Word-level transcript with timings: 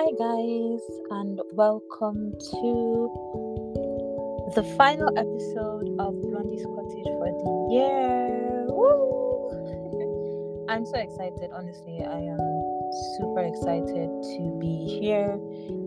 Hi, 0.00 0.12
guys, 0.16 0.80
and 1.10 1.40
welcome 1.54 2.30
to 2.30 3.10
the 4.54 4.62
final 4.78 5.08
episode 5.18 5.88
of 5.98 6.14
Blondie's 6.22 6.62
Cottage 6.62 7.10
for 7.18 7.26
the 7.34 7.74
year. 7.74 8.66
Woo! 8.70 9.50
I'm 10.70 10.86
so 10.86 10.98
excited, 10.98 11.50
honestly. 11.52 12.04
I 12.06 12.20
am 12.30 12.38
super 13.18 13.42
excited 13.42 14.08
to 14.38 14.58
be 14.60 15.00
here 15.02 15.34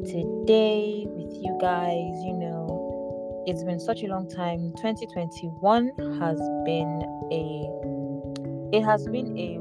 today 0.03 1.07
with 1.07 1.31
you 1.41 1.57
guys. 1.61 2.11
You 2.27 2.33
know, 2.35 3.45
it's 3.47 3.63
been 3.63 3.79
such 3.79 4.03
a 4.03 4.07
long 4.07 4.27
time. 4.27 4.73
2021 4.75 5.87
has 6.19 6.37
been 6.65 6.99
a 7.31 8.75
it 8.75 8.83
has 8.83 9.07
been 9.07 9.37
a 9.37 9.57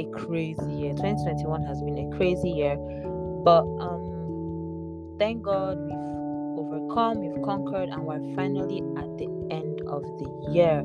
a 0.00 0.04
crazy 0.10 0.72
year. 0.72 0.90
2021 0.94 1.62
has 1.62 1.80
been 1.82 2.10
a 2.10 2.16
crazy 2.16 2.50
year 2.50 2.76
but 3.48 3.64
um, 3.80 5.16
thank 5.18 5.42
God 5.42 5.78
we've 5.78 6.60
overcome, 6.60 7.20
we've 7.20 7.42
conquered, 7.42 7.88
and 7.88 8.02
we're 8.02 8.20
finally 8.36 8.82
at 8.98 9.08
the 9.16 9.24
end 9.50 9.80
of 9.88 10.02
the 10.02 10.52
year. 10.52 10.80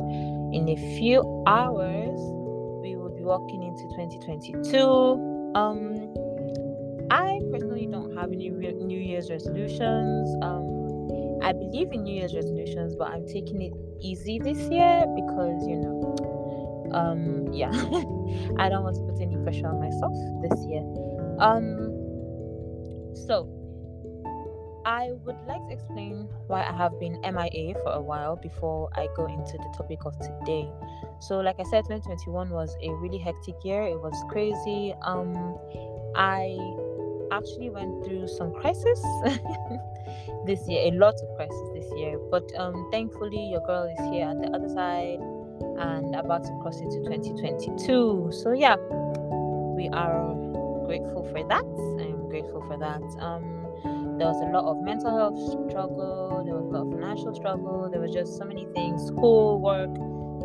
In 0.53 0.69
a 0.69 0.77
few 0.97 1.43
hours, 1.45 2.17
we 2.81 2.95
will 2.95 3.13
be 3.13 3.21
walking 3.21 3.63
into 3.63 3.83
2022. 3.97 4.79
Um, 5.55 6.07
I 7.11 7.41
personally 7.51 7.85
don't 7.85 8.15
have 8.15 8.31
any 8.31 8.49
re- 8.49 8.71
New 8.71 8.97
Year's 8.97 9.29
resolutions. 9.29 10.33
Um, 10.41 11.41
I 11.43 11.51
believe 11.51 11.91
in 11.91 12.03
New 12.03 12.15
Year's 12.15 12.33
resolutions, 12.33 12.95
but 12.95 13.09
I'm 13.09 13.27
taking 13.27 13.61
it 13.61 13.73
easy 13.99 14.39
this 14.39 14.59
year 14.71 15.03
because 15.15 15.67
you 15.67 15.75
know, 15.83 16.91
um, 16.93 17.51
yeah, 17.51 17.71
I 18.57 18.69
don't 18.69 18.85
want 18.85 18.95
to 18.95 19.03
put 19.03 19.19
any 19.19 19.35
pressure 19.43 19.67
on 19.67 19.81
myself 19.81 20.15
this 20.47 20.65
year. 20.65 20.83
Um, 21.39 22.02
so, 23.15 23.47
I 24.85 25.11
would 25.23 25.37
like 25.47 25.65
to 25.67 25.73
explain 25.73 26.27
why 26.47 26.61
I 26.63 26.75
have 26.75 26.99
been 26.99 27.19
MIA 27.21 27.75
for 27.83 27.93
a 27.93 28.01
while 28.01 28.35
before 28.35 28.89
I 28.95 29.07
go 29.15 29.25
into 29.25 29.57
the 29.57 29.73
topic 29.77 29.99
of 30.05 30.17
today. 30.19 30.69
So, 31.19 31.39
like 31.39 31.55
I 31.59 31.63
said, 31.63 31.85
2021 31.85 32.49
was 32.49 32.75
a 32.83 32.91
really 32.95 33.17
hectic 33.17 33.55
year. 33.63 33.83
It 33.83 34.01
was 34.01 34.13
crazy. 34.29 34.93
Um, 35.03 35.57
I 36.15 36.57
actually 37.31 37.69
went 37.69 38.03
through 38.03 38.27
some 38.27 38.53
crisis 38.53 39.01
this 40.45 40.67
year, 40.67 40.91
a 40.91 40.97
lot 40.97 41.15
of 41.15 41.35
crisis 41.37 41.69
this 41.73 41.87
year. 41.95 42.19
But 42.29 42.51
um, 42.57 42.89
thankfully, 42.91 43.51
your 43.51 43.65
girl 43.65 43.83
is 43.85 43.99
here 44.11 44.27
at 44.27 44.41
the 44.41 44.49
other 44.51 44.69
side 44.69 45.19
and 45.79 46.13
about 46.15 46.43
to 46.43 46.51
cross 46.61 46.79
into 46.81 46.97
2022. 47.03 48.31
So, 48.33 48.51
yeah, 48.51 48.75
we 49.75 49.87
are 49.89 50.35
grateful 50.85 51.23
for 51.31 51.41
that. 51.47 51.92
Grateful 52.33 52.65
for 52.65 52.77
that. 52.79 53.03
Um, 53.21 53.61
there 54.17 54.25
was 54.25 54.41
a 54.41 54.49
lot 54.49 54.65
of 54.65 54.81
mental 54.81 55.15
health 55.15 55.37
struggle, 55.69 56.41
there 56.43 56.55
was 56.55 56.65
a 56.65 56.69
lot 56.73 56.87
of 56.87 56.93
financial 56.99 57.35
struggle, 57.35 57.87
there 57.91 58.01
was 58.01 58.09
just 58.11 58.39
so 58.39 58.43
many 58.43 58.65
things, 58.73 59.05
school, 59.05 59.61
work, 59.61 59.93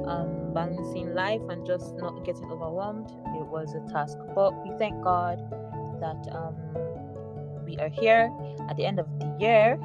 um, 0.06 0.53
balancing 0.53 1.14
life, 1.14 1.41
and 1.48 1.64
just 1.66 1.97
not 1.97 2.27
getting 2.27 2.44
overwhelmed. 2.53 3.09
It 3.41 3.47
was 3.47 3.72
a 3.72 3.81
task, 3.91 4.19
but 4.34 4.53
we 4.62 4.70
thank 4.77 5.03
God 5.03 5.41
that 6.05 6.28
um, 6.36 6.56
we 7.64 7.78
are 7.78 7.89
here 7.89 8.31
at 8.69 8.77
the 8.77 8.84
end 8.84 8.98
of 9.00 9.09
the 9.19 9.34
year 9.41 9.81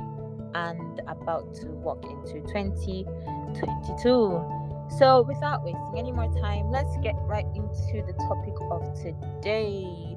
and 0.56 1.00
about 1.08 1.54
to 1.64 1.68
walk 1.68 2.04
into 2.04 2.42
2022. 2.52 4.44
So, 5.00 5.22
without 5.22 5.64
wasting 5.64 5.96
any 5.98 6.12
more 6.12 6.28
time, 6.42 6.70
let's 6.70 6.98
get 7.02 7.16
right 7.22 7.48
into 7.56 8.04
the 8.06 8.12
topic 8.28 8.56
of 8.72 8.94
today. 9.02 10.13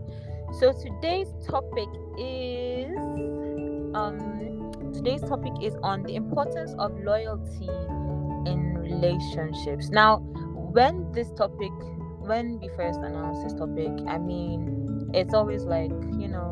So 0.52 0.72
today's 0.72 1.32
topic 1.46 1.88
is 2.18 2.96
um 3.94 4.72
today's 4.94 5.20
topic 5.22 5.52
is 5.62 5.74
on 5.82 6.02
the 6.04 6.14
importance 6.14 6.74
of 6.78 6.98
loyalty 7.00 7.68
in 8.46 8.74
relationships. 8.78 9.90
Now, 9.90 10.18
when 10.54 11.12
this 11.12 11.30
topic 11.32 11.70
when 12.20 12.58
we 12.60 12.68
first 12.76 13.00
announced 13.00 13.42
this 13.44 13.52
topic, 13.54 13.90
I 14.08 14.18
mean, 14.18 15.10
it's 15.14 15.34
always 15.34 15.64
like, 15.64 15.92
you 16.18 16.28
know, 16.28 16.50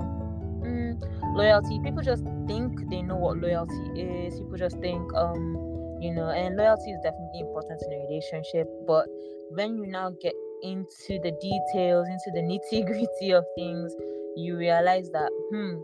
mm, 0.62 1.00
loyalty. 1.34 1.80
People 1.82 2.02
just 2.02 2.24
think 2.46 2.88
they 2.90 3.02
know 3.02 3.16
what 3.16 3.38
loyalty 3.38 4.00
is. 4.00 4.38
People 4.38 4.58
just 4.58 4.78
think 4.78 5.12
um 5.14 5.74
you 6.00 6.12
know, 6.12 6.28
and 6.28 6.56
loyalty 6.56 6.90
is 6.90 7.00
definitely 7.02 7.40
important 7.40 7.80
in 7.86 7.92
a 7.92 7.98
relationship, 8.04 8.68
but 8.86 9.06
when 9.50 9.78
you 9.78 9.86
now 9.86 10.10
get 10.20 10.34
into 10.64 11.20
the 11.22 11.32
details, 11.40 12.08
into 12.08 12.30
the 12.32 12.40
nitty 12.40 12.86
gritty 12.86 13.32
of 13.32 13.44
things, 13.54 13.94
you 14.36 14.56
realize 14.56 15.10
that, 15.10 15.30
hmm, 15.52 15.76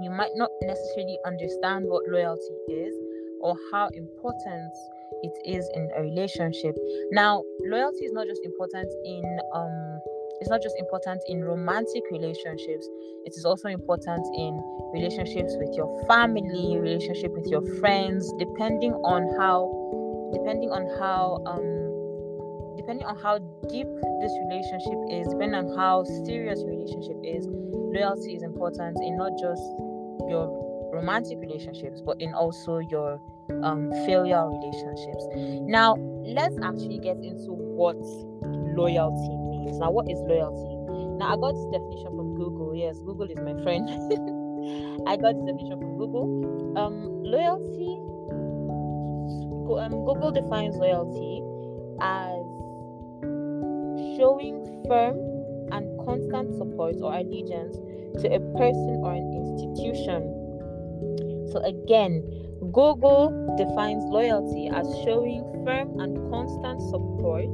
you 0.00 0.10
might 0.10 0.30
not 0.36 0.50
necessarily 0.62 1.18
understand 1.26 1.84
what 1.84 2.04
loyalty 2.08 2.54
is 2.68 2.94
or 3.40 3.56
how 3.72 3.88
important 3.94 4.72
it 5.22 5.32
is 5.44 5.68
in 5.74 5.90
a 5.96 6.02
relationship. 6.02 6.76
Now, 7.10 7.42
loyalty 7.66 8.04
is 8.04 8.12
not 8.12 8.26
just 8.26 8.40
important 8.44 8.88
in 9.04 9.38
um 9.54 9.98
it's 10.40 10.50
not 10.50 10.62
just 10.62 10.76
important 10.78 11.20
in 11.26 11.42
romantic 11.42 12.02
relationships 12.12 12.88
it 13.24 13.32
is 13.36 13.44
also 13.44 13.66
important 13.68 14.24
in 14.36 14.54
relationships 14.94 15.56
with 15.58 15.74
your 15.74 15.88
family 16.06 16.78
relationship 16.78 17.32
with 17.32 17.46
your 17.46 17.62
friends 17.80 18.32
depending 18.38 18.92
on 19.02 19.22
how 19.36 19.66
depending 20.32 20.70
on 20.70 20.86
how 21.00 21.42
um 21.46 21.87
depending 22.88 23.06
on 23.06 23.20
how 23.20 23.36
deep 23.68 23.86
this 24.24 24.32
relationship 24.48 24.96
is, 25.12 25.28
depending 25.28 25.60
on 25.60 25.76
how 25.76 26.02
serious 26.24 26.64
relationship 26.64 27.20
is, 27.20 27.44
loyalty 27.92 28.32
is 28.32 28.42
important 28.42 28.96
in 29.04 29.14
not 29.18 29.28
just 29.36 29.60
your 30.24 30.48
romantic 30.90 31.36
relationships, 31.36 32.00
but 32.00 32.18
in 32.18 32.32
also 32.32 32.78
your 32.78 33.20
um, 33.62 33.92
failure 34.08 34.40
relationships. 34.48 35.20
Now, 35.68 35.96
let's 36.24 36.56
actually 36.64 36.96
get 36.96 37.18
into 37.20 37.52
what 37.52 38.00
loyalty 38.72 39.36
means. 39.36 39.76
Now, 39.76 39.90
what 39.90 40.08
is 40.08 40.16
loyalty? 40.24 40.72
Now, 41.20 41.34
I 41.34 41.36
got 41.36 41.52
this 41.52 41.68
definition 41.68 42.16
from 42.16 42.40
Google. 42.40 42.72
Yes, 42.74 42.96
Google 43.04 43.28
is 43.28 43.36
my 43.36 43.52
friend. 43.60 43.84
I 45.06 45.20
got 45.20 45.36
this 45.36 45.44
definition 45.44 45.76
from 45.76 45.98
Google. 46.00 46.24
Um, 46.80 47.04
loyalty. 47.20 48.00
Um, 49.76 49.92
Google 50.08 50.32
defines 50.32 50.76
loyalty 50.76 51.44
as 52.00 52.37
showing 54.18 54.58
firm 54.88 55.16
and 55.70 55.86
constant 56.04 56.52
support 56.58 56.96
or 57.00 57.14
allegiance 57.14 57.76
to 58.20 58.26
a 58.26 58.40
person 58.58 59.00
or 59.06 59.14
an 59.14 59.30
institution. 59.32 60.34
So, 61.52 61.62
again, 61.62 62.26
Google 62.72 63.54
defines 63.56 64.02
loyalty 64.10 64.68
as 64.68 64.86
showing 65.04 65.46
firm 65.64 66.00
and 66.00 66.18
constant 66.30 66.82
support 66.90 67.46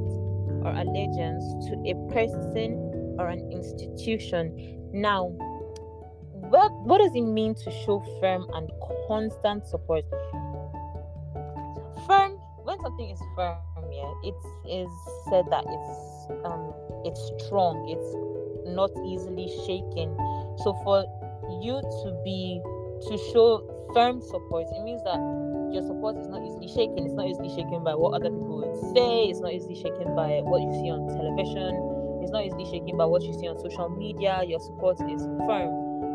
or 0.64 0.72
allegiance 0.72 1.44
to 1.68 1.76
a 1.84 1.94
person 2.10 3.16
or 3.18 3.28
an 3.28 3.52
institution. 3.52 4.80
Now, 4.92 5.26
what, 6.48 6.72
what 6.84 6.98
does 6.98 7.14
it 7.14 7.20
mean 7.20 7.54
to 7.56 7.70
show 7.84 8.00
firm 8.20 8.48
and 8.54 8.70
constant 9.06 9.66
support? 9.66 10.04
Firm, 12.06 12.38
when 12.64 12.80
something 12.80 13.10
is 13.10 13.20
firm, 13.36 13.58
yeah, 13.92 14.12
it 14.24 14.34
is 14.66 14.88
said 15.28 15.44
that 15.50 15.64
it's 15.66 16.13
um 16.44 16.72
it's 17.04 17.20
strong 17.44 17.88
it's 17.88 18.10
not 18.74 18.90
easily 19.06 19.48
shaken. 19.66 20.16
So 20.64 20.72
for 20.84 21.04
you 21.60 21.80
to 21.80 22.20
be 22.24 22.60
to 23.08 23.18
show 23.32 23.62
firm 23.92 24.20
support 24.20 24.66
it 24.72 24.82
means 24.82 25.02
that 25.04 25.20
your 25.72 25.82
support 25.82 26.16
is 26.16 26.28
not 26.28 26.42
easily 26.46 26.68
shaken. 26.68 27.04
It's 27.04 27.14
not 27.14 27.26
easily 27.26 27.48
shaken 27.50 27.82
by 27.82 27.94
what 27.94 28.14
other 28.14 28.30
people 28.30 28.62
would 28.62 28.94
say. 28.94 29.26
It's 29.26 29.40
not 29.40 29.52
easily 29.52 29.74
shaken 29.74 30.14
by 30.14 30.38
what 30.46 30.62
you 30.62 30.72
see 30.72 30.90
on 30.90 31.08
television. 31.10 31.74
It's 32.22 32.30
not 32.30 32.46
easily 32.46 32.64
shaken 32.70 32.96
by 32.96 33.04
what 33.04 33.22
you 33.22 33.34
see 33.34 33.48
on 33.48 33.58
social 33.58 33.88
media. 33.88 34.42
Your 34.46 34.60
support 34.60 35.00
is 35.10 35.26
firm 35.46 35.74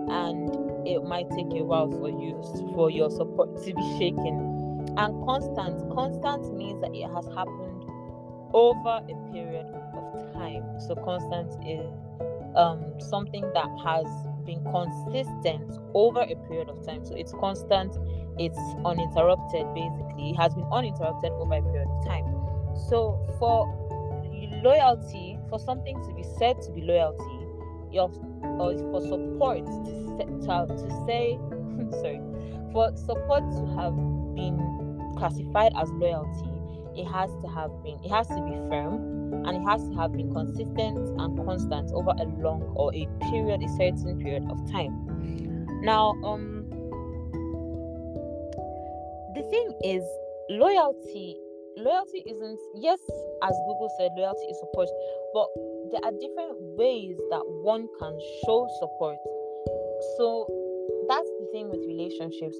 and 0.09 0.87
it 0.87 1.03
might 1.03 1.29
take 1.31 1.51
a 1.53 1.63
while 1.63 1.91
for 1.91 2.09
you 2.09 2.39
for 2.73 2.89
your 2.89 3.09
support 3.09 3.55
to 3.63 3.73
be 3.73 3.85
shaken. 3.99 4.95
And 4.97 5.11
constant 5.25 5.91
constant 5.93 6.55
means 6.55 6.81
that 6.81 6.95
it 6.95 7.07
has 7.11 7.27
happened 7.35 7.83
over 8.53 9.03
a 9.03 9.15
period 9.31 9.67
time. 10.39 10.63
So 10.79 10.95
constant 10.95 11.51
is 11.67 11.85
um, 12.55 12.99
something 12.99 13.43
that 13.53 13.69
has 13.83 14.07
been 14.45 14.63
consistent 14.71 15.77
over 15.93 16.21
a 16.21 16.35
period 16.47 16.69
of 16.69 16.85
time. 16.85 17.05
So 17.05 17.15
it's 17.15 17.33
constant, 17.33 17.93
it's 18.39 18.59
uninterrupted 18.85 19.67
basically. 19.75 20.31
It 20.31 20.37
has 20.37 20.55
been 20.55 20.67
uninterrupted 20.71 21.31
over 21.33 21.53
a 21.53 21.61
period 21.61 21.87
of 21.87 22.05
time. 22.05 22.25
So 22.89 23.19
for 23.37 23.67
loyalty, 24.63 25.37
for 25.49 25.59
something 25.59 26.01
to 26.07 26.13
be 26.13 26.23
said 26.37 26.61
to 26.63 26.71
be 26.71 26.81
loyalty, 26.81 27.35
you 27.91 28.01
have, 28.01 28.15
or 28.59 28.77
for 28.91 29.01
support 29.01 29.65
to, 29.65 30.25
to, 30.25 30.65
to 30.67 31.05
say, 31.05 31.37
sorry, 32.01 32.21
for 32.71 32.95
support 32.95 33.43
to 33.51 33.65
have 33.75 33.95
been 34.35 34.57
classified 35.17 35.73
as 35.75 35.89
loyalty, 35.91 36.49
it 36.95 37.05
has 37.05 37.29
to 37.41 37.47
have 37.47 37.71
been, 37.83 37.99
it 38.03 38.09
has 38.09 38.27
to 38.27 38.41
be 38.41 38.51
firm 38.69 39.18
and 39.45 39.57
it 39.57 39.69
has 39.69 39.87
to 39.89 39.95
have 39.95 40.13
been 40.13 40.31
consistent 40.33 40.97
and 41.19 41.45
constant 41.45 41.91
over 41.91 42.11
a 42.11 42.25
long 42.41 42.61
or 42.75 42.93
a 42.95 43.07
period, 43.29 43.61
a 43.63 43.69
certain 43.77 44.19
period 44.19 44.43
of 44.49 44.57
time. 44.71 44.93
Now, 45.81 46.11
um, 46.23 46.65
the 49.35 49.43
thing 49.49 49.73
is, 49.83 50.03
loyalty 50.49 51.37
loyalty 51.77 52.23
isn't 52.27 52.59
yes 52.75 52.99
as 53.43 53.53
google 53.67 53.89
said 53.97 54.11
loyalty 54.17 54.45
is 54.49 54.59
support 54.59 54.89
but 55.33 55.47
there 55.91 56.01
are 56.03 56.11
different 56.11 56.57
ways 56.75 57.15
that 57.29 57.43
one 57.63 57.87
can 57.99 58.17
show 58.43 58.67
support 58.79 59.15
so 60.17 60.45
that's 61.07 61.29
the 61.39 61.47
thing 61.53 61.69
with 61.69 61.79
relationships 61.87 62.57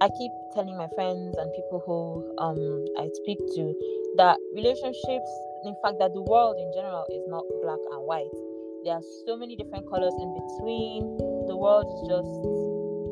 i 0.00 0.08
keep 0.18 0.30
telling 0.54 0.76
my 0.76 0.88
friends 0.94 1.34
and 1.38 1.50
people 1.54 1.82
who 1.86 2.22
um 2.38 2.84
i 2.98 3.08
speak 3.24 3.38
to 3.54 3.74
that 4.16 4.38
relationships 4.54 5.30
in 5.64 5.76
fact 5.82 5.98
that 5.98 6.12
the 6.12 6.22
world 6.22 6.56
in 6.60 6.68
general 6.76 7.04
is 7.08 7.24
not 7.28 7.44
black 7.62 7.80
and 7.92 8.02
white. 8.04 8.36
There 8.84 8.94
are 8.94 9.06
so 9.24 9.36
many 9.36 9.56
different 9.56 9.88
colors 9.88 10.12
in 10.20 10.30
between. 10.36 11.16
The 11.48 11.56
world 11.56 11.88
is 11.88 12.00
just 12.04 12.32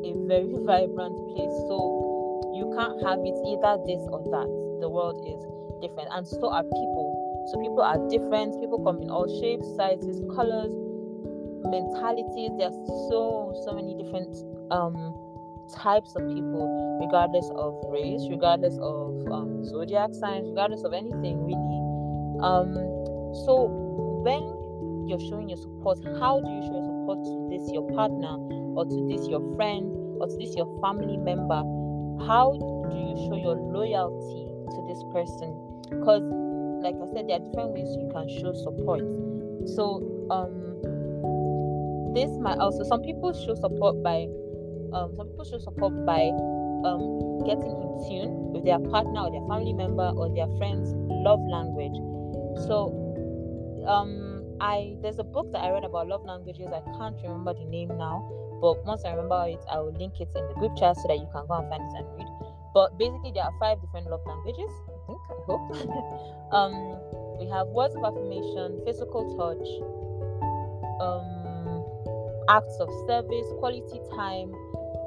a 0.05 0.11
very 0.29 0.53
vibrant 0.69 1.17
place. 1.33 1.55
So 1.65 2.53
you 2.53 2.69
can't 2.77 3.01
have 3.01 3.19
it 3.25 3.37
either 3.49 3.81
this 3.89 4.01
or 4.13 4.21
that. 4.29 4.49
The 4.81 4.89
world 4.89 5.17
is 5.25 5.41
different 5.81 6.09
and 6.13 6.27
so 6.27 6.53
are 6.53 6.63
people. 6.63 7.49
So 7.49 7.59
people 7.59 7.81
are 7.81 7.97
different. 8.07 8.59
People 8.61 8.83
come 8.85 9.01
in 9.01 9.09
all 9.09 9.27
shapes 9.41 9.67
sizes 9.75 10.21
colors 10.35 10.71
mentalities. 11.65 12.51
There's 12.59 12.77
so 13.09 13.57
so 13.65 13.73
many 13.73 13.95
different 13.97 14.29
um 14.69 15.15
types 15.71 16.15
of 16.15 16.27
people 16.27 16.99
regardless 17.01 17.49
of 17.55 17.73
race 17.89 18.27
regardless 18.29 18.77
of 18.79 19.15
um, 19.31 19.63
zodiac 19.63 20.13
signs 20.13 20.47
regardless 20.49 20.83
of 20.83 20.93
anything 20.93 21.39
really 21.45 21.72
um 22.43 22.75
so 23.47 23.71
when 24.23 24.43
you're 25.07 25.19
showing 25.31 25.49
your 25.49 25.57
support 25.57 25.97
how 26.19 26.39
do 26.39 26.49
you 26.51 26.61
show 26.67 26.75
your 26.75 26.85
support 26.85 27.19
to 27.23 27.47
this 27.49 27.71
your 27.71 27.87
partner 27.91 28.37
or 28.75 28.85
to 28.85 29.07
this 29.07 29.27
your 29.27 29.41
friend 29.55 29.91
or 30.19 30.27
to 30.27 30.37
this 30.37 30.55
your 30.55 30.69
family 30.81 31.17
member? 31.17 31.61
How 32.25 32.55
do 32.89 32.95
you 32.95 33.15
show 33.27 33.35
your 33.35 33.55
loyalty 33.55 34.47
to 34.71 34.77
this 34.87 35.01
person? 35.11 35.51
Because 35.89 36.23
like 36.83 36.95
i 36.95 37.05
said 37.13 37.27
there 37.27 37.39
are 37.39 37.45
different 37.45 37.71
ways 37.71 37.87
you 37.95 38.09
can 38.11 38.27
show 38.39 38.53
support. 38.53 39.03
So 39.75 40.01
um 40.31 42.13
this 42.13 42.29
might 42.39 42.57
also 42.57 42.83
some 42.83 43.01
people 43.01 43.33
show 43.33 43.55
support 43.55 44.01
by 44.03 44.27
um 44.93 45.13
some 45.15 45.27
people 45.27 45.45
show 45.45 45.59
support 45.59 45.93
by 46.05 46.29
um 46.87 47.43
getting 47.45 47.73
in 47.83 47.91
tune 48.07 48.31
with 48.53 48.63
their 48.65 48.79
partner 48.79 49.27
or 49.27 49.31
their 49.31 49.45
family 49.47 49.73
member 49.73 50.13
or 50.15 50.29
their 50.35 50.47
friends 50.57 50.93
love 51.25 51.41
language 51.47 51.95
so 52.55 53.85
um 53.87 54.43
i 54.59 54.95
there's 55.01 55.19
a 55.19 55.23
book 55.23 55.51
that 55.51 55.59
i 55.59 55.69
read 55.69 55.83
about 55.83 56.07
love 56.07 56.23
languages 56.25 56.67
i 56.73 56.81
can't 56.97 57.15
remember 57.21 57.53
the 57.53 57.65
name 57.65 57.89
now 57.97 58.23
but 58.63 58.85
once 58.85 59.03
I 59.03 59.11
remember 59.11 59.43
it, 59.45 59.59
I 59.69 59.79
will 59.79 59.91
link 59.91 60.21
it 60.21 60.31
in 60.33 60.47
the 60.47 60.53
group 60.55 60.71
chat 60.79 60.95
so 60.95 61.03
that 61.09 61.19
you 61.19 61.27
can 61.35 61.43
go 61.51 61.59
and 61.59 61.67
find 61.67 61.83
it 61.83 61.99
and 61.99 62.07
read. 62.15 62.31
But 62.73 62.97
basically, 62.97 63.35
there 63.35 63.43
are 63.43 63.51
five 63.59 63.81
different 63.81 64.07
love 64.07 64.23
languages. 64.25 64.71
I 64.87 64.95
think, 65.03 65.19
I 65.27 65.35
hope. 65.43 65.67
um, 66.55 66.71
we 67.43 67.51
have 67.51 67.67
words 67.75 67.93
of 67.99 68.07
affirmation, 68.07 68.79
physical 68.87 69.35
touch, 69.35 69.67
um, 71.03 71.83
acts 72.47 72.79
of 72.79 72.87
service, 73.03 73.51
quality 73.59 73.99
time, 74.15 74.55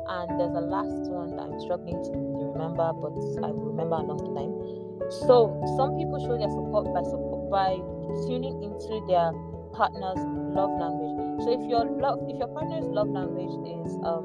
and 0.04 0.37
there's 0.37 0.52
a 0.52 0.60
last 0.60 1.08
one 1.08 1.32
that 1.40 1.48
I'm 1.48 1.56
struggling 1.64 1.96
to 1.96 2.12
remember, 2.12 2.93
but 2.93 3.16
I 3.40 3.56
remember 3.56 4.04
along 4.04 4.20
line. 4.37 4.52
So 5.25 5.48
some 5.81 5.96
people 5.96 6.20
show 6.20 6.37
their 6.37 6.52
support 6.52 6.93
by 6.93 7.00
support 7.08 7.25
by 7.50 7.76
tuning 8.26 8.62
into 8.62 9.04
their 9.08 9.32
partner's 9.72 10.19
love 10.54 10.70
language. 10.81 11.44
So 11.44 11.52
if 11.52 11.69
your 11.69 11.84
love, 11.84 12.20
if 12.28 12.38
your 12.38 12.48
partner's 12.48 12.84
love 12.87 13.08
language 13.08 13.52
is 13.87 13.93
um, 14.04 14.25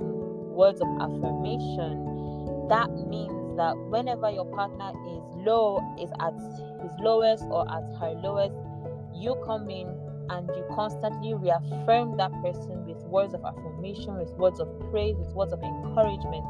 words 0.55 0.81
of 0.81 0.87
affirmation, 0.99 2.67
that 2.69 2.89
means 3.07 3.57
that 3.57 3.75
whenever 3.89 4.29
your 4.31 4.45
partner 4.45 4.91
is 4.91 5.23
low, 5.45 5.79
is 5.99 6.09
at 6.19 6.33
his 6.81 6.91
lowest 6.99 7.43
or 7.49 7.67
at 7.69 7.83
her 7.99 8.13
lowest, 8.23 8.55
you 9.13 9.35
come 9.45 9.69
in 9.69 9.87
and 10.29 10.49
you 10.55 10.63
constantly 10.73 11.33
reaffirm 11.33 12.15
that 12.17 12.31
person 12.41 12.87
words 13.11 13.33
of 13.33 13.43
affirmation, 13.45 14.17
with 14.17 14.31
words 14.39 14.59
of 14.59 14.67
praise, 14.89 15.15
with 15.17 15.33
words 15.35 15.51
of 15.53 15.61
encouragement. 15.61 16.45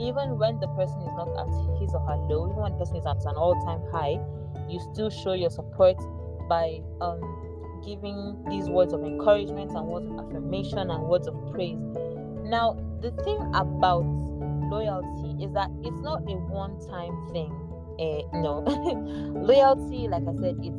Even 0.00 0.38
when 0.38 0.58
the 0.60 0.68
person 0.68 0.98
is 1.02 1.12
not 1.14 1.28
at 1.36 1.50
his 1.80 1.92
or 1.92 2.00
her 2.00 2.16
low, 2.26 2.48
even 2.50 2.62
when 2.62 2.72
the 2.72 2.78
person 2.78 2.96
is 2.96 3.06
at 3.06 3.20
an 3.26 3.36
all-time 3.36 3.82
high, 3.92 4.18
you 4.68 4.80
still 4.92 5.10
show 5.10 5.34
your 5.34 5.50
support 5.50 5.96
by 6.48 6.80
um, 7.00 7.20
giving 7.84 8.42
these 8.48 8.68
words 8.68 8.92
of 8.92 9.04
encouragement 9.04 9.70
and 9.72 9.86
words 9.86 10.06
of 10.06 10.18
affirmation 10.18 10.90
and 10.90 11.02
words 11.04 11.26
of 11.28 11.34
praise. 11.52 11.78
Now, 12.44 12.76
the 13.00 13.10
thing 13.22 13.38
about 13.54 14.04
loyalty 14.70 15.44
is 15.44 15.52
that 15.52 15.70
it's 15.84 16.00
not 16.00 16.22
a 16.22 16.36
one 16.48 16.78
time 16.88 17.14
thing. 17.32 17.52
Uh, 17.98 18.22
no, 18.38 18.60
loyalty, 19.34 20.06
like 20.08 20.22
I 20.22 20.34
said, 20.40 20.56
it's 20.62 20.78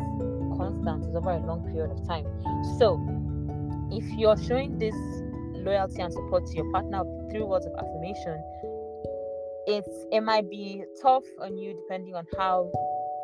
constant, 0.58 1.06
it's 1.06 1.16
over 1.16 1.32
a 1.32 1.40
long 1.40 1.68
period 1.70 1.92
of 1.92 2.08
time. 2.08 2.25
So, 2.78 2.98
if 3.91 4.06
you're 4.18 4.38
showing 4.38 4.77
this 4.77 4.95
loyalty 5.65 6.01
and 6.01 6.13
support 6.13 6.45
to 6.47 6.56
your 6.56 6.71
partner 6.71 7.03
through 7.31 7.45
words 7.45 7.65
of 7.65 7.74
affirmation, 7.74 8.41
it's 9.69 10.06
it 10.12 10.21
might 10.21 10.50
be 10.50 10.83
tough 11.01 11.24
on 11.39 11.57
you 11.57 11.74
depending 11.74 12.15
on 12.15 12.25
how 12.38 12.71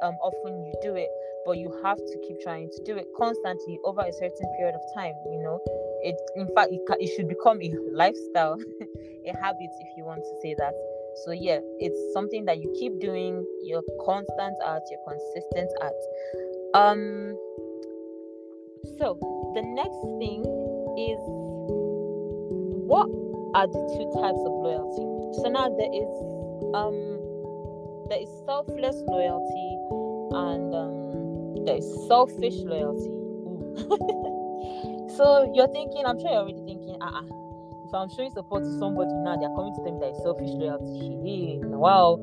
um, 0.03 0.13
often 0.21 0.65
you 0.65 0.73
do 0.81 0.95
it 0.95 1.09
but 1.45 1.57
you 1.57 1.71
have 1.83 1.97
to 1.97 2.17
keep 2.27 2.39
trying 2.41 2.69
to 2.69 2.83
do 2.83 2.97
it 2.97 3.07
constantly 3.17 3.79
over 3.83 4.01
a 4.01 4.13
certain 4.13 4.47
period 4.57 4.75
of 4.75 4.81
time 4.93 5.13
you 5.25 5.41
know? 5.41 5.59
It 6.03 6.15
in 6.35 6.47
fact 6.53 6.71
it, 6.71 6.81
it 6.99 7.15
should 7.15 7.27
become 7.27 7.61
a 7.61 7.73
lifestyle 7.91 8.59
a 8.81 9.33
habit 9.41 9.71
if 9.79 9.97
you 9.97 10.05
want 10.05 10.21
to 10.21 10.33
say 10.41 10.55
that. 10.57 10.73
So 11.25 11.31
yeah 11.31 11.59
it's 11.79 12.13
something 12.13 12.45
that 12.45 12.59
you 12.59 12.71
keep 12.77 12.99
doing 12.99 13.43
you're 13.63 13.83
constant 14.05 14.57
at 14.65 14.81
you're 14.91 15.05
consistent 15.07 15.71
at. 15.81 16.79
Um 16.79 17.37
so 18.97 19.17
the 19.55 19.61
next 19.61 20.01
thing 20.19 20.41
is 20.97 21.19
what 22.85 23.09
are 23.55 23.67
the 23.67 23.81
two 23.95 24.07
types 24.21 24.41
of 24.45 24.53
loyalty 24.63 25.05
so 25.41 25.49
now 25.49 25.67
there 25.69 25.91
is 25.91 26.11
um 26.73 27.15
there 28.09 28.21
is 28.21 28.29
selfless 28.45 28.95
loyalty 29.07 29.77
and 30.31 30.75
um, 30.75 31.65
there 31.65 31.77
is 31.77 32.07
selfish 32.07 32.53
loyalty. 32.61 33.09
so 35.17 35.51
you're 35.53 35.67
thinking, 35.69 36.05
I'm 36.05 36.19
sure 36.19 36.29
you're 36.29 36.41
already 36.41 36.61
thinking, 36.65 36.97
ah, 37.01 37.19
uh-uh, 37.19 37.87
if 37.87 37.93
I'm 37.93 38.09
showing 38.15 38.31
support 38.31 38.63
to 38.63 38.79
somebody 38.79 39.11
now, 39.23 39.37
they're 39.37 39.53
coming 39.55 39.73
to 39.75 39.81
me 39.83 39.97
that 39.99 40.09
it's 40.09 40.23
selfish 40.23 40.49
loyalty. 40.53 41.17
Hey, 41.25 41.59
wow, 41.63 42.17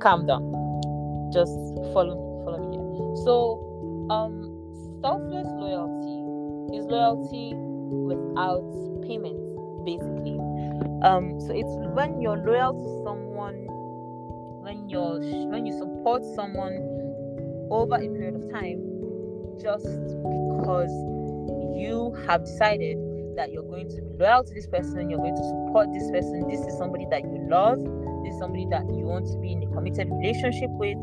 calm 0.00 0.26
down. 0.26 0.46
Just 1.32 1.56
follow 1.92 2.14
me, 2.14 2.44
follow 2.44 2.58
me 2.62 2.76
here. 2.76 3.24
So, 3.24 3.58
um, 4.10 4.49
selfless 5.00 5.46
loyalty 5.56 6.76
is 6.76 6.84
loyalty 6.86 7.54
without 7.54 8.64
payment, 9.06 9.40
basically. 9.84 10.38
Um, 11.02 11.40
so 11.40 11.52
it's 11.52 11.74
when 11.94 12.20
you're 12.20 12.36
loyal 12.36 12.74
to 12.74 13.04
someone 13.04 13.66
when 14.62 14.88
you're 14.88 15.18
when 15.48 15.64
you 15.64 15.72
support 15.72 16.22
someone 16.36 16.76
over 17.70 17.96
a 17.96 18.08
period 18.08 18.34
of 18.34 18.52
time 18.52 18.78
just 19.60 19.86
because 19.86 20.92
you 21.76 22.14
have 22.26 22.44
decided 22.44 22.98
that 23.36 23.52
you're 23.52 23.64
going 23.64 23.88
to 23.88 24.02
be 24.02 24.12
loyal 24.18 24.44
to 24.44 24.52
this 24.52 24.66
person, 24.66 25.08
you're 25.08 25.18
going 25.18 25.36
to 25.36 25.48
support 25.48 25.88
this 25.92 26.10
person. 26.10 26.46
This 26.48 26.60
is 26.60 26.76
somebody 26.76 27.06
that 27.10 27.22
you 27.22 27.46
love. 27.48 27.78
This 28.22 28.34
is 28.34 28.38
somebody 28.38 28.66
that 28.70 28.84
you 28.88 29.08
want 29.08 29.26
to 29.32 29.38
be 29.38 29.52
in 29.52 29.62
a 29.62 29.66
committed 29.72 30.08
relationship 30.10 30.68
with. 30.72 30.98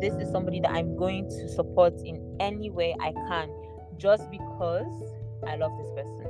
This 0.00 0.14
is 0.14 0.30
somebody 0.30 0.60
that 0.60 0.70
I'm 0.70 0.96
going 0.96 1.28
to 1.28 1.48
support 1.48 1.94
in 2.04 2.36
any 2.40 2.70
way 2.70 2.94
I 3.00 3.12
can 3.28 3.50
just 3.98 4.30
because 4.30 5.14
I 5.46 5.56
love 5.56 5.72
this 5.78 5.90
person. 5.90 6.26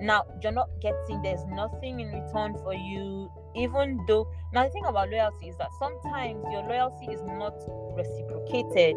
Now, 0.00 0.24
you're 0.42 0.52
not 0.52 0.68
getting, 0.80 1.22
there's 1.22 1.44
nothing 1.46 2.00
in 2.00 2.08
return 2.08 2.54
for 2.62 2.74
you 2.74 3.30
even 3.56 4.04
though 4.06 4.28
now 4.52 4.64
the 4.64 4.70
thing 4.70 4.84
about 4.86 5.10
loyalty 5.10 5.48
is 5.48 5.56
that 5.58 5.70
sometimes 5.78 6.44
your 6.50 6.62
loyalty 6.62 7.06
is 7.06 7.22
not 7.22 7.54
reciprocated. 7.96 8.96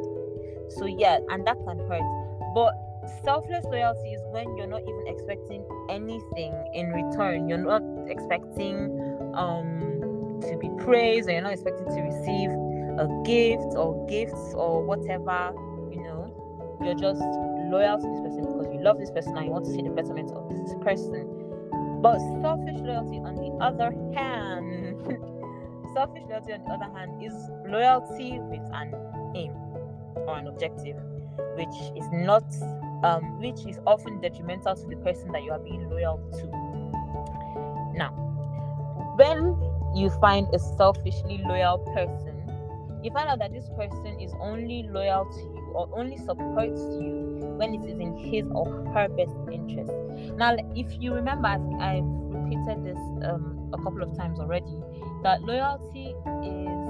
So 0.70 0.86
yeah 0.86 1.20
and 1.30 1.46
that 1.46 1.58
can 1.66 1.80
hurt. 1.88 2.54
But 2.56 2.74
selfless 3.24 3.66
loyalty 3.66 4.14
is 4.14 4.22
when 4.32 4.58
you're 4.58 4.68
not 4.68 4.82
even 4.82 5.06
expecting 5.08 5.64
anything 5.90 6.54
in 6.74 6.90
return. 6.90 7.48
You're 7.48 7.60
not 7.60 7.82
expecting 8.08 8.92
um 9.36 10.40
to 10.42 10.58
be 10.58 10.70
praised 10.84 11.30
or 11.30 11.34
you're 11.34 11.42
not 11.42 11.54
expecting 11.54 11.86
to 11.86 12.02
receive 12.02 12.50
a 12.98 13.08
gift 13.26 13.76
or 13.76 14.06
gifts 14.08 14.54
or 14.54 14.84
whatever 14.84 15.54
you 15.92 16.02
know 16.02 16.78
you're 16.82 16.96
just 16.96 17.22
loyal 17.70 17.98
to 17.98 18.08
this 18.08 18.22
person 18.22 18.46
because 18.46 18.74
you 18.74 18.82
love 18.82 18.98
this 18.98 19.12
person 19.12 19.36
and 19.38 19.46
you 19.46 19.52
want 19.52 19.66
to 19.66 19.72
see 19.72 19.82
the 19.82 19.90
betterment 19.90 20.32
of 20.32 20.50
this 20.50 20.74
person 20.82 21.48
but 22.02 22.20
selfish 22.42 22.78
loyalty, 22.82 23.18
on 23.18 23.36
the 23.36 23.58
other 23.60 23.92
hand, 24.14 25.02
selfish 25.94 26.24
loyalty, 26.30 26.54
on 26.54 26.64
the 26.64 26.72
other 26.72 26.94
hand, 26.96 27.24
is 27.24 27.34
loyalty 27.68 28.40
with 28.40 28.62
an 28.74 28.94
aim 29.36 29.52
or 30.16 30.38
an 30.38 30.48
objective. 30.48 30.96
which 31.56 31.76
is 31.96 32.08
not 32.12 32.44
um, 33.04 33.40
which 33.40 33.66
is 33.66 33.80
often 33.86 34.22
detrimental 34.22 34.76
to 34.76 34.88
the 34.88 34.96
person 34.98 35.32
that 35.32 35.44
you 35.44 35.52
are 35.52 35.60
being 35.60 35.90
loyal 35.90 36.18
to. 36.34 36.48
Now, 37.98 38.12
when 39.18 39.58
you 39.96 40.10
find 40.22 40.48
a 40.54 40.60
selfishly 40.60 41.42
loyal 41.46 41.80
person, 41.96 42.37
you 43.04 43.12
find 43.12 43.30
out 43.30 43.40
that 43.40 43.54
this 43.54 43.70
person 43.78 44.20
is 44.20 44.34
only 44.42 44.88
loyal 44.90 45.26
to 45.26 45.40
you 45.40 45.72
or 45.74 45.90
only 45.98 46.18
supports 46.18 46.80
you 47.00 47.56
when 47.58 47.74
it 47.74 47.86
is 47.90 48.00
in 48.00 48.16
his 48.18 48.46
or 48.52 48.66
her 48.94 49.08
best 49.10 49.36
interest. 49.52 49.92
Now, 50.38 50.56
if 50.76 50.88
you 51.02 51.14
remember, 51.14 51.48
I've, 51.48 52.04
repeated 52.48 52.84
this 52.86 52.98
um, 53.28 53.70
a 53.74 53.78
couple 53.84 54.02
of 54.02 54.16
times 54.16 54.40
already 54.40 54.82
that 55.24 55.42
loyalty 55.42 56.16
is 56.44 56.88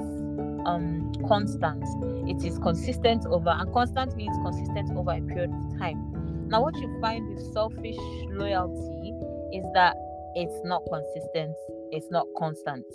um, 0.67 1.11
constant, 1.27 1.83
it 2.29 2.45
is 2.45 2.59
consistent 2.59 3.25
over, 3.25 3.49
and 3.49 3.73
constant 3.73 4.15
means 4.15 4.35
consistent 4.43 4.91
over 4.95 5.11
a 5.11 5.21
period 5.21 5.51
of 5.51 5.79
time. 5.79 6.47
Now, 6.49 6.61
what 6.61 6.75
you 6.77 6.97
find 7.01 7.27
with 7.27 7.53
selfish 7.53 7.97
loyalty 8.29 9.13
is 9.53 9.65
that 9.73 9.95
it's 10.35 10.61
not 10.63 10.83
consistent, 10.91 11.55
it's 11.91 12.11
not 12.11 12.27
constant. 12.37 12.85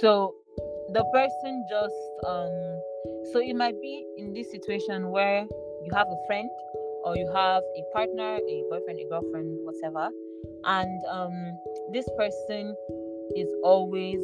So, 0.00 0.34
the 0.92 1.04
person 1.12 1.64
just 1.68 1.94
um 2.26 2.80
so 3.32 3.40
it 3.40 3.54
might 3.54 3.80
be 3.80 4.04
in 4.18 4.32
this 4.32 4.50
situation 4.50 5.10
where 5.10 5.46
you 5.84 5.90
have 5.94 6.06
a 6.06 6.26
friend 6.26 6.50
or 7.04 7.16
you 7.16 7.30
have 7.34 7.62
a 7.62 7.82
partner 7.94 8.36
a 8.36 8.64
boyfriend 8.70 8.98
a 8.98 9.06
girlfriend 9.08 9.48
whatever 9.64 10.10
and 10.64 11.00
um 11.10 11.32
this 11.92 12.08
person 12.18 12.74
is 13.36 13.48
always 13.62 14.20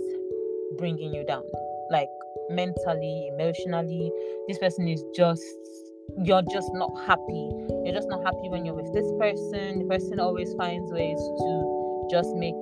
bringing 0.79 1.15
you 1.15 1.25
down 1.25 1.45
like 1.91 2.09
mentally 2.51 3.29
emotionally. 3.33 4.13
This 4.49 4.59
person 4.59 4.89
is 4.89 5.03
just 5.15 5.43
you're 6.23 6.43
just 6.53 6.71
not 6.75 6.91
happy. 7.07 7.51
You're 7.85 7.95
just 7.95 8.09
not 8.09 8.23
happy 8.25 8.49
when 8.49 8.65
you're 8.65 8.75
with 8.75 8.93
this 8.95 9.07
person. 9.19 9.81
The 9.81 9.87
person 9.89 10.21
always 10.21 10.53
finds 10.55 10.91
ways 10.93 11.19
to 11.19 12.09
just 12.11 12.35
make 12.37 12.55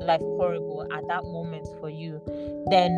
life 0.00 0.20
horrible 0.20 0.86
at 0.92 1.06
that 1.08 1.24
moment 1.24 1.66
for 1.80 1.88
you, 1.88 2.20
then 2.70 2.90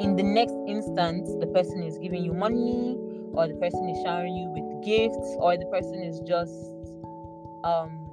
in 0.00 0.16
the 0.16 0.22
next 0.22 0.54
instance, 0.66 1.30
the 1.40 1.46
person 1.46 1.82
is 1.82 1.98
giving 1.98 2.24
you 2.24 2.32
money, 2.32 2.98
or 3.32 3.46
the 3.46 3.54
person 3.54 3.88
is 3.88 4.02
showering 4.02 4.34
you 4.34 4.48
with 4.50 4.84
gifts, 4.84 5.36
or 5.38 5.56
the 5.56 5.66
person 5.66 6.02
is 6.02 6.20
just 6.20 6.52
um 7.64 8.04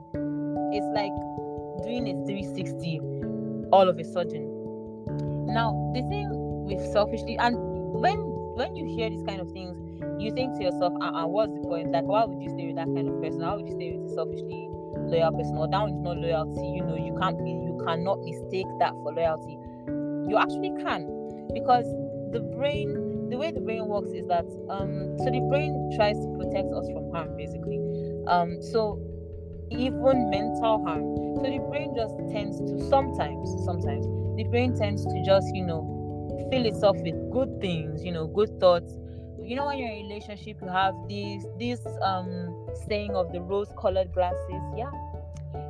it's 0.73 0.87
like 0.95 1.11
doing 1.83 2.07
a 2.07 2.13
360 2.25 2.99
all 3.71 3.89
of 3.89 3.97
a 3.97 4.03
sudden. 4.03 4.47
Now 5.47 5.91
the 5.93 6.01
thing 6.01 6.29
with 6.65 6.79
selfishly 6.91 7.37
and 7.37 7.57
when 7.99 8.17
when 8.55 8.75
you 8.75 8.85
hear 8.85 9.09
these 9.09 9.23
kind 9.23 9.41
of 9.41 9.51
things, 9.51 9.77
you 10.21 10.31
think 10.33 10.57
to 10.57 10.63
yourself, 10.63 10.93
uh, 11.01 11.11
uh 11.11 11.27
what's 11.27 11.53
the 11.53 11.61
point? 11.61 11.91
Like, 11.91 12.03
why 12.03 12.25
would 12.25 12.41
you 12.41 12.49
stay 12.49 12.67
with 12.67 12.75
that 12.75 12.87
kind 12.93 13.07
of 13.07 13.21
person? 13.21 13.39
Why 13.39 13.55
would 13.55 13.67
you 13.67 13.73
stay 13.73 13.97
with 13.97 14.11
a 14.11 14.13
selfishly 14.13 14.69
loyal 15.03 15.31
person? 15.31 15.57
Or 15.57 15.67
that 15.67 15.81
one 15.81 15.93
is 15.93 16.01
not 16.01 16.17
loyalty. 16.17 16.67
You 16.67 16.83
know, 16.83 16.95
you 16.95 17.15
can't 17.19 17.37
be 17.43 17.61
cannot 17.85 18.19
mistake 18.21 18.67
that 18.79 18.93
for 18.93 19.13
loyalty. 19.13 19.57
You 20.29 20.37
actually 20.37 20.71
can 20.83 21.07
because 21.53 21.85
the 22.31 22.39
brain, 22.55 23.29
the 23.29 23.37
way 23.37 23.51
the 23.51 23.59
brain 23.59 23.87
works 23.87 24.11
is 24.11 24.25
that 24.27 24.45
um, 24.69 25.17
so 25.19 25.25
the 25.25 25.41
brain 25.49 25.91
tries 25.95 26.15
to 26.15 26.27
protect 26.37 26.71
us 26.73 26.87
from 26.87 27.11
harm 27.11 27.35
basically. 27.35 27.79
Um, 28.27 28.61
so 28.61 28.99
even 29.71 30.29
mental 30.29 30.83
harm. 30.85 31.03
So 31.37 31.43
the 31.43 31.59
brain 31.69 31.93
just 31.95 32.15
tends 32.31 32.59
to 32.59 32.89
sometimes, 32.89 33.49
sometimes 33.65 34.05
the 34.37 34.45
brain 34.49 34.75
tends 34.77 35.03
to 35.05 35.23
just 35.25 35.47
you 35.53 35.65
know 35.65 36.47
fill 36.51 36.65
itself 36.65 36.97
with 37.01 37.15
good 37.31 37.59
things, 37.61 38.03
you 38.03 38.11
know, 38.11 38.27
good 38.27 38.59
thoughts. 38.59 38.97
You 39.41 39.55
know, 39.55 39.65
when 39.65 39.79
you're 39.79 39.89
in 39.89 40.05
a 40.05 40.07
relationship, 40.07 40.57
you 40.61 40.69
have 40.69 40.93
this 41.09 41.45
this 41.59 41.79
um 42.03 42.60
saying 42.87 43.15
of 43.15 43.31
the 43.31 43.41
rose-colored 43.41 44.13
glasses. 44.13 44.63
Yeah, 44.75 44.91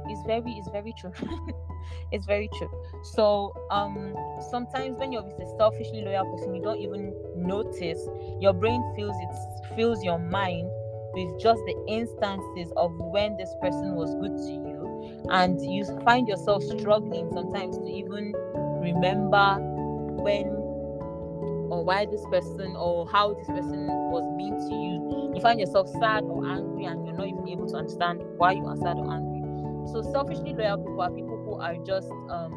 it's 0.08 0.26
very 0.26 0.52
it's 0.52 0.70
very 0.70 0.94
true. 0.98 1.14
it's 2.12 2.26
very 2.26 2.50
true. 2.58 2.70
So 3.14 3.54
um 3.70 4.16
sometimes 4.50 4.98
when 4.98 5.12
you're 5.12 5.24
with 5.24 5.40
a 5.40 5.58
selfishly 5.58 6.02
loyal 6.02 6.26
person, 6.32 6.56
you 6.56 6.62
don't 6.62 6.80
even 6.80 7.14
notice. 7.36 8.08
Your 8.40 8.54
brain 8.54 8.84
feels 8.96 9.16
it 9.20 9.76
fills 9.76 10.04
your 10.04 10.20
mind 10.20 10.70
with 11.14 11.42
just 11.42 11.62
the 11.66 11.76
instances 11.88 12.72
of 12.78 12.92
when 12.98 13.36
this 13.38 13.54
person 13.62 13.96
was 13.96 14.16
good 14.16 14.38
to 14.38 14.52
you, 14.52 15.28
and 15.30 15.60
you 15.62 15.84
find 16.04 16.28
yourself 16.28 16.64
struggling 16.64 17.30
sometimes 17.34 17.78
to 17.78 17.86
even 17.86 18.34
remember 18.82 19.58
when 20.24 20.61
or 21.72 21.86
why 21.86 22.06
this 22.06 22.24
person 22.30 22.76
or 22.76 23.08
how 23.10 23.34
this 23.34 23.48
person 23.48 23.88
was 24.12 24.28
mean 24.36 24.54
to 24.68 24.76
you. 24.76 25.32
You 25.34 25.42
find 25.42 25.60
yourself 25.60 25.88
sad 25.88 26.26
or 26.26 26.46
angry, 26.46 26.86
and 26.86 27.08
you're 27.08 27.16
not 27.16 27.28
even 27.28 27.48
able 27.48 27.68
to 27.70 27.78
understand 27.78 28.22
why 28.38 28.52
you 28.52 28.66
are 28.66 28.76
sad 28.76 28.98
or 28.98 29.10
angry. 29.10 29.40
So 29.92 30.02
selfishly 30.12 30.54
loyal 30.54 30.78
people 30.78 31.02
are 31.02 31.10
people 31.10 31.42
who 31.46 31.56
are 31.56 31.78
just 31.86 32.12
um 32.30 32.52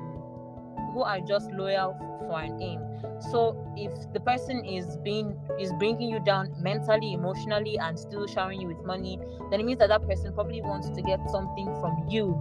who 0.93 1.03
are 1.03 1.21
just 1.21 1.51
loyal 1.53 1.97
for 2.27 2.41
an 2.41 2.61
aim. 2.61 2.81
So 3.31 3.57
if 3.77 3.93
the 4.13 4.21
person 4.21 4.65
is 4.65 4.97
being 5.05 5.39
is 5.61 5.73
bringing 5.79 6.11
you 6.11 6.19
down 6.19 6.53
mentally, 6.59 7.13
emotionally, 7.13 7.79
and 7.79 7.99
still 7.99 8.27
showering 8.27 8.61
you 8.61 8.69
with 8.69 8.85
money, 8.85 9.19
then 9.51 9.61
it 9.61 9.65
means 9.65 9.79
that 9.79 9.89
that 9.91 10.07
person 10.09 10.33
probably 10.35 10.61
wants 10.61 10.91
to 10.91 11.03
get 11.03 11.21
something 11.31 11.67
from 11.81 12.05
you, 12.09 12.35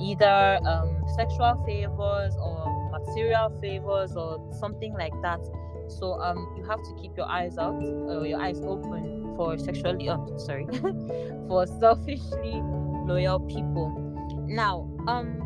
either 0.00 0.58
um, 0.64 1.04
sexual 1.16 1.62
favors 1.66 2.34
or 2.40 2.90
material 2.90 3.52
favors 3.60 4.16
or 4.16 4.40
something 4.58 4.94
like 4.94 5.12
that. 5.20 5.40
So 5.88 6.20
um, 6.20 6.54
you 6.56 6.64
have 6.64 6.82
to 6.82 6.94
keep 7.00 7.16
your 7.16 7.26
eyes 7.26 7.58
out, 7.58 7.74
or 7.74 8.26
your 8.26 8.40
eyes 8.40 8.60
open 8.60 9.34
for 9.36 9.58
sexually, 9.58 10.08
oh, 10.08 10.36
sorry, 10.38 10.66
for 11.48 11.66
selfishly 11.66 12.60
loyal 13.06 13.40
people. 13.40 13.90
Now, 14.46 14.88
um, 15.06 15.40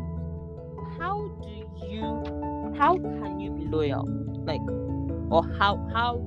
how 0.97 1.29
do 1.41 1.87
you, 1.87 2.73
how 2.77 2.97
can 2.97 3.39
you 3.39 3.51
be 3.51 3.65
loyal? 3.65 4.05
Like, 4.45 4.61
or 5.31 5.43
how 5.57 5.77
how 5.93 6.25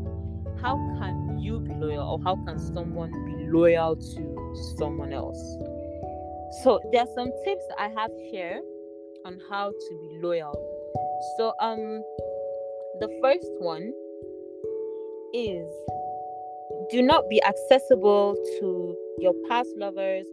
how 0.61 0.76
can 0.99 1.38
you 1.40 1.61
be 1.61 1.75
loyal, 1.75 2.09
or 2.09 2.21
how 2.23 2.37
can 2.45 2.59
someone 2.59 3.11
be 3.25 3.47
loyal 3.50 3.97
to 3.97 4.64
someone 4.78 5.12
else? 5.12 5.40
So 6.62 6.81
there 6.92 7.00
are 7.00 7.14
some 7.14 7.31
tips 7.45 7.64
I 7.78 7.88
have 7.88 8.11
here 8.31 8.61
on 9.25 9.40
how 9.49 9.71
to 9.71 9.99
be 10.00 10.21
loyal. 10.23 10.52
So 11.37 11.54
um, 11.61 12.02
the 13.00 13.09
first 13.23 13.49
one 13.59 13.92
is 15.35 15.69
do 16.91 17.03
not 17.03 17.29
be 17.29 17.43
accessible 17.45 18.37
to 18.59 18.97
your 19.19 19.33
past 19.49 19.69
lovers 19.77 20.27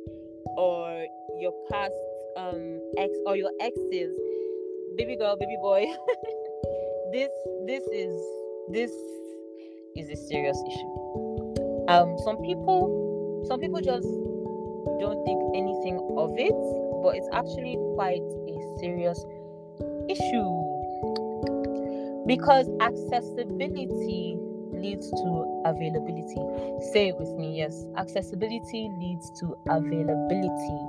or 0.58 1.06
your 1.40 1.54
past 1.72 1.94
um 2.38 2.82
ex 2.98 3.12
or 3.26 3.36
your 3.36 3.52
exes. 3.62 4.12
Baby 4.98 5.16
girl 5.16 5.36
baby 5.38 5.58
boy. 5.62 5.86
This 7.12 7.30
this 7.66 7.84
is 7.92 8.14
this 8.70 8.92
is 9.96 10.12
a 10.12 10.16
serious 10.16 10.62
issue. 10.68 11.86
Um 11.88 12.16
some 12.20 12.38
people 12.44 13.46
some 13.48 13.60
people 13.60 13.82
just 13.82 14.08
don't 15.00 15.26
think 15.26 15.42
anything 15.56 15.98
of 16.18 16.30
it 16.38 16.54
but 17.02 17.16
it's 17.16 17.28
actually 17.34 17.78
quite 17.96 18.22
a 18.22 18.78
serious 18.80 19.26
issue. 20.08 20.50
Because 22.28 22.70
accessibility 22.80 24.38
leads 24.80 25.10
to 25.10 25.62
availability. 25.66 26.42
Say 26.92 27.10
it 27.10 27.18
with 27.20 27.30
me, 27.38 27.58
yes. 27.58 27.86
Accessibility 27.98 28.90
leads 28.98 29.30
to 29.40 29.56
availability. 29.70 30.80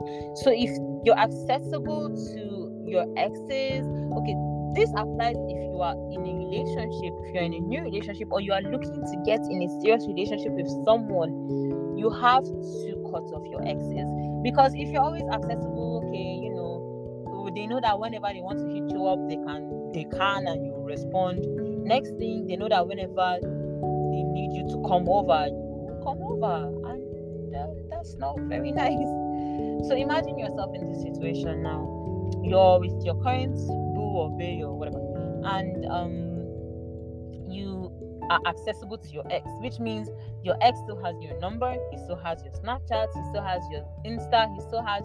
So 0.42 0.50
if 0.50 0.70
you're 1.04 1.18
accessible 1.18 2.14
to 2.14 2.87
your 2.87 3.06
exes, 3.16 3.87
okay, 3.87 4.37
this 4.75 4.90
applies 4.97 5.37
if 5.37 5.59
you 5.59 5.80
are 5.82 5.94
in 6.12 6.23
a 6.23 6.32
relationship, 6.47 7.12
if 7.26 7.35
you're 7.35 7.42
in 7.42 7.54
a 7.54 7.61
new 7.61 7.82
relationship, 7.82 8.28
or 8.30 8.40
you 8.40 8.52
are 8.52 8.62
looking 8.62 9.02
to 9.02 9.23
get 9.26 9.40
in 9.50 9.62
a 9.62 9.68
serious 9.80 10.06
relationship 10.06 10.52
with 10.52 10.68
someone, 10.85 11.30
you 11.99 12.11
have 12.11 12.44
to 12.44 13.02
cut 13.11 13.26
off 13.35 13.47
your 13.50 13.62
exes. 13.66 14.09
Because 14.42 14.73
if 14.75 14.88
you're 14.88 15.02
always 15.02 15.26
accessible, 15.32 16.02
okay, 16.06 16.38
you 16.42 16.54
know, 16.54 17.50
they 17.54 17.66
know 17.66 17.80
that 17.80 17.99
whenever 17.99 18.28
they 18.32 18.40
want 18.40 18.59
to 18.59 18.66
hit 18.68 18.90
you 18.90 19.06
up, 19.06 19.18
they 19.28 19.37
can, 19.37 19.90
they 19.92 20.04
can, 20.04 20.47
and 20.47 20.64
you 20.64 20.75
respond. 20.87 21.44
Next 21.85 22.11
thing, 22.16 22.47
they 22.47 22.56
know 22.56 22.68
that 22.68 22.87
whenever 22.87 23.38
they 24.11 24.23
need 24.23 24.52
you 24.52 24.69
to 24.69 24.88
come 24.88 25.09
over, 25.09 25.47
you 25.47 26.00
come 26.02 26.23
over, 26.23 26.67
and 26.90 27.55
uh, 27.55 27.67
that's 27.90 28.14
not 28.17 28.38
very 28.40 28.73
nice. 28.85 29.09
So 29.88 29.95
imagine 29.97 30.38
yourself 30.38 30.75
in 30.75 30.87
this 30.93 31.02
situation 31.02 31.62
now. 31.62 31.99
You're 32.43 32.81
with 32.81 33.05
your 33.05 33.21
current 33.23 33.57
boo 33.57 34.00
or 34.00 34.31
bae 34.38 34.62
or 34.62 34.79
whatever, 34.79 35.00
and 35.45 35.87
um, 35.87 36.40
you 37.50 37.90
are 38.31 38.40
accessible 38.47 38.99
to 38.99 39.09
your 39.09 39.25
ex, 39.31 39.45
which 39.61 39.79
means 39.79 40.09
your 40.45 40.57
ex 40.62 40.79
still 40.85 41.02
has 41.02 41.14
your 41.21 41.38
number, 41.40 41.76
he 41.90 41.99
still 41.99 42.17
has 42.17 42.43
your 42.45 42.52
Snapchat, 42.55 43.09
he 43.14 43.23
still 43.31 43.43
has 43.43 43.62
your 43.71 43.85
Insta, 44.07 44.55
he 44.55 44.61
still 44.61 44.83
has 44.83 45.05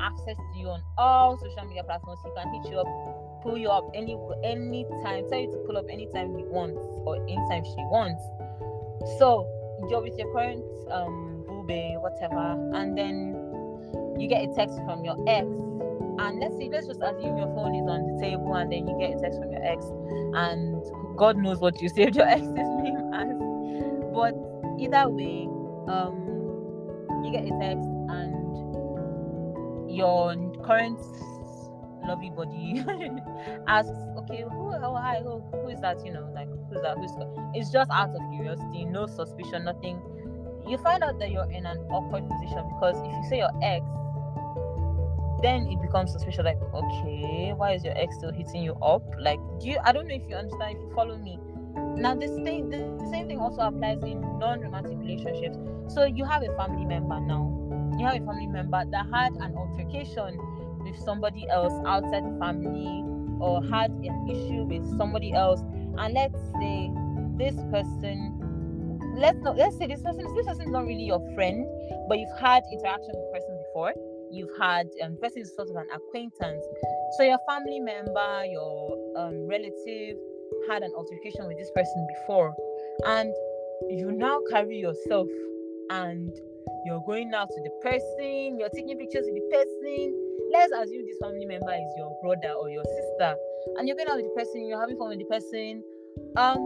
access 0.00 0.36
to 0.36 0.58
you 0.58 0.68
on 0.68 0.82
all 0.98 1.38
social 1.38 1.64
media 1.66 1.84
platforms. 1.84 2.20
He 2.24 2.30
can 2.36 2.52
hit 2.54 2.70
you 2.72 2.78
up, 2.78 2.86
pull 3.46 3.56
you 3.56 3.70
up 3.70 3.88
any 3.94 4.18
anytime, 4.42 5.28
tell 5.30 5.38
you 5.38 5.50
to 5.52 5.58
pull 5.66 5.78
up 5.78 5.86
anytime 5.88 6.36
he 6.36 6.42
wants 6.44 6.82
or 7.06 7.16
anytime 7.22 7.64
she 7.64 7.82
wants. 7.94 8.22
So 9.18 9.46
you're 9.88 10.02
with 10.02 10.18
your 10.18 10.32
current 10.32 10.64
um 10.90 11.44
boobe, 11.46 12.00
whatever, 12.02 12.58
and 12.74 12.98
then 12.98 13.36
you 14.18 14.26
get 14.28 14.50
a 14.50 14.54
text 14.54 14.76
from 14.84 15.04
your 15.04 15.16
ex. 15.28 15.46
And 16.18 16.40
let's 16.40 16.56
see, 16.56 16.68
let's 16.70 16.86
just 16.86 17.00
assume 17.02 17.36
your 17.36 17.52
phone 17.54 17.74
is 17.74 17.86
on 17.86 18.08
the 18.08 18.18
table 18.20 18.54
and 18.54 18.72
then 18.72 18.88
you 18.88 18.98
get 18.98 19.16
a 19.16 19.20
text 19.20 19.38
from 19.38 19.52
your 19.52 19.62
ex, 19.62 19.84
and 20.34 20.82
God 21.16 21.36
knows 21.36 21.60
what 21.60 21.80
you 21.80 21.88
saved 21.88 22.16
your 22.16 22.26
ex's 22.28 22.50
name 22.50 23.12
as. 23.14 23.36
But 24.12 24.34
either 24.80 25.08
way, 25.08 25.46
um, 25.86 26.26
you 27.22 27.30
get 27.30 27.44
a 27.44 27.52
text 27.60 27.86
and 28.10 28.34
your 29.94 30.34
current 30.64 30.98
lovely 32.06 32.30
body 32.30 32.84
asks, 33.66 33.90
okay, 34.18 34.44
who, 34.50 34.72
who, 34.72 35.42
who 35.52 35.68
is 35.68 35.80
that? 35.80 36.04
You 36.04 36.12
know, 36.12 36.30
like 36.34 36.48
who's 36.70 36.82
that? 36.82 36.96
Who's 36.96 37.10
it's 37.54 37.70
just 37.70 37.90
out 37.90 38.10
of 38.10 38.20
curiosity, 38.34 38.84
no 38.84 39.06
suspicion, 39.06 39.64
nothing. 39.64 40.00
You 40.68 40.78
find 40.78 41.02
out 41.02 41.18
that 41.20 41.30
you're 41.30 41.50
in 41.50 41.64
an 41.66 41.78
awkward 41.90 42.28
position 42.28 42.68
because 42.74 42.96
if 42.98 43.12
you 43.12 43.24
say 43.30 43.38
your 43.38 43.52
ex, 43.62 43.84
then 45.42 45.68
it 45.68 45.80
becomes 45.80 46.12
suspicious. 46.12 46.44
Like, 46.44 46.60
okay, 46.74 47.52
why 47.56 47.72
is 47.72 47.84
your 47.84 47.96
ex 47.96 48.16
still 48.16 48.32
hitting 48.32 48.62
you 48.62 48.74
up? 48.76 49.02
Like, 49.20 49.38
do 49.60 49.68
you? 49.68 49.78
I 49.84 49.92
don't 49.92 50.08
know 50.08 50.14
if 50.14 50.22
you 50.28 50.34
understand. 50.34 50.76
If 50.76 50.82
you 50.82 50.92
follow 50.94 51.16
me, 51.18 51.38
now 51.96 52.14
this 52.14 52.30
thing, 52.30 52.70
the 52.70 53.08
same 53.10 53.28
thing 53.28 53.38
also 53.38 53.62
applies 53.62 54.02
in 54.02 54.20
non-romantic 54.38 54.98
relationships. 54.98 55.58
So 55.88 56.04
you 56.04 56.24
have 56.24 56.42
a 56.42 56.54
family 56.56 56.84
member 56.84 57.20
now. 57.20 57.52
You 57.98 58.04
have 58.06 58.20
a 58.20 58.26
family 58.26 58.46
member 58.46 58.84
that 58.90 59.06
had 59.12 59.32
an 59.34 59.54
altercation 59.56 60.38
with 60.86 60.98
somebody 61.02 61.46
else 61.50 61.72
outside 61.86 62.24
the 62.24 62.36
family 62.38 63.04
or 63.40 63.62
had 63.64 63.90
an 63.90 64.28
issue 64.30 64.64
with 64.64 64.86
somebody 64.96 65.32
else. 65.32 65.60
And 65.98 66.14
let's 66.14 66.38
say 66.60 66.90
this 67.36 67.56
person 67.70 68.42
let's 69.18 69.38
not 69.38 69.56
let's 69.56 69.76
say 69.78 69.86
this 69.86 70.02
person 70.02 70.18
this 70.18 70.46
person 70.46 70.66
is 70.66 70.68
not 70.68 70.84
really 70.86 71.04
your 71.04 71.20
friend 71.34 71.66
but 72.08 72.18
you've 72.18 72.38
had 72.38 72.62
interaction 72.72 73.08
with 73.08 73.16
the 73.16 73.30
person 73.32 73.58
before. 73.66 73.92
You've 74.30 74.56
had 74.58 74.86
um 75.02 75.14
the 75.14 75.20
person 75.20 75.42
is 75.42 75.54
sort 75.54 75.70
of 75.70 75.76
an 75.76 75.88
acquaintance. 75.94 76.64
So 77.16 77.24
your 77.24 77.38
family 77.48 77.80
member 77.80 78.44
your 78.46 78.96
um, 79.16 79.46
relative 79.48 80.16
had 80.68 80.82
an 80.82 80.92
altercation 80.96 81.46
with 81.46 81.58
this 81.58 81.70
person 81.74 82.06
before. 82.20 82.54
And 83.06 83.32
you 83.90 84.12
now 84.12 84.40
carry 84.50 84.78
yourself 84.78 85.28
and 85.90 86.30
you're 86.84 87.02
going 87.06 87.32
out 87.34 87.48
to 87.48 87.62
the 87.62 87.70
person 87.82 88.58
you're 88.58 88.70
taking 88.70 88.98
pictures 88.98 89.26
with 89.26 89.34
the 89.34 89.48
person 89.50 90.25
let's 90.52 90.72
assume 90.72 91.04
this 91.06 91.18
family 91.20 91.46
member 91.46 91.72
is 91.72 91.92
your 91.96 92.10
brother 92.22 92.52
or 92.60 92.70
your 92.70 92.84
sister 92.84 93.36
and 93.76 93.88
you're 93.88 93.96
going 93.96 94.08
out 94.08 94.16
with 94.16 94.26
the 94.26 94.36
person 94.36 94.66
you're 94.66 94.80
having 94.80 94.96
fun 94.96 95.08
with 95.08 95.18
the 95.18 95.30
person 95.30 95.82
um 96.36 96.64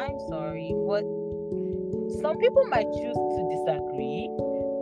i'm 0.00 0.18
sorry 0.28 0.72
but 0.86 1.04
some 2.20 2.38
people 2.38 2.64
might 2.68 2.86
choose 3.00 3.20
to 3.36 3.40
disagree 3.52 4.28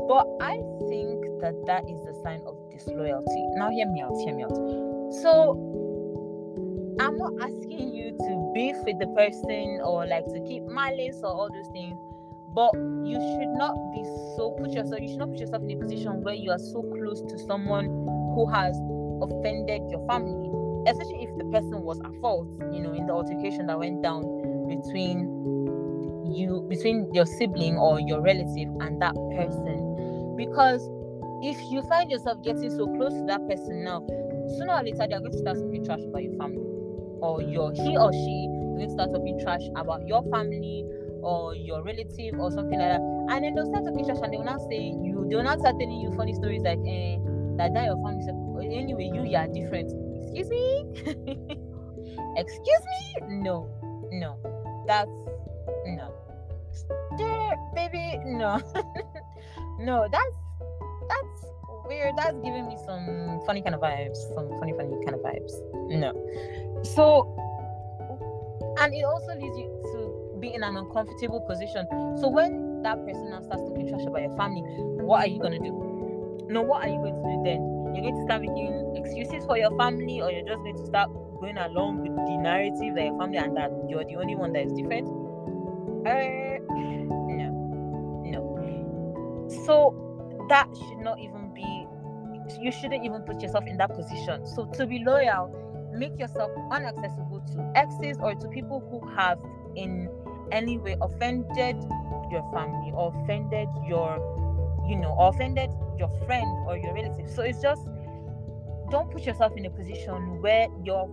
but 0.09 0.26
i 0.41 0.55
think 0.88 1.23
that 1.41 1.55
that 1.67 1.83
is 1.91 2.00
a 2.07 2.14
sign 2.23 2.41
of 2.47 2.57
disloyalty. 2.71 3.43
Now 3.57 3.71
hear 3.71 3.87
me 3.91 4.00
out 4.00 4.14
hear 4.25 4.35
me 4.35 4.45
out. 4.45 4.57
So 5.23 5.59
i'm 7.00 7.17
not 7.17 7.33
asking 7.41 7.95
you 7.95 8.12
to 8.12 8.52
beef 8.55 8.76
with 8.85 8.99
the 9.00 9.09
person 9.17 9.81
or 9.83 10.07
like 10.07 10.25
to 10.26 10.41
keep 10.47 10.62
malice 10.64 11.19
or 11.23 11.33
all 11.33 11.49
those 11.50 11.69
things 11.73 11.97
but 12.54 12.73
you 13.04 13.16
should 13.16 13.52
not 13.56 13.75
be 13.92 14.02
so 14.37 14.54
put 14.59 14.71
yourself 14.71 15.00
you 15.00 15.09
should 15.09 15.18
not 15.18 15.30
put 15.30 15.38
yourself 15.38 15.62
in 15.62 15.71
a 15.73 15.76
position 15.76 16.23
where 16.23 16.35
you 16.35 16.50
are 16.50 16.59
so 16.59 16.82
close 16.82 17.23
to 17.23 17.38
someone 17.47 17.87
who 18.35 18.47
has 18.50 18.76
offended 19.23 19.82
your 19.90 20.04
family 20.06 20.50
especially 20.91 21.23
if 21.23 21.30
the 21.38 21.45
person 21.52 21.82
was 21.82 22.00
at 22.00 22.12
fault 22.21 22.49
you 22.73 22.80
know 22.80 22.93
in 22.93 23.06
the 23.06 23.12
altercation 23.12 23.67
that 23.67 23.78
went 23.78 24.02
down 24.02 24.23
between 24.69 25.43
you 26.34 26.65
between 26.69 27.12
your 27.12 27.26
sibling 27.26 27.76
or 27.76 28.00
your 28.00 28.21
relative 28.21 28.69
and 28.80 29.00
that 29.00 29.15
person. 29.36 30.34
Because 30.36 30.88
if 31.43 31.58
you 31.71 31.82
find 31.82 32.10
yourself 32.10 32.43
getting 32.43 32.71
so 32.71 32.86
close 32.97 33.12
to 33.12 33.25
that 33.26 33.47
person 33.49 33.84
now 33.84 34.00
sooner 34.58 34.75
or 34.75 34.82
later 34.82 35.06
they're 35.08 35.21
going 35.21 35.32
to 35.32 35.38
start 35.38 35.56
talking 35.56 35.84
trash 35.84 36.00
about 36.08 36.23
your 36.23 36.36
family 36.38 36.62
or 37.21 37.43
your 37.43 37.73
he 37.73 37.97
or 37.97 38.12
she 38.12 38.47
is 38.47 38.76
going 38.76 38.88
to 38.88 38.93
start 38.93 39.10
talking 39.10 39.38
trash 39.41 39.62
about 39.76 40.06
your 40.06 40.23
family 40.30 40.84
or 41.23 41.54
your 41.54 41.82
relative 41.82 42.39
or 42.39 42.50
something 42.50 42.78
like 42.78 42.99
that. 42.99 43.00
And 43.30 43.45
then 43.45 43.54
they'll 43.54 43.67
start 43.67 43.85
talking 43.85 44.04
trash 44.04 44.19
and 44.23 44.32
they 44.32 44.37
will 44.37 44.45
not 44.45 44.61
say 44.69 44.93
you, 44.93 45.26
they 45.28 45.37
will 45.37 45.45
not 45.45 45.61
start 45.61 45.78
telling 45.78 46.00
you 46.00 46.13
funny 46.17 46.35
stories 46.35 46.63
like, 46.63 46.78
eh, 46.87 47.17
that 47.56 47.75
that 47.75 47.87
your 47.87 47.97
family 48.02 48.23
anyway, 48.75 49.11
you, 49.13 49.25
you 49.25 49.37
are 49.37 49.47
different. 49.49 49.93
Excuse 50.23 50.49
me? 50.49 50.85
Excuse 52.37 52.85
me? 52.85 53.43
No, 53.43 53.69
no. 54.11 54.39
That's, 54.87 55.11
no. 55.87 56.13
There, 57.19 57.56
baby, 57.75 58.19
no. 58.25 58.61
no, 59.78 60.08
that's, 60.11 60.37
that's 61.08 61.52
weird. 61.87 62.15
That's 62.17 62.37
giving 62.43 62.67
me 62.67 62.76
some 62.87 63.41
funny 63.47 63.63
kind 63.63 63.75
of 63.75 63.80
vibes, 63.80 64.17
some 64.35 64.49
funny, 64.58 64.73
funny 64.73 64.97
kind 65.04 65.15
of 65.15 65.21
vibes. 65.21 65.52
No. 65.91 66.13
So, 66.82 67.37
and 68.80 68.95
it 68.95 69.04
also 69.04 69.35
leads 69.35 69.58
you 69.58 69.69
to 69.93 70.22
be 70.43 70.52
in 70.52 70.63
an 70.63 70.76
uncomfortable 70.76 71.41
position. 71.41 71.87
So 72.21 72.28
when 72.28 72.83
that 72.83 72.99
person 73.07 73.31
now 73.31 73.41
starts 73.41 73.63
talking 73.63 73.89
trash 73.89 74.05
about 74.05 74.23
your 74.23 74.37
family, 74.37 74.61
what 75.00 75.25
are 75.25 75.28
you 75.28 75.41
gonna 75.41 75.59
do? 75.59 75.93
No, 76.52 76.61
what 76.61 76.85
are 76.85 76.89
you 76.89 76.99
going 76.99 77.15
to 77.15 77.23
do 77.23 77.43
then? 77.45 77.95
You're 77.95 78.02
going 78.02 78.17
to 78.17 78.23
start 78.25 78.43
making 78.43 78.95
excuses 78.97 79.47
for 79.47 79.57
your 79.57 79.75
family, 79.78 80.21
or 80.21 80.31
you're 80.31 80.47
just 80.47 80.63
going 80.63 80.76
to 80.76 80.85
start 80.85 81.11
going 81.41 81.57
along 81.57 82.02
with 82.02 82.15
the 82.15 82.37
narrative 82.37 82.95
that 82.95 83.05
your 83.05 83.19
family 83.19 83.39
and 83.39 83.57
that 83.57 83.71
you're 83.89 84.05
the 84.05 84.17
only 84.17 84.35
one 84.35 84.52
that 84.52 84.67
is 84.67 84.73
different. 84.73 85.09
Uh, 86.07 86.61
no, 87.33 87.49
no. 88.25 89.49
So 89.65 89.97
that 90.50 90.69
should 90.76 90.99
not 90.99 91.21
even 91.21 91.55
be. 91.55 91.87
You 92.61 92.71
shouldn't 92.71 93.05
even 93.05 93.23
put 93.23 93.41
yourself 93.41 93.65
in 93.67 93.78
that 93.78 93.95
position. 93.95 94.47
So 94.47 94.67
to 94.67 94.87
be 94.87 95.02
loyal, 95.05 95.49
make 95.95 96.19
yourself 96.19 96.50
unaccessible 96.71 97.47
to 97.55 97.73
exes 97.78 98.19
or 98.21 98.35
to 98.35 98.49
people 98.49 98.81
who 98.91 99.09
have 99.17 99.39
in 99.75 100.11
any 100.50 100.78
way 100.78 100.97
offended 101.00 101.76
your 102.31 102.43
family 102.52 102.93
or 102.95 103.13
offended 103.15 103.69
your 103.87 104.17
you 104.89 104.97
know 104.97 105.15
offended 105.19 105.71
your 105.99 106.09
friend 106.26 106.47
or 106.67 106.76
your 106.76 106.95
relative. 106.95 107.28
So 107.31 107.43
it's 107.43 107.61
just 107.61 107.87
don't 108.91 109.11
put 109.11 109.25
yourself 109.25 109.57
in 109.57 109.67
a 109.67 109.71
position 109.71 110.41
where 110.43 110.67
your 110.85 111.09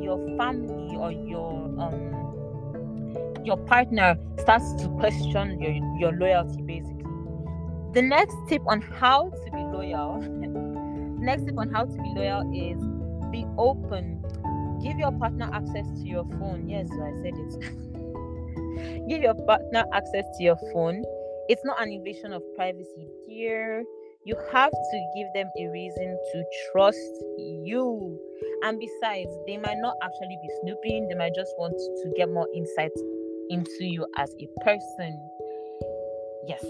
your 0.00 0.18
family 0.36 0.96
or 0.96 1.12
your 1.12 1.52
um 1.78 3.42
your 3.44 3.56
partner 3.56 4.16
starts 4.38 4.72
to 4.82 4.88
question 5.00 5.60
your 5.60 5.72
your 5.98 6.12
loyalty 6.12 6.62
basically. 6.62 6.98
The 7.92 8.02
next 8.02 8.36
tip 8.48 8.62
on 8.66 8.80
how 8.80 9.30
to 9.30 9.50
be 9.50 9.58
loyal 9.58 10.20
next 11.20 11.44
tip 11.44 11.58
on 11.58 11.70
how 11.70 11.84
to 11.84 11.92
be 11.92 12.12
loyal 12.16 12.50
is 12.52 12.80
be 13.30 13.46
open. 13.58 14.20
Give 14.82 14.98
your 14.98 15.12
partner 15.12 15.48
access 15.52 15.86
to 16.00 16.06
your 16.06 16.24
phone. 16.24 16.68
Yes 16.68 16.88
i 16.90 17.12
said 17.22 17.34
it 17.34 17.88
Give 19.08 19.22
your 19.22 19.34
partner 19.34 19.84
access 19.92 20.24
to 20.38 20.42
your 20.42 20.56
phone. 20.72 21.02
It's 21.48 21.64
not 21.64 21.82
an 21.82 21.92
invasion 21.92 22.32
of 22.32 22.42
privacy, 22.56 23.08
dear. 23.28 23.84
You 24.24 24.36
have 24.52 24.70
to 24.70 25.12
give 25.16 25.26
them 25.34 25.48
a 25.58 25.66
reason 25.68 26.16
to 26.32 26.44
trust 26.70 27.24
you. 27.38 28.18
And 28.62 28.78
besides, 28.78 29.30
they 29.46 29.56
might 29.56 29.78
not 29.78 29.96
actually 30.02 30.38
be 30.40 30.50
snooping, 30.62 31.08
they 31.08 31.16
might 31.16 31.34
just 31.34 31.52
want 31.58 31.74
to 31.74 32.12
get 32.16 32.30
more 32.30 32.46
insight 32.54 32.92
into 33.50 33.84
you 33.84 34.06
as 34.16 34.32
a 34.40 34.46
person. 34.64 35.18
Yes, 36.46 36.64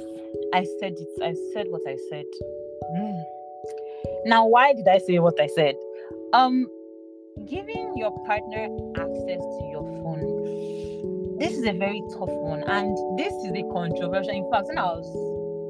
I 0.55 0.65
said 0.81 0.95
it. 0.97 1.09
I 1.23 1.35
said 1.53 1.67
what 1.69 1.83
I 1.87 1.97
said. 2.09 2.25
Mm. 2.97 3.23
Now, 4.25 4.47
why 4.47 4.73
did 4.73 4.89
I 4.89 4.99
say 4.99 5.19
what 5.19 5.39
I 5.41 5.49
said? 5.49 5.75
Um, 6.33 6.67
giving 7.49 7.93
your 7.97 8.13
partner 8.25 8.69
access 8.97 9.41
to 9.41 9.69
your 9.71 9.85
phone 10.03 10.72
this 11.43 11.59
is 11.59 11.67
a 11.67 11.73
very 11.73 12.03
tough 12.13 12.31
one, 12.31 12.63
and 12.63 12.97
this 13.19 13.33
is 13.43 13.51
a 13.51 13.63
controversial. 13.73 14.31
In 14.31 14.49
fact, 14.49 14.69
when 14.69 14.79
I 14.79 14.85
was 14.85 15.11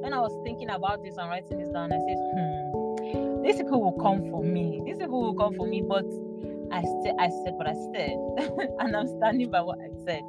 when 0.02 0.12
I 0.12 0.20
was 0.20 0.38
thinking 0.44 0.68
about 0.68 1.02
this 1.02 1.16
and 1.16 1.30
writing 1.30 1.58
this 1.58 1.70
down, 1.70 1.90
I 1.90 1.96
said, 1.96 2.18
hmm, 2.36 3.42
these 3.42 3.56
people 3.56 3.80
will 3.80 3.96
come 4.02 4.28
for 4.30 4.42
me. 4.44 4.82
These 4.84 4.98
people 4.98 5.22
will 5.22 5.34
come 5.34 5.54
for 5.54 5.66
me, 5.66 5.80
but 5.80 6.04
I 6.70 6.84
said 7.02 7.16
I 7.18 7.32
said 7.40 7.54
what 7.56 7.66
I 7.66 7.76
said, 7.96 8.12
and 8.80 8.94
I'm 8.94 9.08
standing 9.16 9.50
by 9.50 9.62
what 9.62 9.78
I 9.80 9.88
said. 10.04 10.20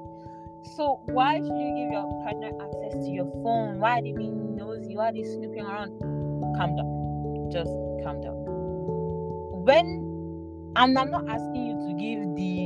So 0.78 1.02
why 1.12 1.36
should 1.36 1.60
you 1.60 1.76
give 1.76 1.92
your 1.92 2.08
partner 2.24 2.48
access 2.64 3.04
to 3.04 3.12
your 3.12 3.28
phone? 3.44 3.82
Why 3.82 4.00
are 4.00 4.02
they 4.02 4.14
being 4.14 4.56
nosy? 4.56 4.96
Why 4.96 5.10
are 5.10 5.14
they 5.14 5.24
snooping 5.24 5.66
around? 5.66 5.92
Calm 6.56 6.78
down. 6.78 7.50
Just 7.52 7.72
calm 8.00 8.22
down. 8.22 8.40
When 9.68 10.14
and 10.76 10.98
I'm 10.98 11.12
not 11.12 11.28
asking 11.28 11.66
you 11.68 11.76
to 11.88 11.94
give 12.00 12.36
the 12.36 12.63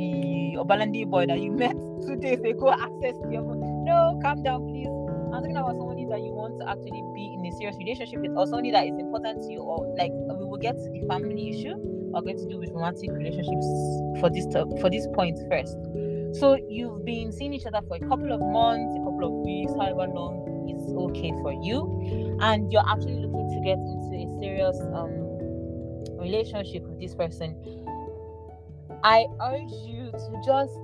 Obalende 0.58 1.06
boy 1.10 1.26
that 1.28 1.39
you 1.39 1.52
met 1.52 1.72
two 2.06 2.15
days 2.15 2.39
ago 2.41 2.72
access 2.72 3.15
to 3.22 3.30
your 3.32 3.43
phone. 3.43 3.86
No, 3.86 4.20
calm 4.22 4.43
down, 4.43 4.67
please. 4.67 4.88
I'm 5.34 5.43
talking 5.43 5.58
about 5.58 5.76
somebody 5.78 6.06
that 6.10 6.22
you 6.22 6.32
want 6.32 6.58
to 6.60 6.70
actually 6.70 7.04
be 7.13 7.36
in 7.38 7.46
a 7.46 7.52
serious 7.58 7.78
relationship 7.78 8.22
with, 8.22 8.32
or 8.36 8.48
somebody 8.48 8.72
that 8.72 8.88
is 8.88 8.98
important 8.98 9.43
to 9.43 9.52
you, 9.52 9.60
or 9.60 9.86
like 9.98 10.12
we 10.12 10.46
will 10.46 10.58
get 10.58 10.76
to 10.76 10.89
the 10.89 11.06
family 11.08 11.50
issue. 11.50 11.76
We're 11.78 12.22
going 12.22 12.38
to 12.38 12.48
do 12.48 12.58
with 12.58 12.72
romantic 12.72 13.12
relationships 13.12 13.67
for 14.20 14.30
this 14.30 14.48
for 14.82 14.89
this 14.89 15.06
point 15.13 15.38
first. 15.52 15.78
So 16.39 16.58
you've 16.70 17.06
been 17.06 17.32
seeing 17.32 17.54
each 17.54 17.65
other 17.65 17.82
for 17.88 17.98
a 17.98 18.04
couple 18.08 18.32
of 18.32 18.41
months, 18.41 18.96
a 18.96 19.04
couple 19.04 19.26
of 19.26 19.34
weeks, 19.46 19.72
however 19.78 20.12
long 20.12 20.48
is 20.70 20.82
okay 20.96 21.32
for 21.43 21.54
you, 21.54 22.38
and 22.41 22.72
you're 22.72 22.88
actually 22.88 23.20
looking 23.20 23.48
to 23.52 23.60
get 23.63 23.78
into 23.78 24.15
a 24.15 24.28
serious 24.39 24.80
um, 24.96 25.12
relationship 26.20 26.84
with 26.84 27.00
this 27.00 27.13
person. 27.13 27.56
I 29.03 29.25
urge 29.41 29.71
you 29.86 30.12
to 30.12 30.41
just 30.45 30.77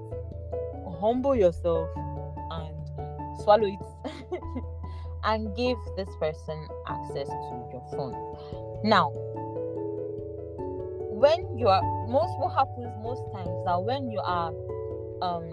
humble 0.99 1.35
yourself 1.35 1.89
and 1.97 2.75
swallow 3.43 3.67
it 3.67 4.41
and 5.23 5.55
give 5.55 5.77
this 5.95 6.09
person 6.19 6.67
access 6.87 7.27
to 7.27 7.69
your 7.71 7.83
phone. 7.91 8.15
Now, 8.83 9.11
when 11.09 11.57
you 11.57 11.67
are 11.67 11.81
most 12.07 12.37
what 12.39 12.53
happens 12.53 12.91
most 13.01 13.23
times 13.31 13.55
that 13.65 13.81
when 13.81 14.11
you 14.11 14.19
are 14.19 14.51
um 15.21 15.47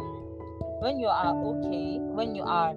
when 0.80 0.98
you 0.98 1.06
are 1.06 1.36
okay, 1.36 1.98
when 2.00 2.34
you 2.34 2.42
are 2.42 2.74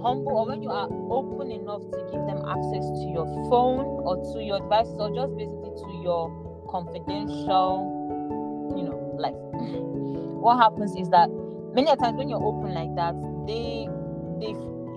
humble 0.00 0.32
or 0.32 0.46
when 0.46 0.62
you 0.62 0.70
are 0.70 0.88
open 1.10 1.50
enough 1.50 1.82
to 1.90 1.98
give 2.12 2.24
them 2.26 2.38
access 2.46 2.86
to 3.02 3.06
your 3.12 3.26
phone 3.50 3.84
or 4.06 4.16
to 4.32 4.42
your 4.42 4.60
devices 4.60 4.94
or 4.98 5.10
just 5.10 5.36
basically 5.36 5.74
to 5.74 6.00
your 6.02 6.30
confidential. 6.70 7.97
What 10.40 10.58
happens 10.58 10.96
is 10.96 11.08
that 11.10 11.28
many 11.74 11.94
times 11.96 12.16
when 12.16 12.28
you're 12.28 12.42
open 12.42 12.74
like 12.74 12.94
that, 12.96 13.14
they 13.46 13.88
they 14.40 14.54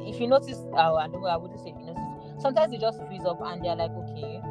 if 0.08 0.20
you 0.20 0.28
notice, 0.28 0.60
uh, 0.74 0.96
I 0.96 1.08
know 1.08 1.26
I 1.26 1.38
wouldn't 1.38 1.60
say 1.60 1.70
if 1.70 1.78
you 1.80 1.86
notice, 1.86 2.42
sometimes 2.42 2.72
they 2.72 2.78
just 2.78 3.00
freeze 3.06 3.26
up 3.26 3.40
and 3.42 3.64
they're 3.64 3.76
like, 3.76 3.92
okay, 3.92 4.42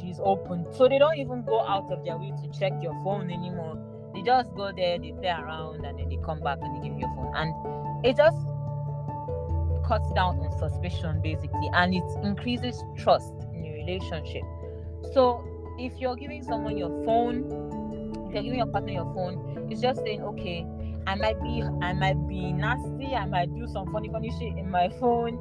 she's 0.00 0.20
open. 0.22 0.66
So 0.72 0.88
they 0.88 0.98
don't 0.98 1.18
even 1.18 1.42
go 1.44 1.60
out 1.60 1.90
of 1.92 2.04
their 2.04 2.16
way 2.16 2.32
to 2.42 2.58
check 2.58 2.72
your 2.82 2.94
phone 3.04 3.30
anymore. 3.30 3.78
They 4.14 4.22
just 4.22 4.54
go 4.54 4.72
there, 4.72 4.98
they 4.98 5.12
play 5.12 5.28
around, 5.28 5.84
and 5.84 5.98
then 5.98 6.08
they 6.08 6.18
come 6.24 6.40
back 6.40 6.58
and 6.62 6.76
they 6.76 6.88
give 6.88 6.96
you 6.96 7.06
your 7.06 7.14
phone. 7.14 7.32
And 7.36 8.04
it 8.04 8.16
just 8.16 8.36
cuts 9.90 10.12
down 10.12 10.38
on 10.38 10.56
suspicion 10.56 11.20
basically 11.20 11.68
and 11.72 11.92
it 11.92 12.04
increases 12.22 12.84
trust 12.96 13.32
in 13.52 13.64
your 13.64 13.74
relationship. 13.74 14.42
So 15.12 15.44
if 15.78 15.98
you're 15.98 16.14
giving 16.14 16.44
someone 16.44 16.76
your 16.78 16.90
phone, 17.04 17.69
if 18.30 18.34
you're 18.34 18.42
giving 18.44 18.58
your 18.58 18.68
partner 18.68 18.92
your 18.92 19.12
phone, 19.14 19.66
it's 19.70 19.80
just 19.80 20.00
saying, 20.00 20.22
okay, 20.22 20.64
I 21.06 21.14
might 21.16 21.40
be 21.42 21.62
I 21.82 21.92
might 21.92 22.28
be 22.28 22.52
nasty, 22.52 23.14
I 23.14 23.26
might 23.26 23.54
do 23.54 23.66
some 23.66 23.92
funny 23.92 24.08
funny 24.08 24.30
shit 24.38 24.56
in 24.56 24.70
my 24.70 24.88
phone, 25.00 25.36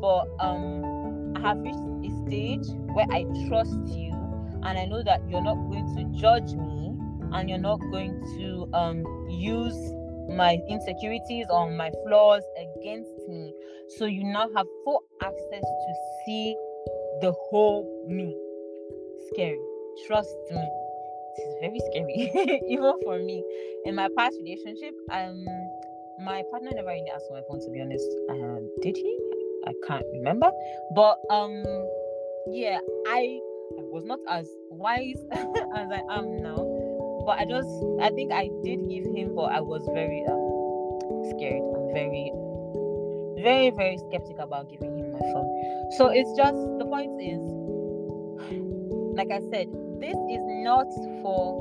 but 0.00 0.28
um 0.38 1.34
I 1.36 1.40
have 1.40 1.58
reached 1.58 1.78
a 1.78 2.26
stage 2.26 2.66
where 2.94 3.06
I 3.10 3.24
trust 3.48 3.78
you 3.86 4.12
and 4.62 4.78
I 4.78 4.84
know 4.86 5.02
that 5.02 5.22
you're 5.28 5.42
not 5.42 5.56
going 5.68 5.86
to 5.96 6.18
judge 6.18 6.54
me 6.54 6.94
and 7.32 7.48
you're 7.48 7.58
not 7.58 7.80
going 7.90 8.20
to 8.38 8.68
um 8.72 9.04
use 9.28 9.76
my 10.28 10.58
insecurities 10.68 11.46
or 11.50 11.70
my 11.70 11.90
flaws 12.06 12.42
against 12.56 13.28
me. 13.28 13.52
So 13.96 14.04
you 14.04 14.22
now 14.24 14.48
have 14.54 14.66
full 14.84 15.02
access 15.22 15.62
to 15.62 15.94
see 16.24 16.54
the 17.20 17.32
whole 17.50 18.06
me. 18.08 18.36
Scary. 19.32 19.58
Trust 20.06 20.36
me 20.52 20.77
is 21.38 21.54
very 21.60 21.80
scary, 21.90 22.60
even 22.68 22.94
for 23.04 23.18
me. 23.18 23.42
In 23.84 23.94
my 23.94 24.08
past 24.16 24.36
relationship, 24.40 24.94
um, 25.10 25.44
my 26.20 26.42
partner 26.50 26.70
never 26.74 26.88
really 26.88 27.10
asked 27.14 27.26
for 27.28 27.34
my 27.34 27.42
phone. 27.48 27.60
To 27.60 27.70
be 27.70 27.80
honest, 27.80 28.08
uh, 28.30 28.60
did 28.82 28.96
he? 28.96 29.18
I 29.66 29.72
can't 29.86 30.04
remember. 30.12 30.50
But 30.94 31.18
um, 31.30 31.62
yeah, 32.48 32.78
I 33.08 33.40
I 33.78 33.82
was 33.92 34.04
not 34.04 34.20
as 34.28 34.48
wise 34.70 35.22
as 35.32 35.88
I 35.90 36.02
am 36.10 36.42
now. 36.42 36.58
But 37.26 37.38
I 37.38 37.44
just 37.44 37.68
I 38.00 38.10
think 38.10 38.32
I 38.32 38.48
did 38.64 38.88
give 38.88 39.04
him, 39.14 39.34
but 39.34 39.52
I 39.52 39.60
was 39.60 39.84
very 39.92 40.24
um 40.26 40.48
scared 41.36 41.62
and 41.62 41.92
very 41.92 42.32
very 43.42 43.70
very 43.70 43.98
skeptical 44.08 44.44
about 44.44 44.68
giving 44.70 44.96
him 44.98 45.12
my 45.12 45.20
phone. 45.20 45.48
So 45.96 46.08
it's 46.08 46.32
just 46.36 46.56
the 46.78 46.86
point 46.86 47.20
is, 47.22 47.42
like 49.18 49.32
I 49.32 49.40
said, 49.50 49.66
this 49.98 50.14
is 50.14 50.44
not 50.62 50.86
for 51.26 51.58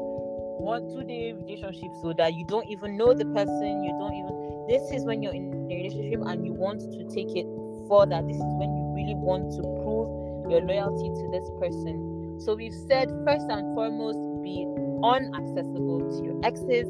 one 0.62 0.86
two 0.94 1.04
day 1.04 1.34
relationship 1.34 1.90
so 2.04 2.14
that 2.14 2.36
you 2.36 2.46
don't 2.46 2.70
even 2.70 2.96
know 2.96 3.16
the 3.16 3.26
person 3.26 3.84
you 3.84 3.98
don't 3.98 4.14
even 4.14 4.66
this 4.70 4.82
is 4.92 5.06
when 5.06 5.24
you're 5.24 5.34
in 5.34 5.50
a 5.72 5.76
relationship 5.76 6.22
and 6.28 6.46
you 6.46 6.54
want 6.54 6.82
to 6.82 7.02
take 7.10 7.34
it 7.34 7.50
further. 7.90 8.22
This 8.22 8.38
is 8.38 8.54
when 8.62 8.70
you 8.78 8.94
really 8.94 9.18
want 9.18 9.50
to 9.58 9.62
prove 9.82 10.52
your 10.52 10.62
loyalty 10.62 11.10
to 11.10 11.26
this 11.34 11.50
person. 11.58 12.38
So 12.46 12.54
we've 12.54 12.78
said 12.86 13.10
first 13.26 13.50
and 13.50 13.74
foremost 13.74 14.22
be 14.44 14.70
unaccessible 15.02 16.14
to 16.14 16.20
your 16.22 16.38
exes. 16.46 16.86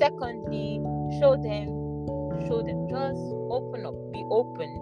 Secondly 0.00 0.80
show 1.20 1.36
them 1.36 1.68
show 2.48 2.64
them 2.64 2.88
just 2.88 3.20
open 3.52 3.84
up 3.84 3.94
be 4.16 4.24
open. 4.32 4.80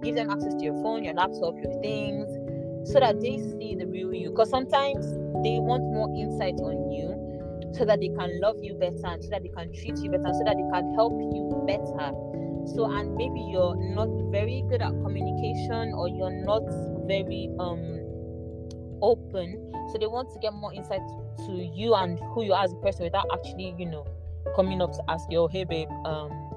Give 0.00 0.14
them 0.14 0.30
access 0.30 0.54
to 0.54 0.64
your 0.64 0.80
phone 0.80 1.04
your 1.04 1.12
laptop 1.12 1.52
your 1.60 1.76
things 1.84 2.39
so 2.84 3.00
that 3.00 3.20
they 3.20 3.38
see 3.38 3.74
the 3.78 3.86
real 3.86 4.12
you. 4.12 4.30
Because 4.30 4.50
sometimes 4.50 5.06
they 5.42 5.58
want 5.58 5.82
more 5.84 6.08
insight 6.16 6.54
on 6.60 6.90
you 6.90 7.16
so 7.74 7.84
that 7.84 8.00
they 8.00 8.08
can 8.08 8.40
love 8.40 8.56
you 8.60 8.74
better 8.74 9.06
and 9.06 9.22
so 9.22 9.30
that 9.30 9.42
they 9.42 9.48
can 9.48 9.72
treat 9.72 9.98
you 9.98 10.10
better 10.10 10.32
so 10.32 10.42
that 10.44 10.56
they 10.56 10.68
can 10.72 10.94
help 10.94 11.12
you 11.12 11.64
better. 11.66 12.12
So 12.74 12.90
and 12.90 13.14
maybe 13.16 13.40
you're 13.50 13.76
not 13.76 14.08
very 14.30 14.64
good 14.68 14.82
at 14.82 14.92
communication 15.02 15.92
or 15.94 16.08
you're 16.08 16.44
not 16.44 16.62
very 17.06 17.50
um 17.58 18.00
open 19.02 19.72
so 19.90 19.98
they 19.98 20.06
want 20.06 20.30
to 20.30 20.38
get 20.40 20.52
more 20.52 20.74
insight 20.74 21.00
to 21.46 21.52
you 21.52 21.94
and 21.94 22.18
who 22.34 22.44
you 22.44 22.52
are 22.52 22.64
as 22.64 22.72
a 22.72 22.76
person 22.76 23.02
without 23.02 23.24
actually 23.32 23.74
you 23.78 23.86
know 23.86 24.06
coming 24.54 24.82
up 24.82 24.92
to 24.92 25.02
ask 25.08 25.24
you 25.30 25.38
oh 25.38 25.48
hey 25.48 25.64
babe 25.64 25.88
um 26.04 26.50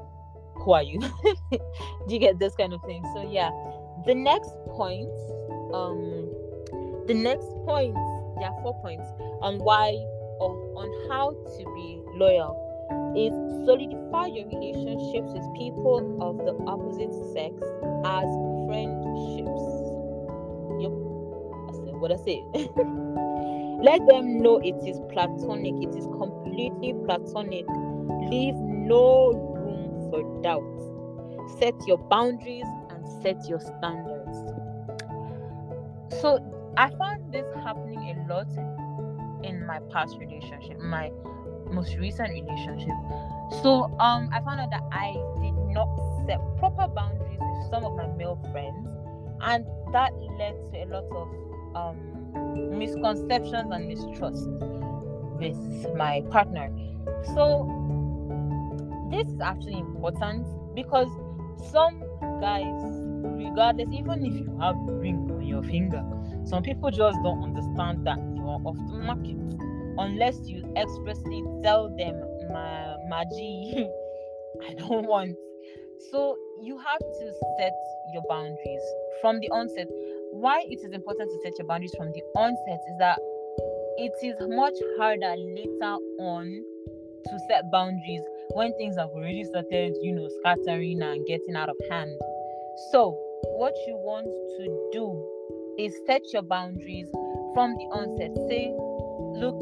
who 0.63 0.71
are 0.73 0.83
you? 0.83 0.99
Do 1.51 1.59
you 2.07 2.19
get 2.19 2.39
this 2.39 2.55
kind 2.55 2.73
of 2.73 2.81
thing 2.83 3.03
so 3.13 3.29
yeah. 3.29 3.49
The 4.05 4.15
next 4.15 4.51
point 4.69 5.09
um 5.73 6.29
the 7.07 7.13
next 7.13 7.47
point 7.65 7.95
there 8.39 8.49
are 8.49 8.61
four 8.61 8.79
points 8.81 9.07
on 9.41 9.59
why 9.59 9.89
or 10.39 10.51
on 10.75 11.09
how 11.09 11.31
to 11.31 11.63
be 11.75 12.01
loyal 12.15 12.63
is 13.15 13.33
solidify 13.65 14.27
your 14.27 14.47
relationships 14.47 15.31
with 15.33 15.45
people 15.57 16.01
of 16.21 16.37
the 16.37 16.53
opposite 16.67 17.13
sex 17.33 17.53
as 18.05 18.27
friendships. 18.67 19.63
Yep, 20.81 20.93
what 22.01 22.11
I 22.11 22.17
say. 22.17 22.43
Let 23.83 24.01
them 24.07 24.41
know 24.41 24.59
it 24.63 24.75
is 24.87 24.99
platonic, 25.11 25.75
it 25.83 25.95
is 25.95 26.05
completely 26.17 26.93
platonic. 27.05 27.65
Leave 28.29 28.55
no 28.55 29.31
room 29.33 30.09
for 30.09 30.41
doubt. 30.41 30.63
Set 31.59 31.75
your 31.87 31.97
boundaries 31.97 32.65
and 32.89 33.05
set 33.21 33.47
your 33.47 33.59
standards. 33.59 34.22
So 36.21 36.39
I 36.77 36.89
found 36.97 37.31
this 37.33 37.45
happening 37.63 37.99
a 37.99 38.33
lot 38.33 38.47
in 39.43 39.65
my 39.65 39.79
past 39.91 40.17
relationship, 40.17 40.79
my 40.79 41.11
most 41.71 41.95
recent 41.97 42.29
relationship. 42.29 42.93
So 43.61 43.85
um 43.99 44.29
I 44.31 44.41
found 44.41 44.61
out 44.61 44.69
that 44.71 44.83
I 44.91 45.13
did 45.41 45.55
not 45.73 45.89
set 46.25 46.39
proper 46.57 46.87
boundaries 46.87 47.39
with 47.39 47.69
some 47.69 47.83
of 47.83 47.95
my 47.95 48.07
male 48.07 48.39
friends 48.51 48.87
and 49.41 49.65
that 49.91 50.13
led 50.39 50.55
to 50.71 50.83
a 50.83 50.85
lot 50.85 51.05
of 51.11 51.27
um 51.75 52.77
misconceptions 52.77 53.71
and 53.71 53.87
mistrust 53.87 54.47
with 55.39 55.95
my 55.95 56.21
partner. 56.29 56.71
So 57.35 57.69
this 59.11 59.27
is 59.27 59.39
actually 59.41 59.79
important 59.79 60.47
because 60.75 61.09
some 61.71 62.03
guys 62.39 63.12
regardless 63.23 63.89
even 63.91 64.25
if 64.25 64.33
you 64.33 64.57
have 64.59 64.75
a 64.87 64.93
ring 64.93 65.27
on 65.31 65.45
your 65.45 65.63
finger 65.63 66.03
some 66.45 66.61
people 66.61 66.91
just 66.91 67.17
don't 67.23 67.43
understand 67.43 68.05
that 68.05 68.19
you 68.35 68.43
are 68.43 68.59
off 68.65 68.77
the 68.91 68.99
market 68.99 69.37
unless 69.97 70.37
you 70.47 70.63
expressly 70.75 71.43
tell 71.63 71.89
them, 71.97 72.15
my 72.51 72.95
Maji, 73.11 73.87
I 74.67 74.73
don't 74.73 75.07
want. 75.07 75.35
So 76.11 76.37
you 76.61 76.77
have 76.77 76.99
to 76.99 77.33
set 77.57 77.73
your 78.13 78.23
boundaries 78.27 78.81
from 79.21 79.39
the 79.39 79.49
onset. 79.49 79.87
Why 80.31 80.63
it 80.67 80.79
is 80.83 80.93
important 80.93 81.29
to 81.29 81.39
set 81.43 81.53
your 81.57 81.67
boundaries 81.67 81.93
from 81.97 82.11
the 82.11 82.21
onset 82.35 82.79
is 82.89 82.97
that 82.99 83.19
it 83.97 84.13
is 84.23 84.35
much 84.49 84.73
harder 84.97 85.35
later 85.37 85.95
on 86.19 86.63
to 87.25 87.39
set 87.47 87.71
boundaries 87.71 88.21
when 88.49 88.73
things 88.77 88.97
have 88.97 89.09
already 89.09 89.43
started, 89.45 89.93
you 90.01 90.13
know, 90.13 90.27
scattering 90.39 91.01
and 91.01 91.25
getting 91.25 91.55
out 91.55 91.69
of 91.69 91.77
hand. 91.89 92.11
So, 92.75 93.11
what 93.57 93.73
you 93.85 93.95
want 93.97 94.25
to 94.25 94.89
do 94.91 95.05
is 95.77 95.93
set 96.07 96.21
your 96.33 96.41
boundaries 96.41 97.07
from 97.53 97.75
the 97.77 97.85
onset. 97.93 98.33
Say, 98.49 98.73
look, 99.37 99.61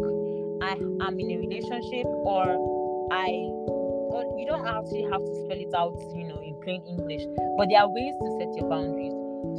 I 0.64 0.80
am 1.06 1.20
in 1.20 1.32
a 1.32 1.38
relationship, 1.44 2.08
or 2.08 2.56
I, 3.12 3.28
or 3.28 4.24
you 4.40 4.46
don't 4.48 4.66
actually 4.66 5.04
have 5.12 5.20
to 5.20 5.34
spell 5.44 5.60
it 5.60 5.74
out, 5.76 6.00
you 6.16 6.24
know, 6.24 6.40
in 6.40 6.56
plain 6.64 6.84
English, 6.88 7.28
but 7.58 7.68
there 7.68 7.82
are 7.82 7.92
ways 7.92 8.16
to 8.16 8.28
set 8.40 8.56
your 8.56 8.70
boundaries. 8.70 9.12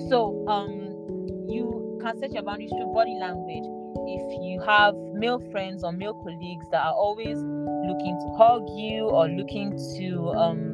So, 0.09 0.49
um, 0.49 0.97
you 1.45 2.01
can 2.01 2.17
set 2.19 2.33
your 2.33 2.45
boundaries 2.45 2.71
through 2.71 2.93
body 2.95 3.19
language. 3.21 3.69
If 4.09 4.25
you 4.41 4.65
have 4.65 4.97
male 5.13 5.45
friends 5.53 5.85
or 5.85 5.93
male 5.93 6.15
colleagues 6.15 6.67
that 6.73 6.81
are 6.81 6.95
always 6.95 7.37
looking 7.37 8.17
to 8.17 8.29
hug 8.41 8.65
you 8.73 9.13
or 9.13 9.29
looking 9.29 9.77
to 9.99 10.31
um 10.33 10.72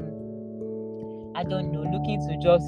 I 1.39 1.45
don't 1.45 1.71
know, 1.71 1.83
looking 1.83 2.19
to 2.27 2.37
just 2.43 2.67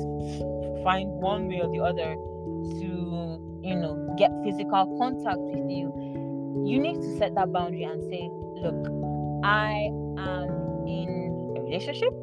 find 0.85 1.11
one 1.19 1.49
way 1.49 1.59
or 1.61 1.67
the 1.75 1.81
other 1.81 2.15
to, 2.15 3.61
you 3.67 3.75
know, 3.75 4.15
get 4.17 4.31
physical 4.45 4.97
contact 4.97 5.41
with 5.41 5.69
you, 5.69 5.91
you 6.65 6.79
need 6.79 7.03
to 7.03 7.19
set 7.19 7.35
that 7.35 7.53
boundary 7.53 7.83
and 7.83 8.01
say, 8.05 8.31
look, 8.63 8.79
I 9.43 9.91
am 10.23 10.87
in 10.87 11.55
a 11.59 11.63
relationship. 11.63 12.15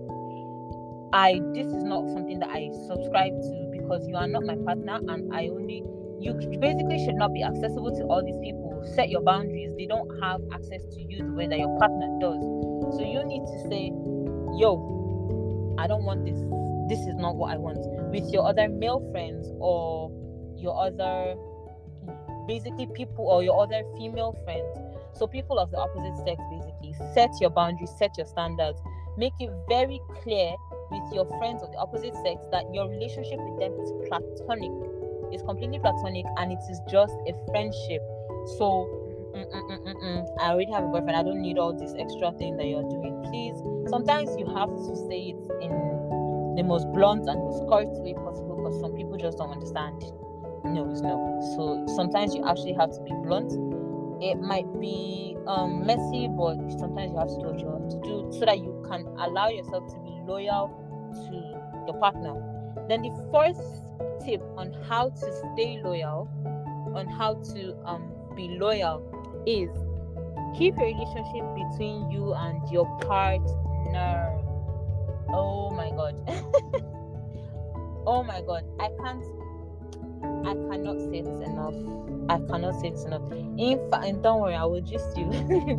I 1.11 1.41
this 1.53 1.67
is 1.67 1.83
not 1.83 2.07
something 2.15 2.39
that 2.39 2.49
I 2.49 2.71
subscribe 2.87 3.35
to 3.35 3.69
because 3.73 4.07
you 4.07 4.15
are 4.15 4.27
not 4.27 4.45
my 4.45 4.55
partner 4.55 4.99
and 5.03 5.33
I 5.35 5.49
only 5.49 5.83
you 6.19 6.33
basically 6.61 7.03
should 7.03 7.15
not 7.15 7.33
be 7.33 7.43
accessible 7.43 7.91
to 7.91 8.03
all 8.05 8.23
these 8.23 8.39
people. 8.39 8.87
Set 8.95 9.09
your 9.09 9.21
boundaries. 9.21 9.75
They 9.77 9.85
don't 9.85 10.09
have 10.23 10.39
access 10.53 10.81
to 10.95 11.01
you 11.01 11.27
the 11.27 11.33
way 11.33 11.47
that 11.47 11.59
your 11.59 11.77
partner 11.77 12.07
does. 12.21 12.39
So 12.95 13.03
you 13.03 13.23
need 13.25 13.43
to 13.43 13.69
say, 13.69 13.91
yo, 14.57 14.96
I 15.77 15.87
don't 15.87 16.03
want 16.03 16.25
this. 16.25 16.37
This 16.89 17.07
is 17.07 17.15
not 17.15 17.35
what 17.35 17.53
I 17.53 17.57
want. 17.57 17.79
With 18.11 18.31
your 18.31 18.47
other 18.47 18.67
male 18.67 19.07
friends 19.11 19.51
or 19.59 20.11
your 20.57 20.79
other 20.79 21.35
basically 22.47 22.87
people 22.95 23.27
or 23.27 23.43
your 23.43 23.61
other 23.61 23.83
female 23.97 24.35
friends. 24.43 24.65
So 25.13 25.27
people 25.27 25.59
of 25.59 25.71
the 25.71 25.77
opposite 25.77 26.15
sex 26.25 26.41
basically 26.49 26.95
set 27.13 27.29
your 27.41 27.49
boundaries, 27.49 27.91
set 27.97 28.17
your 28.17 28.25
standards. 28.25 28.79
Make 29.17 29.33
it 29.39 29.51
very 29.67 29.99
clear 30.21 30.55
with 30.91 31.13
your 31.13 31.25
friends 31.37 31.61
of 31.61 31.71
the 31.71 31.77
opposite 31.77 32.13
sex 32.23 32.45
that 32.51 32.63
your 32.73 32.87
relationship 32.87 33.39
with 33.39 33.59
them 33.59 33.73
is 33.81 33.91
platonic. 34.07 34.71
It's 35.33 35.43
completely 35.43 35.79
platonic 35.79 36.25
and 36.37 36.51
it 36.51 36.59
is 36.69 36.79
just 36.89 37.13
a 37.27 37.33
friendship. 37.51 38.01
So 38.57 39.06
Mm, 39.37 39.85
mm, 39.85 40.03
mm, 40.03 40.25
I 40.41 40.49
already 40.49 40.71
have 40.71 40.83
a 40.83 40.87
boyfriend. 40.87 41.15
I 41.15 41.23
don't 41.23 41.41
need 41.41 41.57
all 41.57 41.73
this 41.73 41.93
extra 41.99 42.31
thing 42.33 42.57
that 42.57 42.65
you're 42.65 42.89
doing. 42.89 43.21
Please 43.29 43.61
sometimes 43.89 44.29
you 44.37 44.45
have 44.47 44.69
to 44.69 44.95
say 45.07 45.35
it 45.35 45.43
in 45.61 45.71
the 46.55 46.63
most 46.63 46.91
blunt 46.93 47.27
and 47.27 47.39
most 47.43 47.61
correct 47.69 47.93
way 48.01 48.13
possible 48.13 48.57
because 48.57 48.79
some 48.81 48.93
people 48.95 49.17
just 49.17 49.37
don't 49.37 49.51
understand. 49.51 50.01
No 50.65 50.89
is 50.89 51.01
no. 51.01 51.15
So 51.55 51.85
sometimes 51.95 52.35
you 52.35 52.45
actually 52.45 52.73
have 52.73 52.91
to 52.91 53.01
be 53.01 53.11
blunt. 53.23 53.53
It 54.21 54.41
might 54.41 54.67
be 54.79 55.37
um, 55.45 55.85
messy, 55.85 56.27
but 56.27 56.57
sometimes 56.79 57.13
you 57.13 57.19
have 57.19 57.29
to 57.29 57.37
do 57.37 57.45
what 57.45 57.59
you 57.59 57.69
have 57.69 57.89
to 57.89 57.99
do 58.01 58.27
so 58.33 58.45
that 58.45 58.57
you 58.57 58.83
can 58.89 59.05
allow 59.19 59.49
yourself 59.49 59.87
to 59.93 59.99
be 60.01 60.17
loyal 60.25 60.73
to 61.13 61.35
your 61.85 61.99
partner. 61.99 62.33
Then 62.89 63.03
the 63.03 63.13
first 63.31 63.61
tip 64.25 64.41
on 64.57 64.73
how 64.89 65.09
to 65.09 65.53
stay 65.53 65.79
loyal, 65.83 66.27
on 66.95 67.07
how 67.07 67.35
to 67.53 67.77
um, 67.85 68.11
be 68.35 68.57
loyal, 68.59 69.03
is 69.47 69.71
keep 70.57 70.75
your 70.75 70.87
relationship 70.87 71.45
between 71.55 72.11
you 72.11 72.33
and 72.33 72.59
your 72.69 72.85
partner. 72.99 74.37
Oh 75.29 75.71
my 75.71 75.89
god. 75.91 76.15
oh 78.05 78.23
my 78.23 78.41
god. 78.41 78.63
I 78.79 78.89
can't 79.01 79.23
I 80.45 80.53
cannot 80.53 80.99
say 81.09 81.21
this 81.21 81.39
enough. 81.47 81.75
I 82.29 82.39
cannot 82.49 82.79
say 82.81 82.89
this 82.89 83.05
enough. 83.05 83.21
In 83.31 83.89
fact, 83.89 84.05
and 84.05 84.21
don't 84.21 84.41
worry, 84.41 84.55
I 84.55 84.65
will 84.65 84.81
just 84.81 85.15
you. 85.17 85.31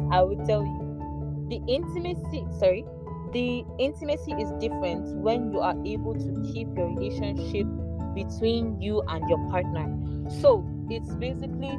I 0.12 0.22
will 0.22 0.44
tell 0.46 0.62
you. 0.62 1.46
The 1.48 1.60
intimacy, 1.70 2.46
sorry, 2.58 2.84
the 3.32 3.64
intimacy 3.78 4.32
is 4.32 4.50
different 4.60 5.16
when 5.16 5.52
you 5.52 5.60
are 5.60 5.76
able 5.84 6.14
to 6.14 6.52
keep 6.52 6.68
your 6.76 6.88
relationship 6.94 7.66
between 8.14 8.80
you 8.80 9.02
and 9.08 9.28
your 9.28 9.38
partner. 9.50 9.88
So 10.40 10.64
it's 10.90 11.14
basically 11.16 11.76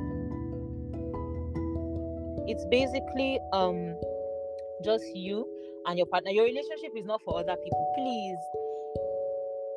it's 2.50 2.66
basically 2.66 3.40
um 3.54 3.94
just 4.84 5.06
you 5.14 5.46
and 5.86 5.98
your 5.98 6.08
partner. 6.08 6.32
Your 6.32 6.46
relationship 6.46 6.92
is 6.98 7.06
not 7.06 7.22
for 7.24 7.40
other 7.40 7.56
people. 7.56 7.86
Please. 7.96 8.42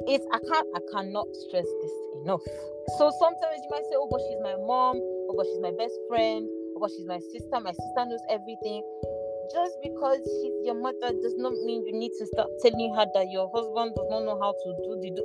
It's 0.09 0.27
I 0.33 0.41
can't 0.41 0.69
I 0.75 0.81
cannot 0.91 1.29
stress 1.47 1.69
this 1.69 1.95
enough. 2.23 2.41
So 2.99 3.13
sometimes 3.21 3.61
you 3.63 3.71
might 3.71 3.85
say, 3.87 3.95
Oh, 3.95 4.09
but 4.11 4.21
she's 4.27 4.41
my 4.43 4.57
mom, 4.67 4.99
oh 4.99 5.35
but 5.37 5.47
she's 5.47 5.61
my 5.61 5.71
best 5.79 5.95
friend, 6.09 6.49
oh 6.75 6.81
but 6.81 6.91
she's 6.91 7.07
my 7.07 7.21
sister, 7.31 7.61
my 7.61 7.71
sister 7.71 8.03
knows 8.09 8.25
everything. 8.31 8.83
Just 9.53 9.77
because 9.85 10.19
she's 10.41 10.57
your 10.65 10.75
mother 10.75 11.13
does 11.13 11.37
not 11.37 11.53
mean 11.69 11.85
you 11.87 11.93
need 11.93 12.13
to 12.19 12.27
start 12.27 12.49
telling 12.65 12.95
her 12.97 13.07
that 13.15 13.29
your 13.31 13.53
husband 13.53 13.93
does 13.95 14.09
not 14.09 14.25
know 14.25 14.41
how 14.41 14.57
to 14.57 14.69
do 14.81 14.97
the 14.97 15.11
do. 15.13 15.25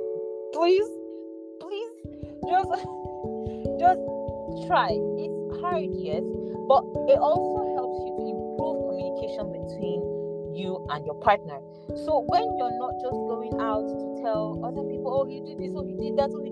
Please, 0.52 0.88
please, 1.64 1.92
just 2.44 2.70
just 3.82 4.02
try. 4.68 4.92
It's 4.92 5.60
hard, 5.64 5.90
yes, 5.96 6.22
but 6.68 6.84
it 7.08 7.18
also 7.18 7.64
helps 7.74 7.98
you 8.04 8.12
to 8.12 8.24
improve 8.28 8.76
communication 8.92 9.48
between 9.50 9.98
you 10.52 10.76
and 10.92 11.00
your 11.08 11.16
partner. 11.24 11.58
So 12.04 12.22
when 12.28 12.44
you're 12.60 12.76
not 12.76 12.94
just 13.00 13.18
going 13.26 13.56
out 13.56 13.88
to 13.88 14.06
tell 14.20 14.60
other 14.60 14.84
people, 14.84 15.08
oh, 15.08 15.24
he 15.24 15.40
did 15.40 15.56
this, 15.58 15.72
oh, 15.72 15.82
he 15.82 15.96
did 15.96 16.20
that, 16.20 16.28
oh, 16.28 16.44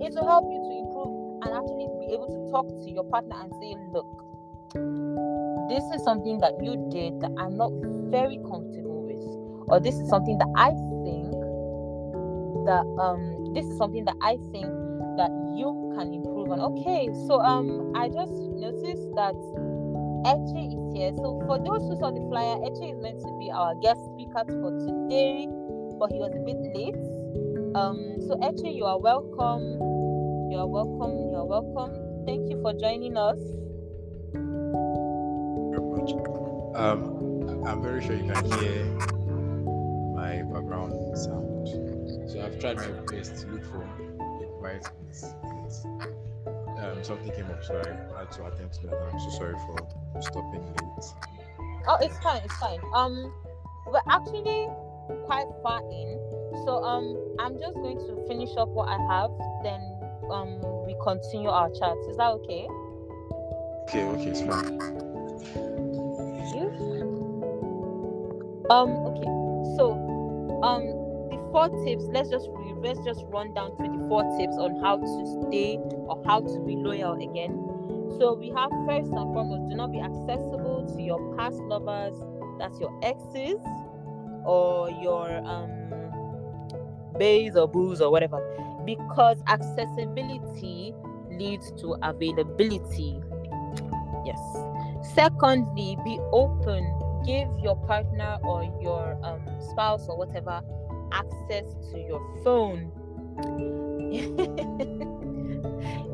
it 0.00 0.14
will 0.16 0.26
help 0.26 0.48
you 0.48 0.60
to 0.64 0.72
improve 0.72 1.12
and 1.44 1.50
actually 1.54 1.86
be 2.00 2.14
able 2.16 2.26
to 2.32 2.40
talk 2.50 2.66
to 2.66 2.88
your 2.88 3.04
partner 3.04 3.36
and 3.38 3.52
say, 3.60 3.76
look, 3.92 4.08
this 5.68 5.84
is 5.94 6.02
something 6.04 6.38
that 6.40 6.56
you 6.62 6.76
did 6.90 7.20
that 7.20 7.32
I'm 7.38 7.56
not 7.56 7.72
very 8.10 8.40
comfortable 8.48 9.04
with, 9.04 9.20
or 9.68 9.80
this 9.80 9.94
is 9.94 10.08
something 10.08 10.38
that 10.38 10.48
I 10.56 10.72
think 11.04 11.36
that 12.64 12.84
um 13.00 13.52
this 13.54 13.64
is 13.64 13.76
something 13.78 14.04
that 14.04 14.16
I 14.20 14.36
think 14.52 14.68
that 15.16 15.32
you 15.56 15.92
can 15.96 16.12
improve 16.12 16.52
on. 16.52 16.60
Okay, 16.60 17.08
so 17.26 17.40
um 17.40 17.92
I 17.96 18.08
just 18.08 18.32
noticed 18.32 19.08
that 19.16 19.34
Eche 20.24 20.72
is 20.74 20.94
here. 20.94 21.12
So 21.16 21.42
for 21.46 21.58
those 21.58 21.82
who 21.86 21.96
saw 21.98 22.10
the 22.10 22.24
flyer, 22.28 22.58
Eche 22.64 22.94
is 22.94 22.98
meant 23.02 23.20
to 23.20 23.38
be 23.38 23.50
our 23.50 23.74
guest 23.82 24.00
speaker 24.14 24.44
for 24.46 24.72
today, 24.82 25.46
but 25.98 26.10
he 26.10 26.18
was 26.18 26.32
a 26.34 26.42
bit 26.42 26.58
late. 26.74 26.98
Um, 27.74 28.16
so 28.26 28.38
Eche, 28.42 28.74
you 28.74 28.84
are 28.84 28.98
welcome. 28.98 29.62
You 30.50 30.58
are 30.58 30.66
welcome. 30.66 31.30
You 31.30 31.36
are 31.36 31.46
welcome. 31.46 32.26
Thank 32.26 32.50
you 32.50 32.60
for 32.62 32.72
joining 32.72 33.16
us. 33.16 33.38
Very 35.70 35.86
much. 35.92 36.10
Um, 36.74 37.64
I'm 37.66 37.82
very 37.82 38.02
sure 38.02 38.14
you 38.14 38.30
can 38.32 38.44
hear 38.58 38.84
my 40.14 40.42
background 40.42 40.92
sound. 41.16 41.68
So 42.28 42.42
I've 42.44 42.58
tried 42.58 42.76
my 42.76 42.90
best 43.12 43.42
to 43.42 43.46
look 43.48 43.64
for 43.64 43.82
a 43.82 44.46
quiet 44.58 44.82
place 44.82 45.24
um, 46.90 47.04
something 47.04 47.30
came 47.32 47.50
up, 47.50 47.64
so 47.64 47.80
I 48.16 48.20
had 48.20 48.32
to 48.32 48.46
attend 48.46 48.72
to 48.74 48.86
that. 48.88 49.10
I'm 49.12 49.20
so 49.20 49.30
sorry 49.30 49.54
for 49.66 50.22
stopping 50.22 50.64
late. 50.66 51.04
Oh, 51.86 51.96
it's 52.00 52.18
fine. 52.18 52.42
It's 52.44 52.56
fine. 52.56 52.80
Um, 52.94 53.32
we're 53.86 54.00
actually 54.08 54.68
quite 55.24 55.46
far 55.62 55.80
in, 55.90 56.18
so 56.64 56.82
um, 56.84 57.16
I'm 57.38 57.58
just 57.58 57.74
going 57.74 57.98
to 57.98 58.24
finish 58.28 58.50
up 58.56 58.68
what 58.68 58.88
I 58.88 58.98
have. 59.08 59.30
Then 59.62 59.80
um, 60.30 60.60
we 60.86 60.94
continue 61.02 61.48
our 61.48 61.70
chat. 61.70 61.96
Is 62.10 62.16
that 62.16 62.30
okay? 62.42 62.68
Okay. 63.88 64.04
Okay. 64.04 64.30
It's 64.30 64.42
fine. 64.42 64.78
You? 66.54 66.68
Um. 68.70 68.90
Okay. 69.08 69.32
So, 69.76 69.92
um, 70.62 70.82
the 71.30 71.38
four 71.52 71.68
tips. 71.84 72.04
Let's 72.12 72.28
just 72.28 72.48
let's 72.82 73.00
just 73.04 73.24
run 73.28 73.54
down 73.54 73.76
through 73.76 73.96
the 73.96 74.08
four 74.08 74.22
tips 74.38 74.56
on 74.58 74.80
how 74.82 74.96
to 74.98 75.46
stay 75.48 75.78
or 76.08 76.22
how 76.24 76.40
to 76.40 76.60
be 76.66 76.76
loyal 76.76 77.14
again. 77.14 77.52
So 78.18 78.34
we 78.34 78.48
have 78.50 78.70
first 78.86 79.12
and 79.12 79.34
foremost, 79.34 79.68
do 79.68 79.76
not 79.76 79.92
be 79.92 80.00
accessible 80.00 80.86
to 80.94 81.02
your 81.02 81.36
past 81.36 81.56
lovers, 81.56 82.18
that's 82.58 82.80
your 82.80 82.98
exes 83.02 83.56
or 84.44 84.90
your 84.90 85.30
um 85.46 85.70
bays 87.18 87.56
or 87.56 87.68
booze 87.68 88.00
or 88.00 88.10
whatever, 88.10 88.40
because 88.84 89.38
accessibility 89.46 90.94
leads 91.30 91.70
to 91.80 91.96
availability. 92.02 93.20
Yes. 94.24 94.38
Secondly, 95.14 95.96
be 96.04 96.18
open. 96.32 96.94
Give 97.24 97.48
your 97.62 97.76
partner 97.86 98.38
or 98.42 98.64
your 98.80 99.18
um, 99.22 99.42
spouse 99.70 100.08
or 100.08 100.16
whatever 100.16 100.62
access 101.12 101.74
to 101.92 101.98
your 101.98 102.20
phone. 102.44 102.92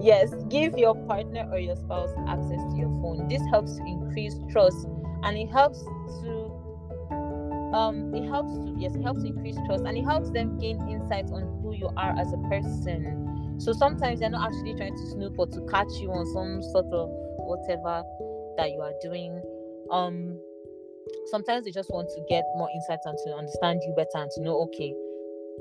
yes, 0.05 0.35
give 0.51 0.77
your 0.77 0.95
partner 1.07 1.49
or 1.51 1.59
your 1.59 1.77
spouse 1.77 2.11
access 2.29 2.61
to 2.73 2.77
your 2.77 2.90
phone. 3.01 3.27
This 3.29 3.43
helps 3.51 3.77
to 3.77 3.83
increase 3.87 4.35
trust 4.51 4.87
and 5.23 5.37
it 5.37 5.49
helps 5.49 5.81
to 5.81 6.51
um 7.75 8.14
it 8.14 8.29
helps 8.29 8.53
to 8.53 8.75
yes, 8.79 8.95
it 8.95 9.03
helps 9.03 9.25
increase 9.25 9.57
trust 9.67 9.85
and 9.85 9.97
it 9.97 10.05
helps 10.05 10.31
them 10.31 10.59
gain 10.59 10.79
insights 10.88 11.33
on 11.33 11.43
who 11.62 11.73
you 11.73 11.88
are 11.97 12.14
as 12.19 12.33
a 12.33 12.38
person. 12.49 13.57
So 13.59 13.73
sometimes 13.73 14.21
they're 14.21 14.31
not 14.31 14.47
actually 14.47 14.75
trying 14.75 14.95
to 14.95 15.07
snoop 15.12 15.38
or 15.38 15.47
to 15.47 15.61
catch 15.71 15.90
you 16.01 16.11
on 16.12 16.27
some 16.35 16.62
sort 16.71 16.93
of 16.93 17.09
whatever 17.38 18.03
that 18.59 18.71
you 18.71 18.81
are 18.81 18.95
doing. 19.01 19.43
Um 19.90 20.38
sometimes 21.27 21.64
they 21.64 21.71
just 21.71 21.90
want 21.90 22.09
to 22.11 22.21
get 22.29 22.45
more 22.57 22.69
insights 22.75 23.07
and 23.07 23.17
to 23.25 23.35
understand 23.35 23.81
you 23.87 23.95
better 23.97 24.23
and 24.23 24.31
to 24.33 24.43
know 24.43 24.61
okay 24.62 24.95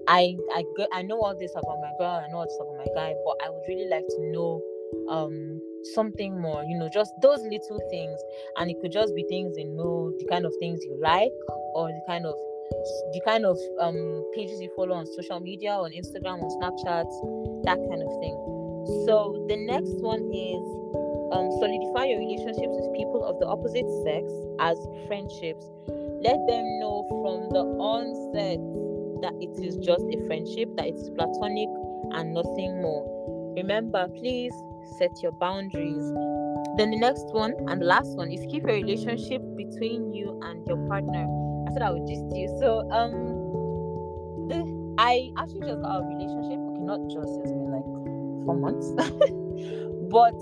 i 0.08 0.36
i 0.56 0.64
i 0.94 1.02
know 1.02 1.20
all 1.20 1.36
this 1.38 1.52
about 1.52 1.78
my 1.82 1.92
girl 1.98 2.22
i 2.24 2.28
know 2.32 2.38
all 2.40 2.46
this 2.46 2.58
about 2.60 2.78
my 2.78 2.88
guy 2.96 3.14
but 3.26 3.36
i 3.46 3.50
would 3.50 3.64
really 3.68 3.88
like 3.90 4.06
to 4.08 4.32
know 4.32 4.62
um 5.10 5.60
something 5.96 6.40
more 6.40 6.64
you 6.64 6.78
know 6.78 6.90
just 6.90 7.12
those 7.22 7.42
little 7.44 7.80
things. 7.90 8.20
And 8.58 8.72
it 8.72 8.78
could 8.82 8.92
just 8.92 9.14
be 9.16 9.26
things 9.28 9.56
you 9.58 9.70
know 9.70 10.14
the 10.18 10.26
kind 10.26 10.46
of 10.46 10.54
things 10.60 10.80
you 10.84 10.98
like 11.02 11.32
or 11.76 11.88
the 11.90 12.02
kind 12.08 12.26
of 12.26 12.36
the 13.14 13.22
kind 13.26 13.46
of 13.46 13.58
um 13.80 14.24
pages 14.36 14.62
you 14.62 14.72
follow 14.76 14.96
on 14.96 15.06
social 15.06 15.40
media 15.40 15.72
on 15.72 15.92
instagram 15.92 16.42
on 16.42 16.50
snapchat 16.58 17.06
that 17.64 17.78
kind 17.90 18.02
of 18.02 18.12
thing. 18.20 18.36
So 19.06 19.46
the 19.48 19.56
next 19.56 19.96
one 20.04 20.28
is 20.32 20.64
um, 21.32 21.50
solidify 21.60 22.06
your 22.12 22.20
relationships 22.20 22.76
with 22.76 22.94
people 22.96 23.24
of 23.24 23.40
the 23.40 23.48
opposite 23.48 23.88
sex 24.04 24.28
as 24.60 24.78
friendships. 25.08 25.66
Let 26.24 26.40
them 26.48 26.66
know 26.80 27.04
from 27.24 27.50
the 27.52 27.64
onset 27.80 28.60
that 29.24 29.34
it 29.40 29.56
is 29.64 29.80
just 29.80 30.04
a 30.12 30.20
friendship 30.28 30.68
that 30.76 30.88
it 30.92 30.96
is 31.00 31.10
platonic 31.16 31.72
and 32.20 32.36
nothing 32.36 32.82
more 32.84 33.08
remember 33.56 34.08
please 34.20 34.54
set 34.98 35.12
your 35.22 35.32
boundaries. 35.34 36.04
Then 36.78 36.92
the 36.92 37.00
next 37.00 37.26
one 37.34 37.54
and 37.68 37.82
the 37.82 37.86
last 37.86 38.18
one 38.18 38.32
is 38.32 38.42
keep 38.50 38.64
your 38.64 38.76
relationship 38.76 39.42
between 39.56 40.14
you 40.14 40.40
and 40.44 40.66
your 40.68 40.78
partner. 40.88 41.26
I 41.68 41.74
said 41.74 41.82
I 41.82 41.92
would 41.92 42.08
just 42.08 42.24
you. 42.36 42.48
So 42.60 42.90
um 42.92 43.12
the, 44.50 44.96
I 44.98 45.32
actually 45.38 45.62
just 45.62 45.82
got 45.82 46.02
a 46.02 46.04
relationship. 46.04 46.60
Okay, 46.60 46.82
not 46.82 47.00
just 47.10 47.30
it's 47.42 47.52
been 47.52 47.72
like 47.72 47.88
four 48.46 48.58
months. 48.58 48.90
but 50.12 50.38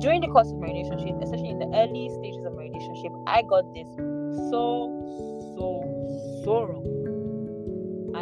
during 0.00 0.20
the 0.20 0.28
course 0.28 0.50
of 0.50 0.58
my 0.58 0.68
relationship, 0.68 1.16
especially 1.22 1.50
in 1.50 1.58
the 1.58 1.70
early 1.74 2.10
stages 2.20 2.44
of 2.44 2.54
my 2.54 2.62
relationship, 2.62 3.12
I 3.26 3.42
got 3.42 3.64
this 3.74 3.88
so 4.50 4.92
so 5.56 5.80
so 6.44 6.64
wrong. 6.64 6.93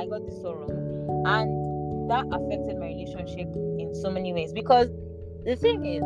I 0.03 0.07
got 0.07 0.27
this 0.27 0.35
so 0.43 0.53
wrong. 0.53 1.23
And 1.27 2.11
that 2.11 2.27
affected 2.35 2.77
my 2.77 2.87
relationship 2.87 3.47
in 3.79 3.95
so 3.95 4.11
many 4.11 4.33
ways. 4.33 4.53
Because 4.53 4.89
the 5.45 5.55
thing 5.55 5.85
is 5.87 6.03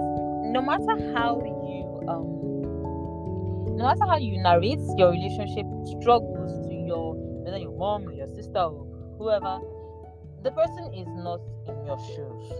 no 0.52 0.60
matter 0.60 1.14
how 1.14 1.40
you 1.40 2.04
um 2.06 3.76
no 3.76 3.84
matter 3.84 4.04
how 4.06 4.18
you 4.18 4.36
narrate 4.42 4.80
your 4.98 5.12
relationship 5.12 5.64
struggles 5.98 6.52
to 6.68 6.74
your 6.74 7.14
whether 7.44 7.56
your 7.56 7.72
mom 7.72 8.06
or 8.06 8.12
your 8.12 8.26
sister 8.28 8.58
or 8.58 8.84
whoever 9.18 9.60
the 10.42 10.50
person 10.50 10.92
is 10.92 11.08
not 11.16 11.40
in 11.66 11.86
your 11.86 11.98
shoes. 11.98 12.52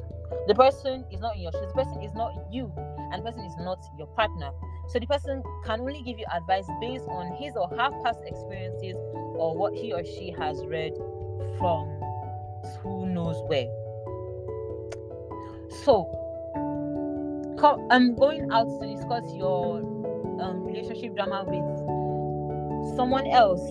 The 0.49 0.55
person 0.55 1.05
is 1.13 1.21
not 1.21 1.37
in 1.37 1.43
your 1.43 1.53
shoes. 1.53 1.69
The 1.69 1.85
person 1.85 2.03
is 2.03 2.15
not 2.15 2.33
you. 2.51 2.73
And 3.13 3.25
the 3.25 3.31
person 3.31 3.45
is 3.45 3.55
not 3.59 3.79
your 3.99 4.09
partner. 4.09 4.51
So 4.89 4.99
the 4.99 5.07
person 5.07 5.43
can 5.65 5.81
only 5.81 6.03
give 6.03 6.19
you 6.19 6.25
advice 6.35 6.67
based 6.81 7.05
on 7.09 7.37
his 7.37 7.55
or 7.57 7.69
her 7.69 7.91
past 8.03 8.21
experiences 8.25 8.97
or 9.37 9.57
what 9.57 9.75
he 9.75 9.93
or 9.93 10.03
she 10.05 10.33
has 10.39 10.65
read 10.67 10.93
from 11.59 11.89
who 12.83 13.07
knows 13.07 13.37
where. 13.47 13.67
So, 15.85 16.07
I'm 17.91 18.15
going 18.15 18.51
out 18.51 18.69
to 18.81 18.87
discuss 18.87 19.25
your 19.35 19.79
um, 20.41 20.65
relationship 20.65 21.15
drama 21.15 21.45
with 21.47 22.97
someone 22.97 23.27
else. 23.29 23.63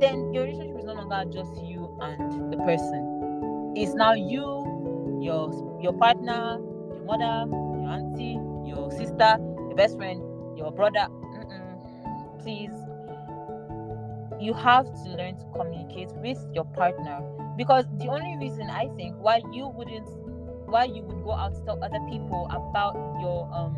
Then 0.00 0.32
your 0.32 0.44
relationship 0.44 0.78
is 0.78 0.84
no 0.84 0.94
longer 0.94 1.24
just 1.30 1.54
you 1.62 1.96
and 2.00 2.52
the 2.52 2.56
person. 2.58 3.72
It's 3.76 3.94
now 3.94 4.12
you, 4.12 5.20
your 5.20 5.50
your 5.82 5.92
partner, 5.92 6.58
your 6.60 7.04
mother, 7.04 7.50
your 7.50 7.88
auntie, 7.88 8.38
your 8.68 8.90
sister, 8.92 9.36
your 9.66 9.74
best 9.74 9.96
friend, 9.96 10.22
your 10.56 10.70
brother. 10.72 11.08
Mm-mm. 11.10 12.42
Please, 12.42 12.70
you 14.40 14.52
have 14.54 14.84
to 14.84 15.10
learn 15.10 15.38
to 15.38 15.44
communicate 15.56 16.10
with 16.16 16.38
your 16.52 16.64
partner 16.64 17.20
because 17.56 17.84
the 17.98 18.08
only 18.08 18.36
reason 18.38 18.68
I 18.68 18.88
think 18.96 19.16
why 19.18 19.40
you 19.52 19.68
wouldn't 19.68 20.08
why 20.66 20.84
you 20.84 21.02
would 21.02 21.22
go 21.22 21.32
out 21.32 21.54
to 21.54 21.60
tell 21.64 21.82
other 21.82 22.00
people 22.10 22.46
about 22.50 22.94
your 23.20 23.48
um 23.52 23.76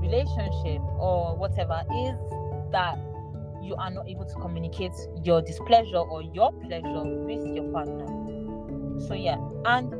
relationship 0.00 0.80
or 0.98 1.36
whatever 1.36 1.82
is 2.06 2.16
that 2.72 2.98
you 3.62 3.74
are 3.76 3.90
not 3.90 4.08
able 4.08 4.24
to 4.24 4.34
communicate 4.36 4.92
your 5.22 5.42
displeasure 5.42 5.98
or 5.98 6.22
your 6.22 6.52
pleasure 6.52 7.04
with 7.04 7.46
your 7.54 7.70
partner. 7.72 8.06
So 9.06 9.14
yeah, 9.14 9.36
and 9.64 9.92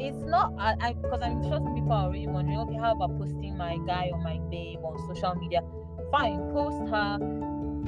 it's 0.00 0.18
not 0.24 0.52
I 0.58 0.92
because 0.92 1.20
I'm 1.22 1.42
sure 1.42 1.58
some 1.58 1.74
people 1.74 1.92
are 1.92 2.04
already 2.04 2.26
wondering, 2.26 2.58
okay, 2.60 2.76
how 2.76 2.92
about 2.92 3.18
posting 3.18 3.56
my 3.56 3.78
guy 3.86 4.10
or 4.12 4.18
my 4.18 4.38
babe 4.50 4.80
on 4.84 4.98
social 5.08 5.34
media? 5.34 5.62
Fine, 6.10 6.50
post 6.52 6.78
her, 6.90 7.18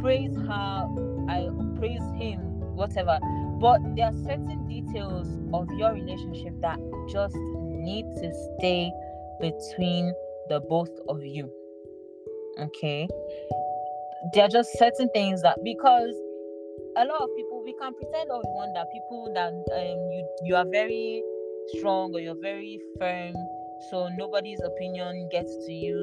praise 0.00 0.34
her, 0.36 0.88
I 1.28 1.48
praise 1.78 2.02
him, 2.18 2.40
whatever 2.74 3.18
but 3.60 3.78
there 3.94 4.06
are 4.06 4.24
certain 4.24 4.66
details 4.66 5.28
of 5.52 5.68
your 5.76 5.92
relationship 5.92 6.54
that 6.62 6.78
just 7.10 7.36
need 7.36 8.06
to 8.16 8.32
stay 8.58 8.90
between 9.38 10.14
the 10.48 10.60
both 10.60 10.90
of 11.08 11.22
you. 11.22 11.50
Okay? 12.58 13.06
There 14.32 14.44
are 14.44 14.48
just 14.48 14.70
certain 14.78 15.10
things 15.10 15.42
that 15.42 15.58
because 15.62 16.16
a 16.96 17.04
lot 17.04 17.20
of 17.20 17.28
people 17.36 17.62
we 17.62 17.74
can 17.74 17.94
pretend 17.94 18.30
all 18.30 18.40
we 18.42 18.50
want 18.50 18.74
that 18.74 18.86
people 18.92 19.30
that 19.34 19.52
um 19.52 20.10
you 20.10 20.28
you 20.44 20.56
are 20.56 20.64
very 20.72 21.22
strong 21.76 22.12
or 22.14 22.20
you're 22.20 22.40
very 22.40 22.80
firm 22.98 23.32
so 23.90 24.08
nobody's 24.18 24.60
opinion 24.62 25.28
gets 25.30 25.54
to 25.66 25.72
you 25.72 25.96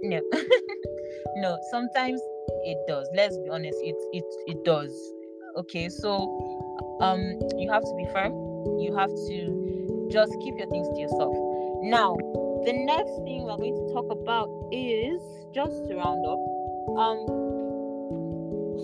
no 0.02 0.20
no 1.36 1.56
sometimes 1.70 2.20
it 2.66 2.78
does. 2.88 3.08
Let's 3.14 3.38
be 3.38 3.48
honest 3.48 3.78
it 3.80 3.96
it 4.12 4.24
it 4.46 4.64
does. 4.64 4.92
Okay 5.56 5.88
so 5.88 6.26
um 7.00 7.20
you 7.56 7.70
have 7.70 7.82
to 7.82 7.94
be 7.96 8.04
firm. 8.12 8.32
You 8.78 8.94
have 8.96 9.10
to 9.10 10.08
just 10.10 10.32
keep 10.42 10.58
your 10.58 10.68
things 10.68 10.88
to 10.88 10.98
yourself. 11.00 11.34
Now 11.82 12.16
the 12.66 12.72
next 12.74 13.14
thing 13.22 13.46
we're 13.46 13.56
going 13.56 13.78
to 13.78 13.94
talk 13.94 14.10
about 14.10 14.50
is 14.72 15.22
just 15.54 15.86
to 15.86 15.94
round 15.94 16.26
up 16.26 16.42
um 16.98 17.18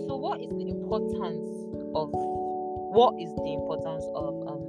so 0.06 0.16
what 0.16 0.40
is 0.40 0.50
the 0.54 0.68
importance 0.70 1.50
of 1.94 2.10
what 2.94 3.18
is 3.18 3.34
the 3.34 3.52
importance 3.58 4.04
of 4.14 4.32
um 4.46 4.62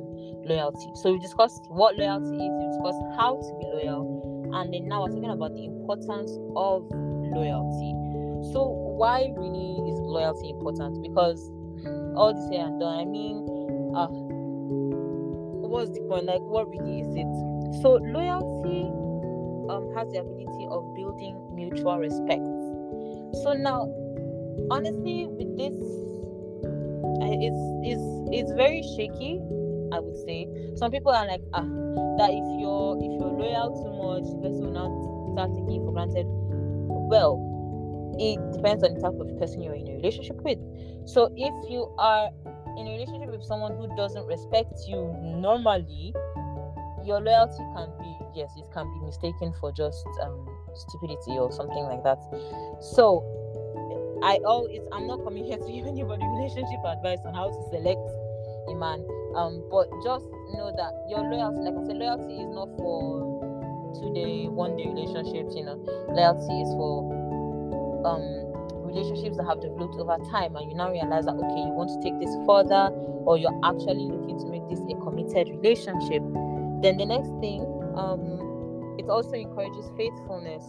loyalty? 0.49 0.89
So 1.03 1.13
we 1.13 1.19
discussed 1.19 1.61
what 1.69 1.95
loyalty 1.97 2.41
is 2.41 2.51
we 2.57 2.65
discussed 2.73 3.03
how 3.15 3.37
to 3.37 3.51
be 3.61 3.65
loyal 3.77 4.51
and 4.55 4.73
then 4.73 4.87
now 4.87 5.03
we're 5.03 5.13
talking 5.13 5.29
about 5.29 5.53
the 5.53 5.65
importance 5.65 6.31
of 6.55 6.89
loyalty. 6.91 7.91
So 8.53 8.82
why 8.93 9.31
really 9.35 9.89
is 9.89 9.99
loyalty 9.99 10.49
important 10.49 11.01
because 11.01 11.51
all 12.15 12.33
this 12.33 12.47
here 12.49 12.65
and 12.65 12.79
done. 12.79 12.99
I 12.99 13.05
mean, 13.05 13.37
uh, 13.95 14.07
what's 15.67 15.91
the 15.91 16.01
point? 16.07 16.25
Like, 16.25 16.41
what 16.41 16.69
really 16.69 17.01
is 17.01 17.11
it? 17.15 17.81
So, 17.81 17.99
loyalty 18.01 18.91
um 19.69 19.89
has 19.95 20.11
the 20.11 20.19
ability 20.19 20.67
of 20.69 20.83
building 20.95 21.39
mutual 21.55 21.97
respect. 21.97 22.43
So 23.43 23.53
now, 23.53 23.89
honestly, 24.69 25.27
with 25.27 25.57
this, 25.57 25.73
it's 27.21 27.63
it's 27.83 28.05
it's 28.31 28.51
very 28.53 28.83
shaky. 28.95 29.41
I 29.91 29.99
would 29.99 30.17
say 30.25 30.47
some 30.75 30.91
people 30.91 31.11
are 31.11 31.25
like, 31.27 31.41
ah, 31.53 31.65
that 32.17 32.29
if 32.29 32.45
you're 32.59 32.97
if 32.97 33.11
you're 33.19 33.33
loyal 33.33 33.73
too 33.73 33.93
much, 33.97 34.25
the 34.29 34.37
person 34.41 34.69
will 34.69 34.77
not 34.77 34.91
start 35.33 35.49
taking 35.55 35.81
for 35.85 35.93
granted. 35.93 36.25
Well, 37.09 37.52
it 38.19 38.39
depends 38.53 38.83
on 38.83 38.93
the 38.93 39.01
type 39.01 39.17
of 39.19 39.27
person 39.39 39.61
you're 39.61 39.75
in 39.75 39.87
a 39.87 39.93
relationship 39.93 40.37
with. 40.41 40.59
So 41.05 41.31
if 41.35 41.53
you 41.69 41.93
are 41.97 42.29
in 42.77 42.87
a 42.87 42.91
relationship 42.91 43.29
with 43.29 43.43
someone 43.43 43.75
who 43.77 43.93
doesn't 43.95 44.25
respect 44.25 44.73
you 44.87 45.13
normally, 45.21 46.13
your 47.03 47.19
loyalty 47.19 47.63
can 47.75 47.91
be 47.99 48.13
yes, 48.35 48.51
it 48.57 48.65
can 48.73 48.85
be 48.87 49.05
mistaken 49.05 49.53
for 49.59 49.71
just 49.71 50.05
um, 50.21 50.47
stupidity 50.73 51.37
or 51.37 51.51
something 51.51 51.83
like 51.83 52.03
that. 52.03 52.19
So 52.81 53.21
I 54.23 54.39
always 54.45 54.81
I'm 54.91 55.07
not 55.07 55.23
coming 55.23 55.45
here 55.49 55.57
to 55.57 55.71
give 55.71 55.85
anybody 55.85 56.23
relationship 56.25 56.79
advice 56.85 57.19
on 57.25 57.33
how 57.33 57.49
to 57.49 57.61
select 57.69 58.01
a 58.69 58.75
man. 58.75 59.05
Um, 59.35 59.65
but 59.69 59.89
just 60.03 60.25
know 60.53 60.71
that 60.77 60.93
your 61.09 61.25
loyalty, 61.25 61.59
like 61.65 61.75
I 61.75 61.83
said, 61.87 61.97
loyalty 61.97 62.37
is 62.37 62.49
not 62.53 62.69
for 62.77 63.33
two 63.99 64.13
day, 64.13 64.47
one 64.47 64.77
day 64.77 64.87
relationships, 64.87 65.55
you 65.55 65.65
know. 65.65 65.77
Loyalty 66.09 66.53
is 66.61 66.69
for 66.77 67.09
um 68.05 68.23
relationships 68.85 69.37
that 69.37 69.45
have 69.45 69.59
developed 69.61 69.95
over 69.95 70.17
time 70.29 70.55
and 70.55 70.69
you 70.69 70.77
now 70.77 70.91
realize 70.91 71.25
that 71.25 71.33
okay 71.33 71.61
you 71.65 71.73
want 71.73 71.89
to 71.89 71.99
take 72.03 72.17
this 72.19 72.29
further 72.45 72.93
or 73.25 73.37
you're 73.37 73.59
actually 73.63 74.05
looking 74.05 74.37
to 74.37 74.45
make 74.47 74.61
this 74.69 74.79
a 74.91 74.95
committed 75.01 75.49
relationship 75.49 76.21
then 76.83 76.97
the 76.97 77.05
next 77.05 77.31
thing 77.39 77.63
um 77.95 78.43
it 78.99 79.09
also 79.09 79.33
encourages 79.33 79.89
faithfulness. 79.97 80.63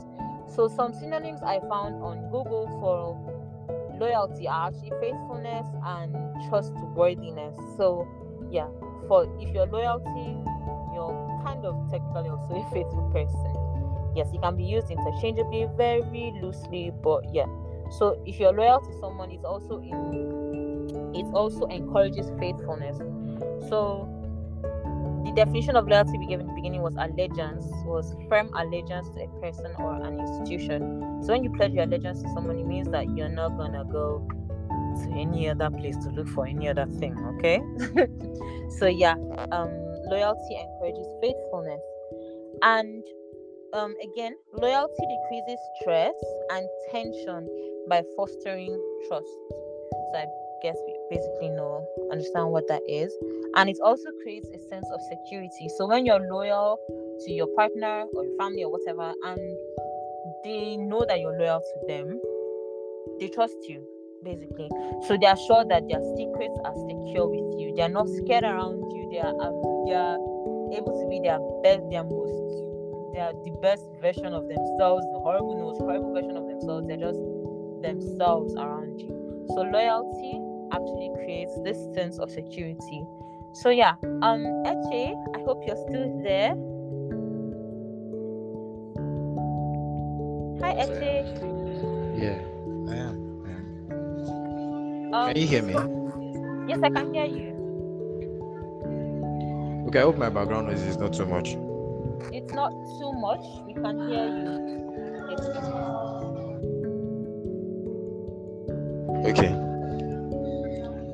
So 0.55 0.69
some 0.69 0.93
synonyms 0.95 1.43
i 1.43 1.61
found 1.69 2.03
on 2.03 2.31
google 2.31 2.67
for 2.81 3.19
loyalty 3.99 4.49
are 4.49 4.69
actually 4.69 4.93
faithfulness 5.01 5.67
and 5.85 6.15
trustworthiness. 6.49 7.55
So 7.77 8.07
yeah 8.51 8.69
for 9.09 9.25
if 9.41 9.53
you're 9.55 9.67
loyalty 9.67 10.39
you're 10.95 11.41
kind 11.45 11.65
of 11.65 11.75
technically 11.91 12.31
also 12.31 12.55
a 12.55 12.71
faithful 12.73 13.11
person 13.13 13.74
yes 14.15 14.29
it 14.33 14.41
can 14.43 14.57
be 14.57 14.65
used 14.65 14.91
interchangeably 14.91 15.67
very 15.77 16.33
loosely 16.41 16.93
but 17.03 17.23
yeah 17.33 17.47
so 17.91 18.21
if 18.27 18.41
you're 18.41 18.53
loyal 18.53 18.81
to 18.81 18.93
someone, 18.99 19.31
it's 19.31 19.45
also 19.45 19.79
in, 19.79 21.15
it 21.15 21.27
also 21.35 21.67
encourages 21.67 22.31
faithfulness. 22.39 22.99
So 23.69 24.11
the 25.25 25.33
definition 25.33 25.77
of 25.77 25.87
loyalty 25.87 26.19
we 26.19 26.27
gave 26.27 26.41
in 26.41 26.47
the 26.47 26.53
beginning 26.55 26.83
was 26.83 26.95
allegiance, 26.97 27.67
was 27.85 28.15
firm 28.29 28.51
allegiance 28.55 29.09
to 29.11 29.25
a 29.25 29.29
person 29.41 29.73
or 29.79 29.95
an 30.03 30.19
institution. 30.19 31.23
So 31.23 31.33
when 31.33 31.45
you 31.45 31.51
pledge 31.51 31.73
your 31.73 31.85
allegiance 31.85 32.23
to 32.23 32.29
someone, 32.31 32.59
it 32.59 32.67
means 32.67 32.89
that 32.89 33.07
you're 33.17 33.29
not 33.29 33.57
gonna 33.57 33.85
go 33.85 34.27
to 34.29 35.11
any 35.17 35.49
other 35.49 35.71
place 35.71 35.97
to 35.99 36.11
look 36.11 36.29
for 36.29 36.47
any 36.47 36.69
other 36.69 36.87
thing. 36.87 37.17
Okay. 37.37 37.61
so 38.79 38.87
yeah, 38.87 39.15
um, 39.53 39.71
loyalty 40.09 40.57
encourages 40.57 41.07
faithfulness, 41.21 41.81
and 42.63 43.05
um, 43.75 43.95
again, 44.03 44.35
loyalty 44.57 45.05
decreases 45.07 45.59
stress 45.81 46.15
and 46.53 46.67
tension 46.91 47.49
by 47.89 48.03
fostering 48.17 48.73
trust. 49.09 49.27
So 49.91 50.17
I 50.17 50.27
guess 50.63 50.77
we 50.87 50.97
basically 51.11 51.51
know 51.51 51.87
understand 52.11 52.51
what 52.51 52.67
that 52.69 52.83
is. 52.89 53.13
And 53.57 53.69
it 53.69 53.79
also 53.83 54.09
creates 54.23 54.49
a 54.49 54.59
sense 54.69 54.87
of 54.93 55.01
security. 55.11 55.69
So 55.77 55.87
when 55.87 56.07
you're 56.07 56.21
loyal 56.31 56.79
to 57.25 57.33
your 57.33 57.49
partner 57.57 58.05
or 58.15 58.25
your 58.25 58.37
family 58.39 58.65
or 58.65 58.71
whatever 58.71 59.13
and 59.25 59.39
they 60.45 60.77
know 60.77 61.05
that 61.09 61.21
you're 61.21 61.39
loyal 61.39 61.61
to 61.61 61.87
them 61.87 62.21
they 63.21 63.29
trust 63.29 63.57
you 63.69 63.85
basically. 64.25 64.71
So 65.07 65.17
they 65.21 65.27
are 65.27 65.37
sure 65.47 65.65
that 65.69 65.87
their 65.89 66.01
secrets 66.17 66.59
are 66.65 66.75
secure 66.89 67.29
with 67.29 67.61
you. 67.61 67.75
They're 67.77 67.91
not 67.91 68.09
scared 68.09 68.45
around 68.45 68.81
you. 68.91 69.09
They 69.13 69.21
are 69.21 69.35
um, 69.35 69.85
they 69.87 69.95
are 69.95 70.17
able 70.73 70.97
to 70.99 71.07
be 71.09 71.21
their 71.23 71.39
best 71.63 71.85
their 71.91 72.03
most 72.03 72.64
they 73.15 73.21
are 73.21 73.33
the 73.45 73.55
best 73.63 73.87
version 74.03 74.35
of 74.35 74.49
themselves 74.49 75.07
the 75.13 75.21
horrible 75.23 75.57
most 75.57 75.79
horrible 75.81 76.13
version 76.13 76.37
of 76.37 76.47
themselves 76.49 76.87
they're 76.89 76.99
just 76.99 77.23
themselves 77.81 78.55
around 78.57 79.01
you 79.01 79.25
so 79.55 79.63
loyalty 79.63 80.41
actually 80.73 81.11
creates 81.15 81.53
this 81.63 81.79
sense 81.95 82.19
of 82.19 82.31
security. 82.31 83.05
So 83.53 83.71
yeah, 83.71 83.95
um 84.23 84.43
Eche, 84.67 85.15
I 85.35 85.39
hope 85.47 85.63
you're 85.67 85.77
still 85.77 86.09
there. 86.23 86.55
Hi 90.63 90.73
Eche. 90.83 91.23
Yeah, 92.19 92.39
I 92.91 92.97
am. 92.97 93.17
I 93.45 93.51
am. 93.51 95.15
Um, 95.15 95.33
Can 95.33 95.37
you 95.37 95.47
hear 95.47 95.63
me? 95.63 95.75
Yes, 96.69 96.81
I 96.83 96.91
can 96.91 97.13
hear 97.15 97.27
you. 97.27 97.53
Okay, 99.89 100.01
I 100.01 100.03
hope 100.03 100.17
my 100.17 100.31
background 100.31 100.67
noise 100.69 100.83
is 100.83 100.97
not 100.97 101.13
too 101.13 101.27
much. 101.27 101.57
It's 102.33 102.53
not 102.53 102.71
too 102.71 103.13
much. 103.13 103.45
We 103.67 103.75
can 103.75 104.09
hear 104.09 104.27
you. 104.27 104.75
Okay. 109.27 109.65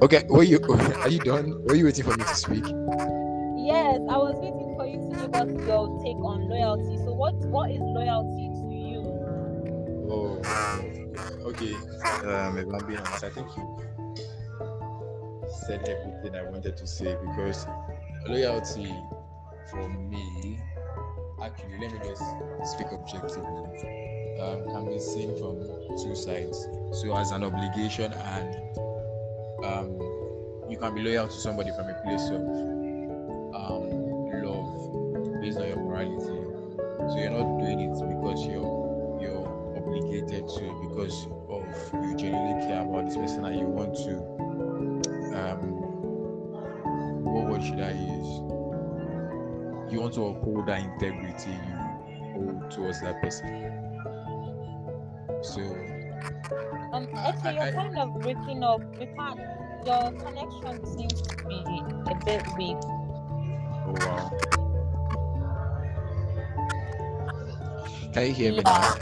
Okay, 0.03 0.25
were 0.29 0.43
you 0.43 0.59
are 1.03 1.09
you 1.09 1.19
done? 1.21 1.63
Were 1.65 1.75
you 1.75 1.85
waiting 1.85 2.05
for 2.05 2.17
me 2.17 2.25
to 2.25 2.35
speak? 2.35 2.65
Yes, 2.65 4.01
I 4.09 4.17
was 4.17 4.35
waiting 4.41 4.75
for 4.77 4.87
you 4.87 4.99
to 4.99 5.09
give 5.21 5.35
us 5.35 5.67
your 5.67 5.87
take 6.03 6.17
on 6.25 6.49
loyalty. 6.49 6.97
So 7.05 7.13
what 7.13 7.35
what 7.47 7.71
is 7.71 7.81
loyalty 7.81 8.49
to 8.49 8.75
you? 8.75 9.05
Oh, 10.11 10.41
okay. 11.51 11.75
Um, 12.27 12.59
if 12.59 12.67
I'm 12.73 12.87
being 12.87 12.99
honest, 12.99 13.25
I 13.25 13.31
think 13.31 13.47
you 13.57 13.77
said 15.67 15.87
everything 15.89 16.35
I 16.35 16.43
wanted 16.51 16.77
to 16.77 16.87
say 16.87 17.17
because 17.21 17.67
loyalty 18.27 18.95
for 19.71 19.89
me, 19.89 20.59
actually, 21.43 21.79
let 21.81 21.93
me 21.93 21.99
just 22.05 22.23
speak 22.73 22.89
objectively, 22.93 23.47
um, 24.41 24.65
can 24.71 24.85
be 24.87 24.99
seen 24.99 25.37
from 25.39 25.61
two 26.03 26.15
sides. 26.15 26.69
So, 26.93 27.17
as 27.17 27.31
an 27.31 27.45
obligation, 27.45 28.13
and 28.13 28.55
um, 29.65 29.91
you 30.69 30.77
can 30.79 30.95
be 30.95 31.03
loyal 31.03 31.29
to 31.29 31.35
somebody 31.35 31.71
from 31.71 31.89
a 31.89 31.95
place 32.05 32.29
of 32.31 32.41
um, 33.55 33.89
love 34.45 35.41
based 35.43 35.59
on 35.59 35.69
your 35.69 35.77
morality. 35.77 36.41
So, 37.11 37.17
you're 37.19 37.31
not 37.31 37.59
doing 37.61 37.81
it 37.81 37.93
because 37.93 38.47
you're 38.47 39.19
you're 39.21 39.77
obligated 39.77 40.49
to 40.49 40.89
because 40.89 41.27
of 41.49 41.65
you 42.05 42.17
genuinely 42.17 42.67
care 42.67 42.83
about 42.83 43.07
this 43.07 43.17
person 43.17 43.45
and 43.45 43.59
you 43.59 43.67
want 43.67 43.95
to 43.97 44.17
um 45.37 45.81
what 47.25 47.47
word 47.47 47.63
should 47.63 47.81
I 47.81 47.93
use? 47.93 48.50
You 49.91 50.01
want 50.01 50.15
to 50.15 50.27
uphold 50.27 50.67
that 50.67 50.81
integrity 50.83 51.51
you 51.51 51.77
hold 52.33 52.71
towards 52.71 53.01
that 53.03 53.21
person. 53.23 53.73
So 55.43 55.61
Um, 56.93 57.09
I- 57.15 57.53
you're 57.53 57.73
kind 57.73 57.99
of 57.99 58.15
breaking 58.21 58.63
up. 58.63 58.81
We 58.99 59.07
can't. 59.07 59.41
Your 59.87 60.13
connection 60.13 60.85
seems 60.87 61.23
to 61.23 61.37
be 61.47 61.65
a 62.11 62.15
bit 62.25 62.43
weak. 62.57 62.77
oh 63.87 63.95
wow. 64.07 64.31
Can 68.13 68.27
you 68.27 68.33
hear 68.35 68.53
me 68.53 68.61
now? 68.65 68.95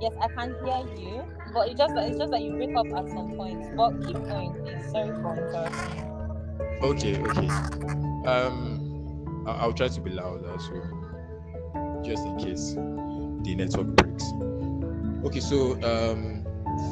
Yes, 0.00 0.12
I 0.20 0.28
can 0.28 0.54
hear 0.64 0.82
you, 0.96 1.24
but 1.52 1.68
it's 1.68 1.78
just 1.78 1.94
it's 1.96 2.18
just 2.18 2.30
that 2.30 2.40
you 2.42 2.52
break 2.56 2.74
up 2.76 2.86
at 2.96 3.08
some 3.10 3.32
points. 3.36 3.68
But 3.76 3.90
keep 4.06 4.16
going, 4.28 4.52
please. 4.64 4.90
Sorry 4.90 5.08
for 5.22 5.36
interrupting. 5.36 6.02
Okay, 6.82 7.20
okay. 7.22 7.48
Um 8.26 8.75
I- 8.75 8.75
I'll 9.46 9.72
try 9.72 9.88
to 9.88 10.00
be 10.00 10.10
louder 10.10 10.54
so 10.58 10.82
just 12.04 12.24
in 12.24 12.36
case 12.38 12.74
the 12.74 13.54
network 13.54 13.86
breaks. 13.96 14.24
Okay, 15.24 15.40
so 15.40 15.74
um 15.82 16.44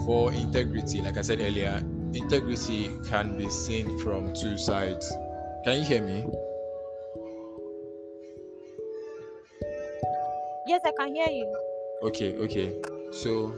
for 0.05 0.33
integrity, 0.33 1.03
like 1.03 1.17
I 1.19 1.23
said 1.23 1.41
earlier, 1.41 1.83
integrity 2.15 2.91
can 3.09 3.37
be 3.37 3.49
seen 3.51 3.99
from 3.99 4.33
two 4.33 4.57
sides. 4.57 5.13
Can 5.65 5.79
you 5.79 5.85
hear 5.85 6.03
me? 6.03 6.25
Yes, 10.67 10.81
I 10.85 10.93
can 10.99 11.15
hear 11.15 11.29
you. 11.29 11.57
Okay, 12.05 12.37
okay. 12.39 12.81
So 13.13 13.55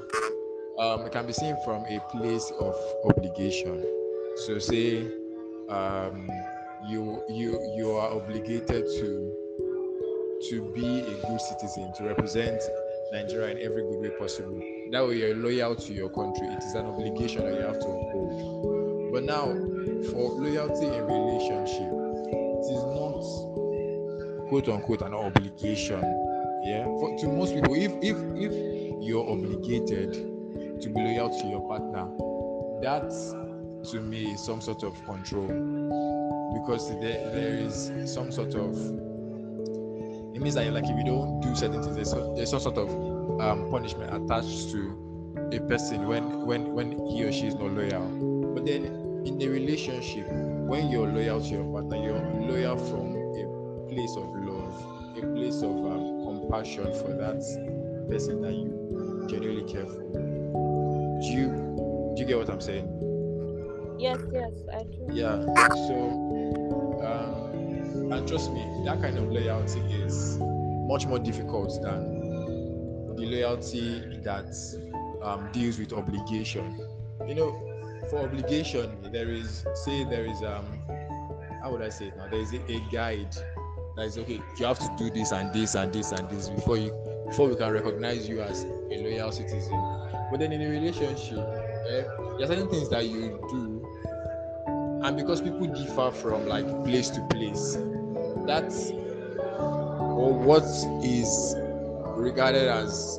um 0.79 1.07
it 1.07 1.13
can 1.13 1.27
be 1.27 1.33
seen 1.33 1.57
from 1.65 1.85
a 1.87 2.01
place 2.11 2.53
of 2.61 2.75
obligation. 3.05 3.85
So 4.47 4.59
say 4.59 5.07
um 5.69 6.29
you 6.89 7.23
you 7.29 7.61
you 7.77 7.91
are 7.93 8.11
obligated 8.13 8.85
to 8.85 9.33
to 10.51 10.73
be 10.75 11.01
a 11.01 11.27
good 11.27 11.41
citizen, 11.41 11.93
to 11.97 12.05
represent 12.05 12.61
Nigeria 13.13 13.57
in 13.57 13.63
every 13.63 13.83
good 13.83 14.01
way 14.01 14.11
possible. 14.19 14.61
That 14.93 15.07
way 15.07 15.19
you're 15.19 15.35
loyal 15.37 15.75
to 15.75 15.93
your 15.93 16.11
country. 16.11 16.47
It 16.49 16.63
is 16.63 16.75
an 16.75 16.87
obligation 16.87 17.45
that 17.45 17.55
you 17.55 17.61
have 17.61 17.79
to 17.81 17.87
uphold. 17.87 19.13
But 19.13 19.25
now 19.25 19.47
for 20.11 20.33
loyalty 20.33 20.87
in 20.87 21.05
relationship, 21.07 21.91
it 22.29 22.69
is 22.71 22.85
not 22.95 23.23
quote 24.49 24.69
unquote 24.69 25.03
an 25.03 25.15
obligation. 25.15 26.01
Yeah. 26.65 26.85
For 26.85 27.17
to 27.21 27.29
most 27.29 27.55
people, 27.55 27.75
if 27.75 27.93
if 28.03 28.17
if 28.37 28.53
you're 29.03 29.29
obligated 29.29 30.13
to 30.13 30.89
be 30.89 31.01
loyal 31.01 31.31
to 31.41 31.47
your 31.47 31.67
partner, 31.67 32.07
that 32.83 33.11
to 33.91 34.01
me 34.01 34.33
is 34.33 34.45
some 34.45 34.61
sort 34.61 34.83
of 34.83 34.93
control. 35.05 35.47
Because 36.61 36.89
there, 37.01 37.31
there 37.35 37.55
is 37.55 37.93
some 38.07 38.31
sort 38.33 38.55
of 38.55 38.77
it 40.37 40.43
means 40.43 40.55
that 40.55 40.71
like 40.71 40.85
if 40.85 40.97
you 40.97 41.05
don't 41.05 41.41
do 41.41 41.55
certain 41.55 41.83
things, 41.83 41.97
there's, 41.97 42.11
so, 42.11 42.35
there's 42.37 42.51
some 42.51 42.61
sort 42.61 42.77
of 42.77 42.91
um, 43.41 43.71
punishment 43.71 44.13
attached 44.13 44.71
to 44.71 45.07
a 45.53 45.61
person 45.61 46.07
when 46.07 46.45
when 46.45 46.75
when 46.75 46.93
he 47.07 47.25
or 47.25 47.33
she 47.33 47.47
is 47.47 47.55
not 47.55 47.73
loyal. 47.73 48.07
But 48.55 48.67
then 48.67 48.85
in 49.25 49.39
the 49.39 49.49
relationship, 49.49 50.27
when 50.29 50.91
you're 50.91 51.09
loyal 51.09 51.41
to 51.41 51.49
your 51.49 51.65
partner, 51.73 51.97
you're 51.97 52.21
loyal 52.51 52.77
from 52.77 53.17
a 53.17 53.89
place 53.89 54.15
of 54.17 54.29
love, 54.45 55.17
a 55.17 55.27
place 55.35 55.63
of 55.63 55.71
um, 55.71 56.23
compassion 56.25 56.85
for 57.01 57.17
that 57.17 57.41
person 58.11 58.43
that 58.43 58.53
you 58.53 59.27
genuinely 59.31 59.73
care 59.73 59.87
for. 59.87 60.03
Do 61.23 61.29
you 61.29 61.49
do 62.15 62.21
you 62.21 62.29
get 62.29 62.37
what 62.37 62.51
I'm 62.51 62.61
saying? 62.61 62.96
Yes, 63.99 64.19
yes, 64.33 64.53
I 64.73 64.83
do. 64.83 65.07
Yeah. 65.11 65.45
So, 65.89 67.01
um, 67.05 68.13
and 68.13 68.29
trust 68.29 68.53
me, 68.53 68.65
that 68.85 69.01
kind 69.01 69.19
of 69.19 69.31
loyalty 69.31 69.81
is 69.81 70.39
much 70.41 71.07
more 71.07 71.19
difficult 71.19 71.81
than 71.83 73.17
the 73.17 73.25
loyalty 73.27 74.21
that 74.23 74.55
um, 75.23 75.49
deals 75.53 75.79
with 75.79 75.93
obligation. 75.93 76.79
You 77.27 77.35
know, 77.35 78.01
for 78.11 78.21
obligation, 78.21 78.91
there 79.13 79.31
is 79.31 79.65
say 79.85 80.05
there 80.05 80.27
is 80.27 80.43
um, 80.43 80.67
how 81.63 81.73
would 81.73 81.83
I 81.83 81.89
say 81.89 82.07
it 82.07 82.17
now? 82.17 82.29
There 82.29 82.41
is 82.41 82.53
a, 82.53 82.61
a 82.71 82.81
guide 82.93 83.35
that 83.97 84.05
is 84.05 84.19
okay. 84.19 84.41
You 84.59 84.67
have 84.67 84.79
to 84.79 84.95
do 84.99 85.11
this 85.11 85.33
and 85.33 85.53
this 85.53 85.75
and 85.75 85.93
this 85.93 86.13
and 86.13 86.29
this 86.29 86.49
before 86.49 86.77
you 86.77 86.93
before 87.27 87.49
we 87.49 87.57
can 87.57 87.73
recognize 87.73 88.29
you 88.29 88.41
as 88.41 88.65
a 88.65 89.03
loyal 89.03 89.33
citizen. 89.33 89.83
But 90.31 90.39
then 90.41 90.53
in 90.53 90.63
a 90.63 90.69
relationship, 90.69 91.39
eh, 91.39 92.03
there 92.03 92.43
are 92.43 92.47
certain 92.47 92.69
things 92.69 92.89
that 92.91 93.07
you 93.07 93.41
do 93.51 93.76
and 95.05 95.17
because 95.17 95.41
people 95.41 95.67
differ 95.67 96.11
from 96.11 96.47
like 96.47 96.67
place 96.85 97.11
to 97.11 97.21
place 97.29 97.77
that's 98.47 98.91
or 98.91 100.33
what 100.33 100.65
is 101.05 101.55
regarded 102.17 102.69
as 102.69 103.19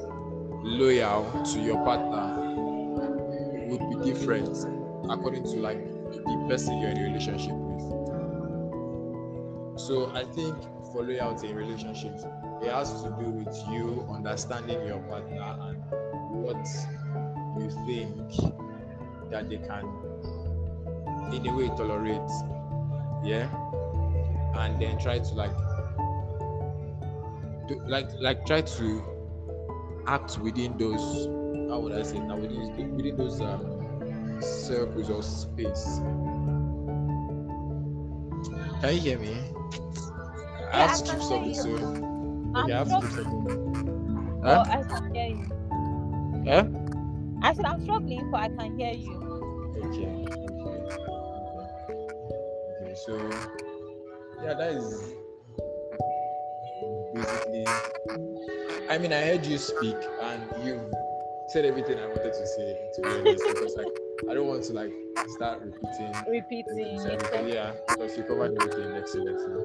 loyal 0.63 1.43
to 1.43 1.59
your 1.59 1.77
partner 1.83 2.43
would 3.67 3.79
be 3.89 3.95
different 4.11 4.57
according 5.09 5.43
to 5.43 5.57
like 5.59 5.77
the 6.11 6.45
person 6.49 6.79
you're 6.79 6.89
in 6.89 6.97
a 6.97 7.03
relationship 7.03 7.51
with. 7.53 7.81
So 9.79 10.11
I 10.13 10.23
think 10.33 10.55
for 10.91 11.03
loyalty 11.03 11.49
in 11.49 11.55
relationships, 11.55 12.23
it 12.61 12.71
has 12.71 13.03
to 13.03 13.09
do 13.19 13.29
with 13.29 13.55
you 13.69 14.07
understanding 14.09 14.85
your 14.87 14.99
partner 15.01 15.57
and 15.61 15.77
what 16.31 16.65
you 17.59 17.69
think 17.85 18.17
that 19.31 19.49
they 19.49 19.57
can, 19.57 19.85
in 21.33 21.45
a 21.47 21.53
way, 21.55 21.67
tolerate. 21.69 22.29
Yeah, 23.23 23.49
and 24.55 24.79
then 24.81 24.97
try 24.99 25.19
to 25.19 25.33
like, 25.35 25.55
do, 27.67 27.81
like, 27.87 28.09
like 28.19 28.45
try 28.45 28.61
to 28.61 29.03
act 30.07 30.37
within 30.39 30.77
those. 30.77 31.27
How 31.69 31.79
would 31.79 31.93
I 31.93 32.03
say 32.03 32.19
now? 32.19 32.37
Within 32.37 32.95
within 32.95 33.17
those 33.17 33.41
um, 33.41 33.61
circles 34.39 35.09
or 35.09 35.23
space. 35.23 36.01
Can 38.81 38.93
you 38.95 39.01
hear 39.01 39.19
me? 39.19 39.43
I 40.73 40.77
have 40.81 40.93
to 40.93 41.03
can 41.03 41.11
keep 41.11 41.21
hear 41.21 41.21
something 41.21 41.53
you. 41.53 41.63
soon. 41.63 41.83
I'm 42.55 42.65
Okay, 42.65 42.73
I 42.73 42.77
have 42.79 42.89
to 42.89 42.97
keep 42.97 43.11
struggling. 43.11 43.11
something. 43.11 43.47
Oh, 44.43 44.59
Huh? 44.59 44.65
I 44.67 44.83
can 44.83 45.13
hear 45.13 45.27
you. 45.27 45.47
Yeah? 46.43 46.67
I 47.41 47.53
said 47.53 47.65
I'm 47.65 47.79
struggling, 47.81 48.29
but 48.29 48.41
I 48.41 48.49
can 48.49 48.77
hear 48.77 48.93
you. 48.93 49.21
Okay. 49.75 50.09
Okay. 50.09 50.09
Okay. 50.25 50.46
So 53.05 53.29
yeah, 54.43 54.53
that 54.53 54.71
is 54.71 55.13
basically 57.13 57.65
I 58.89 58.97
mean 58.97 59.13
I 59.13 59.21
heard 59.21 59.45
you 59.45 59.57
speak 59.57 59.95
and 60.21 60.41
you 60.63 60.79
said 61.49 61.65
everything 61.65 61.99
I 61.99 62.07
wanted 62.07 62.33
to 62.33 62.47
say 62.47 62.77
to 62.95 63.01
be 63.01 63.09
honest 63.09 63.43
because 63.47 63.75
like 63.75 63.87
I 64.29 64.33
don't 64.33 64.47
want 64.47 64.63
to 64.65 64.73
like 64.73 64.91
start 65.35 65.61
repeating 65.61 66.13
Repeating. 66.27 67.47
Yeah, 67.47 67.73
because 67.87 68.17
you 68.17 68.23
covered 68.23 68.57
everything 68.59 68.95
excellently. 68.95 69.63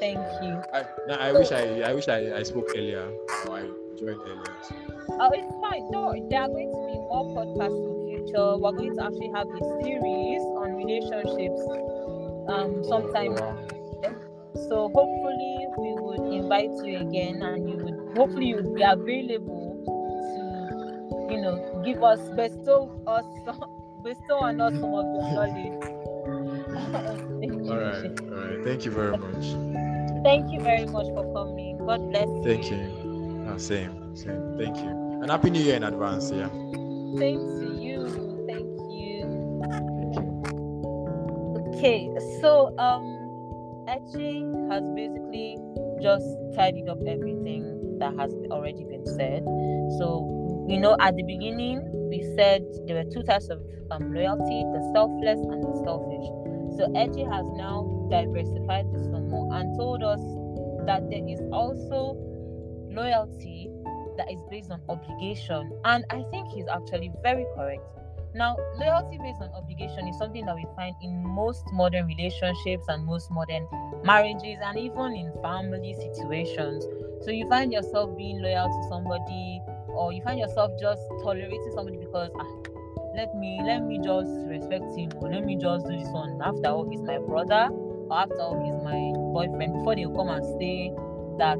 Thank 0.00 0.18
you. 0.42 0.60
I, 0.72 0.84
now 1.06 1.16
I 1.16 1.32
wish 1.32 1.52
I 1.52 1.82
I 1.82 1.94
wish 1.94 2.08
I, 2.08 2.34
I 2.36 2.42
spoke 2.42 2.70
earlier 2.76 3.10
or 3.46 3.56
I 3.56 3.62
joined 3.98 4.20
earlier. 4.20 4.54
So. 4.68 4.74
Oh, 5.20 5.30
it's 5.32 5.54
fine. 5.62 5.90
Don't. 5.92 6.28
There 6.28 6.40
are 6.40 6.48
going 6.48 6.70
to 6.70 6.82
be 6.90 6.98
more 6.98 7.30
podcasts 7.30 7.78
in 7.78 8.26
future. 8.26 8.56
We're 8.58 8.72
going 8.72 8.96
to 8.96 9.04
actually 9.04 9.30
have 9.34 9.46
a 9.46 9.60
series 9.82 10.42
on 10.58 10.74
relationships 10.74 11.93
um 12.48 12.84
sometime. 12.84 13.36
So 14.68 14.88
hopefully 14.94 15.66
we 15.78 15.94
would 15.98 16.32
invite 16.32 16.70
you 16.84 16.98
again 16.98 17.42
and 17.42 17.68
you 17.68 17.76
would 17.76 18.16
hopefully 18.16 18.46
you 18.46 18.56
would 18.56 18.74
be 18.74 18.82
available 18.82 19.74
to 20.34 21.34
you 21.34 21.40
know 21.40 21.82
give 21.84 22.02
us 22.02 22.20
bestow 22.36 22.90
us 23.06 23.24
bestow 24.04 24.38
on 24.38 24.60
us 24.60 24.72
some 24.74 24.94
of 24.94 25.04
your 25.04 25.32
knowledge. 25.34 25.90
All 27.44 27.78
right, 27.78 28.20
all 28.20 28.36
right. 28.36 28.64
Thank 28.64 28.84
you 28.84 28.90
very 28.90 29.16
much. 29.16 29.44
Thank 30.24 30.50
you 30.52 30.60
very 30.60 30.86
much 30.86 31.06
for 31.06 31.24
coming. 31.34 31.78
God 31.78 32.10
bless 32.10 32.26
you. 32.26 32.42
Thank 32.44 32.70
you. 32.70 33.46
Uh, 33.48 33.58
same, 33.58 34.16
same. 34.16 34.56
Thank 34.56 34.76
you. 34.78 34.88
And 34.88 35.30
happy 35.30 35.50
New 35.50 35.60
Year 35.60 35.76
in 35.76 35.84
advance. 35.84 36.30
Yeah. 36.30 36.48
Same 37.18 37.63
Okay, 41.84 42.08
so 42.40 42.72
um 42.78 43.04
has 44.72 44.82
basically 44.96 45.58
just 46.00 46.24
tidied 46.56 46.88
up 46.88 46.96
everything 47.06 47.98
that 47.98 48.16
has 48.18 48.32
already 48.50 48.84
been 48.84 49.04
said. 49.04 49.44
So 49.98 50.64
you 50.66 50.80
know 50.80 50.96
at 50.98 51.14
the 51.14 51.22
beginning 51.24 51.84
we 52.08 52.22
said 52.36 52.64
there 52.86 53.04
were 53.04 53.10
two 53.12 53.22
types 53.22 53.50
of 53.50 53.60
um, 53.90 54.14
loyalty, 54.14 54.64
the 54.72 54.80
selfless 54.94 55.38
and 55.38 55.62
the 55.62 55.76
selfish. 55.84 56.24
So 56.80 56.88
Eche 56.96 57.30
has 57.30 57.44
now 57.52 58.08
diversified 58.10 58.90
this 58.94 59.04
some 59.12 59.28
more 59.28 59.54
and 59.54 59.78
told 59.78 60.02
us 60.02 60.24
that 60.86 61.10
there 61.10 61.28
is 61.28 61.42
also 61.52 62.16
loyalty 62.88 63.68
that 64.16 64.32
is 64.32 64.40
based 64.50 64.70
on 64.70 64.80
obligation. 64.88 65.70
And 65.84 66.06
I 66.08 66.24
think 66.30 66.48
he's 66.48 66.66
actually 66.66 67.12
very 67.22 67.44
correct. 67.54 67.84
Now, 68.34 68.56
loyalty 68.76 69.18
based 69.18 69.40
on 69.40 69.50
obligation 69.54 70.08
is 70.08 70.18
something 70.18 70.44
that 70.46 70.56
we 70.56 70.66
find 70.74 70.96
in 71.00 71.22
most 71.22 71.64
modern 71.72 72.06
relationships 72.06 72.84
and 72.88 73.06
most 73.06 73.30
modern 73.30 73.68
marriages 74.04 74.58
and 74.60 74.76
even 74.76 75.14
in 75.14 75.32
family 75.40 75.94
situations. 75.94 76.84
So 77.24 77.30
you 77.30 77.48
find 77.48 77.72
yourself 77.72 78.16
being 78.16 78.42
loyal 78.42 78.66
to 78.66 78.88
somebody 78.88 79.62
or 79.88 80.12
you 80.12 80.20
find 80.22 80.40
yourself 80.40 80.72
just 80.80 81.00
tolerating 81.22 81.72
somebody 81.74 81.96
because 81.96 82.30
ah, 82.38 82.46
let 83.14 83.32
me 83.36 83.60
let 83.64 83.84
me 83.84 84.00
just 84.02 84.30
respect 84.48 84.84
him 84.98 85.12
or 85.22 85.30
let 85.30 85.44
me 85.44 85.54
just 85.56 85.86
do 85.86 85.96
this 85.96 86.08
one. 86.08 86.40
After 86.42 86.68
all, 86.68 86.90
he's 86.90 87.02
my 87.02 87.18
brother 87.18 87.68
or 87.70 88.18
after 88.18 88.40
all, 88.40 88.58
he's 88.58 88.82
my 88.82 89.12
boyfriend. 89.32 89.74
Before 89.74 89.94
they 89.94 90.02
come 90.04 90.28
and 90.28 90.44
say 90.58 90.92
that 91.38 91.58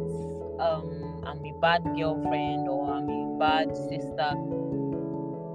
um 0.59 1.22
I'm 1.25 1.39
a 1.47 1.53
bad 1.61 1.85
girlfriend 1.97 2.68
or 2.68 2.91
I'm 2.91 3.09
a 3.09 3.39
bad 3.39 3.77
sister, 3.77 4.35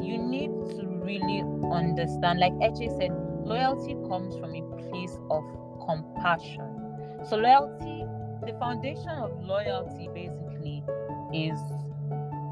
you 0.02 0.18
need 0.18 0.52
to 0.78 0.89
really 1.10 1.44
understand. 1.74 2.40
Like 2.40 2.54
Eche 2.62 2.88
said, 2.98 3.12
loyalty 3.44 3.96
comes 4.08 4.38
from 4.38 4.54
a 4.56 4.62
place 4.90 5.18
of 5.30 5.44
compassion. 5.86 6.70
So 7.28 7.36
loyalty, 7.36 8.06
the 8.46 8.54
foundation 8.60 9.10
of 9.10 9.32
loyalty 9.44 10.08
basically 10.14 10.84
is 11.34 11.60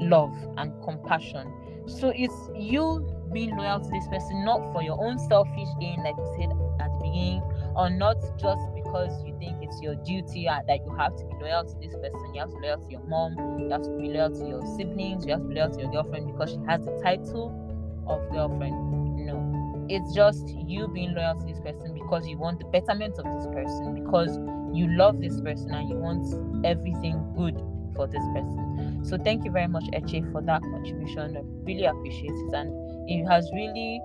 love 0.00 0.34
and 0.56 0.72
compassion. 0.82 1.46
So 1.86 2.12
it's 2.14 2.34
you 2.54 3.14
being 3.32 3.56
loyal 3.56 3.80
to 3.80 3.90
this 3.90 4.06
person 4.08 4.44
not 4.44 4.60
for 4.72 4.82
your 4.82 5.02
own 5.02 5.18
selfish 5.18 5.68
gain, 5.80 6.02
like 6.02 6.16
we 6.16 6.26
said 6.36 6.50
at 6.80 6.90
the 6.90 6.98
beginning, 7.02 7.42
or 7.76 7.90
not 7.90 8.16
just 8.38 8.60
because 8.74 9.12
you 9.24 9.36
think 9.38 9.62
it's 9.62 9.80
your 9.80 9.94
duty 9.96 10.48
uh, 10.48 10.60
that 10.66 10.80
you 10.84 10.94
have 10.96 11.14
to 11.16 11.24
be 11.24 11.34
loyal 11.40 11.64
to 11.64 11.74
this 11.80 11.94
person. 11.94 12.34
You 12.34 12.40
have 12.40 12.50
to 12.50 12.56
be 12.56 12.66
loyal 12.66 12.78
to 12.78 12.90
your 12.90 13.04
mom, 13.04 13.36
you 13.58 13.70
have 13.70 13.82
to 13.82 13.96
be 13.96 14.08
loyal 14.08 14.30
to 14.30 14.46
your 14.46 14.62
siblings, 14.76 15.24
you 15.24 15.32
have 15.32 15.42
to 15.42 15.48
be 15.48 15.54
loyal 15.54 15.70
to 15.70 15.80
your 15.80 15.92
girlfriend 15.92 16.26
because 16.26 16.50
she 16.50 16.58
has 16.66 16.84
the 16.84 16.98
title 17.02 17.67
of 18.08 18.28
girlfriend. 18.30 19.26
No, 19.26 19.86
it's 19.88 20.14
just 20.14 20.48
you 20.66 20.88
being 20.88 21.14
loyal 21.14 21.38
to 21.38 21.46
this 21.46 21.60
person 21.60 21.94
because 21.94 22.26
you 22.26 22.38
want 22.38 22.58
the 22.58 22.66
betterment 22.66 23.18
of 23.18 23.24
this 23.24 23.46
person, 23.46 24.02
because 24.02 24.36
you 24.76 24.88
love 24.96 25.20
this 25.20 25.40
person 25.40 25.74
and 25.74 25.88
you 25.88 25.96
want 25.96 26.24
everything 26.64 27.24
good 27.36 27.60
for 27.96 28.06
this 28.06 28.24
person. 28.34 29.04
So 29.04 29.16
thank 29.18 29.44
you 29.44 29.50
very 29.50 29.66
much, 29.68 29.84
Eche, 29.92 30.30
for 30.32 30.42
that 30.42 30.62
contribution. 30.62 31.36
I 31.36 31.40
really 31.64 31.84
appreciate 31.84 32.32
it, 32.32 32.54
and 32.54 33.10
it 33.10 33.24
has 33.26 33.48
really 33.54 34.00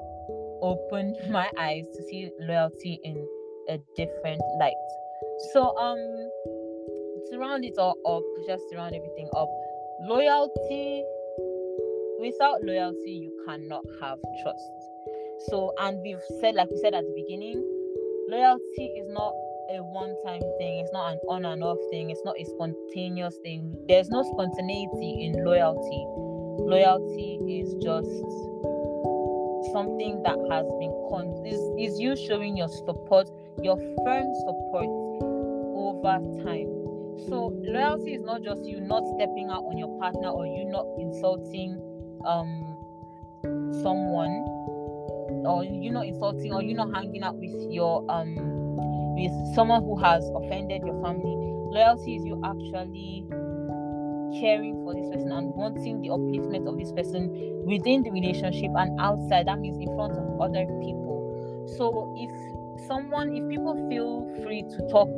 opened 0.61 1.17
my 1.29 1.49
eyes 1.59 1.85
to 1.93 2.03
see 2.03 2.31
loyalty 2.39 2.99
in 3.03 3.27
a 3.69 3.77
different 3.95 4.41
light. 4.59 4.73
So 5.53 5.77
um, 5.77 5.97
to 7.31 7.37
round 7.37 7.65
it 7.65 7.77
all 7.77 7.97
up, 8.07 8.23
just 8.47 8.63
to 8.71 8.77
round 8.77 8.95
everything 8.95 9.29
up, 9.35 9.49
loyalty. 10.01 11.03
Without 12.23 12.63
loyalty, 12.63 13.11
you 13.11 13.43
cannot 13.45 13.83
have 13.99 14.17
trust. 14.41 14.71
So, 15.49 15.73
and 15.77 15.99
we've 16.01 16.23
said, 16.39 16.55
like 16.55 16.69
we 16.71 16.77
said 16.77 16.93
at 16.93 17.03
the 17.03 17.11
beginning, 17.13 17.61
loyalty 18.29 18.85
is 18.95 19.09
not 19.09 19.33
a 19.69 19.83
one 19.83 20.15
time 20.23 20.39
thing, 20.57 20.79
it's 20.79 20.93
not 20.93 21.11
an 21.11 21.19
on 21.27 21.43
and 21.43 21.61
off 21.61 21.77
thing, 21.91 22.11
it's 22.11 22.23
not 22.23 22.39
a 22.39 22.45
spontaneous 22.45 23.35
thing. 23.43 23.75
There's 23.89 24.07
no 24.07 24.23
spontaneity 24.23 25.25
in 25.25 25.43
loyalty. 25.43 26.05
Loyalty 26.63 27.43
is 27.43 27.75
just 27.83 28.07
something 29.73 30.23
that 30.23 30.39
has 30.49 30.65
been 30.79 30.95
con 31.11 31.43
is, 31.45 31.59
is 31.77 31.99
you 31.99 32.15
showing 32.15 32.55
your 32.55 32.69
support, 32.69 33.27
your 33.61 33.75
firm 33.75 34.31
support 34.47 34.87
over 35.75 36.23
time. 36.39 36.71
So 37.27 37.51
loyalty 37.59 38.13
is 38.13 38.23
not 38.23 38.43
just 38.43 38.63
you 38.63 38.79
not 38.79 39.03
stepping 39.19 39.49
out 39.49 39.65
on 39.65 39.77
your 39.77 39.99
partner 39.99 40.29
or 40.29 40.45
you 40.47 40.63
not 40.63 40.87
insulting 40.97 41.81
um 42.25 42.77
someone 43.81 44.31
or 45.45 45.63
you 45.63 45.91
not 45.91 46.05
insulting 46.05 46.53
or 46.53 46.61
you 46.61 46.73
not 46.73 46.93
hanging 46.93 47.23
out 47.23 47.35
with 47.35 47.53
your 47.71 48.05
um 48.09 48.35
with 49.15 49.55
someone 49.55 49.83
who 49.83 49.95
has 49.97 50.27
offended 50.35 50.81
your 50.85 50.99
family. 51.01 51.35
Loyalty 51.69 52.15
is 52.15 52.25
you 52.25 52.41
actually 52.43 53.25
caring 54.39 54.81
for 54.83 54.93
this 54.93 55.07
person 55.09 55.31
and 55.31 55.53
wanting 55.53 56.01
the 56.01 56.09
upliftment 56.09 56.67
of 56.67 56.77
this 56.77 56.91
person 56.91 57.29
within 57.65 58.01
the 58.03 58.11
relationship 58.11 58.71
and 58.75 58.99
outside. 58.99 59.47
That 59.47 59.59
means 59.59 59.77
in 59.77 59.93
front 59.95 60.13
of 60.13 60.41
other 60.41 60.65
people. 60.81 61.21
So 61.77 62.13
if 62.17 62.31
someone 62.87 63.35
if 63.35 63.47
people 63.49 63.75
feel 63.89 64.25
free 64.43 64.63
to 64.63 64.77
talk 64.89 65.09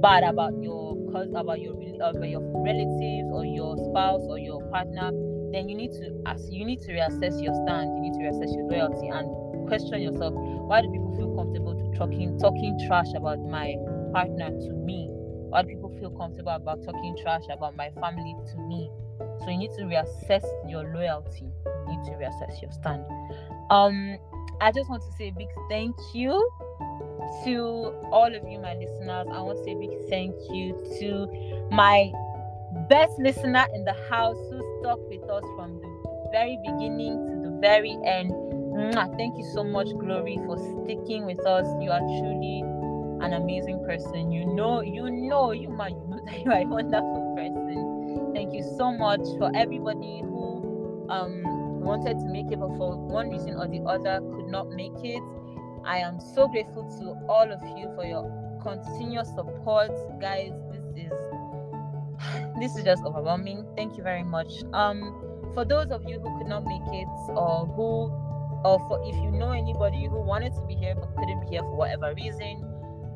bad 0.00 0.22
about 0.22 0.54
your 0.62 0.94
cause 1.10 1.28
about 1.34 1.60
your 1.60 1.74
about 2.00 2.28
your 2.28 2.40
relatives 2.62 3.28
or 3.32 3.44
your 3.44 3.76
spouse 3.90 4.22
or 4.28 4.38
your 4.38 4.62
partner 4.70 5.10
then 5.52 5.68
you 5.68 5.76
need 5.76 5.92
to 5.92 6.22
as 6.26 6.48
you 6.50 6.64
need 6.64 6.80
to 6.80 6.92
reassess 6.92 7.42
your 7.42 7.54
stand 7.64 7.88
you 7.96 8.00
need 8.02 8.14
to 8.14 8.20
reassess 8.20 8.54
your 8.54 8.66
loyalty 8.70 9.08
and 9.08 9.28
question 9.68 10.00
yourself 10.00 10.32
why 10.34 10.80
do 10.80 10.90
people 10.90 11.14
feel 11.16 11.34
comfortable 11.34 11.92
talking 11.98 12.38
talking 12.38 12.78
trash 12.86 13.12
about 13.16 13.40
my 13.40 13.74
partner 14.12 14.50
to 14.50 14.72
me? 14.72 15.08
Why 15.50 15.62
do 15.62 15.68
people 15.68 15.94
feel 15.98 16.10
comfortable 16.10 16.52
about 16.52 16.84
talking 16.84 17.16
trash 17.22 17.42
about 17.50 17.76
my 17.76 17.90
family 18.00 18.36
to 18.52 18.56
me? 18.68 18.90
So 19.40 19.50
you 19.50 19.58
need 19.58 19.72
to 19.78 19.82
reassess 19.82 20.44
your 20.68 20.84
loyalty 20.94 21.46
you 21.66 21.96
need 21.96 22.04
to 22.04 22.12
reassess 22.12 22.62
your 22.62 22.72
stand. 22.72 23.04
Um 23.70 24.18
i 24.60 24.72
just 24.72 24.90
want 24.90 25.02
to 25.02 25.12
say 25.16 25.28
a 25.28 25.32
big 25.32 25.48
thank 25.68 25.96
you 26.12 26.32
to 27.44 27.92
all 28.10 28.34
of 28.34 28.48
you, 28.48 28.58
my 28.58 28.74
listeners, 28.74 29.28
I 29.30 29.40
want 29.40 29.58
to 29.58 29.64
say 29.64 29.72
a 29.72 29.76
big 29.76 29.90
thank 30.08 30.34
you 30.50 30.72
to 31.00 31.68
my 31.70 32.10
best 32.88 33.18
listener 33.18 33.66
in 33.74 33.84
the 33.84 33.94
house 34.10 34.38
who 34.50 34.67
stuck 34.80 34.98
with 35.08 35.22
us 35.30 35.44
from 35.56 35.80
the 35.80 35.88
very 36.32 36.58
beginning 36.64 37.26
to 37.26 37.50
the 37.50 37.58
very 37.60 37.96
end. 38.04 38.32
Thank 39.16 39.36
you 39.36 39.44
so 39.52 39.64
much, 39.64 39.88
Glory, 39.98 40.38
for 40.46 40.56
sticking 40.58 41.26
with 41.26 41.40
us. 41.40 41.66
You 41.80 41.90
are 41.90 42.00
truly 42.00 42.62
an 43.20 43.32
amazing 43.32 43.84
person. 43.84 44.30
You 44.30 44.46
know, 44.46 44.80
you 44.80 45.10
know, 45.10 45.52
you 45.52 45.68
might 45.68 45.92
you 45.92 46.06
know 46.08 46.20
that 46.26 46.44
you 46.44 46.50
are 46.50 46.62
a 46.62 46.66
wonderful 46.66 47.34
person. 47.36 48.32
Thank 48.34 48.54
you 48.54 48.62
so 48.76 48.92
much 48.92 49.20
for 49.38 49.50
everybody 49.54 50.20
who 50.22 51.06
um 51.10 51.42
wanted 51.80 52.18
to 52.18 52.26
make 52.26 52.50
it, 52.52 52.60
but 52.60 52.76
for 52.76 52.96
one 52.96 53.30
reason 53.30 53.54
or 53.54 53.66
the 53.66 53.80
other 53.80 54.20
could 54.34 54.48
not 54.48 54.70
make 54.70 54.96
it. 55.02 55.22
I 55.84 55.98
am 55.98 56.20
so 56.20 56.46
grateful 56.48 56.84
to 57.00 57.26
all 57.28 57.50
of 57.50 57.62
you 57.76 57.90
for 57.96 58.04
your 58.04 58.22
continuous 58.62 59.28
support, 59.34 59.90
guys. 60.20 60.52
This 60.70 61.06
is 61.06 61.27
this 62.58 62.76
is 62.76 62.84
just 62.84 63.02
overwhelming. 63.04 63.66
Thank 63.76 63.96
you 63.96 64.02
very 64.02 64.24
much. 64.24 64.50
Um, 64.72 65.50
for 65.54 65.64
those 65.64 65.90
of 65.90 66.04
you 66.06 66.20
who 66.20 66.38
could 66.38 66.46
not 66.46 66.64
make 66.64 66.82
it, 66.92 67.08
or 67.30 67.66
who, 67.66 68.12
or 68.64 68.78
for 68.88 69.00
if 69.04 69.14
you 69.16 69.30
know 69.30 69.50
anybody 69.50 70.06
who 70.06 70.20
wanted 70.20 70.54
to 70.54 70.60
be 70.62 70.74
here 70.74 70.94
but 70.94 71.14
couldn't 71.16 71.40
be 71.40 71.48
here 71.48 71.62
for 71.62 71.74
whatever 71.74 72.14
reason, 72.14 72.64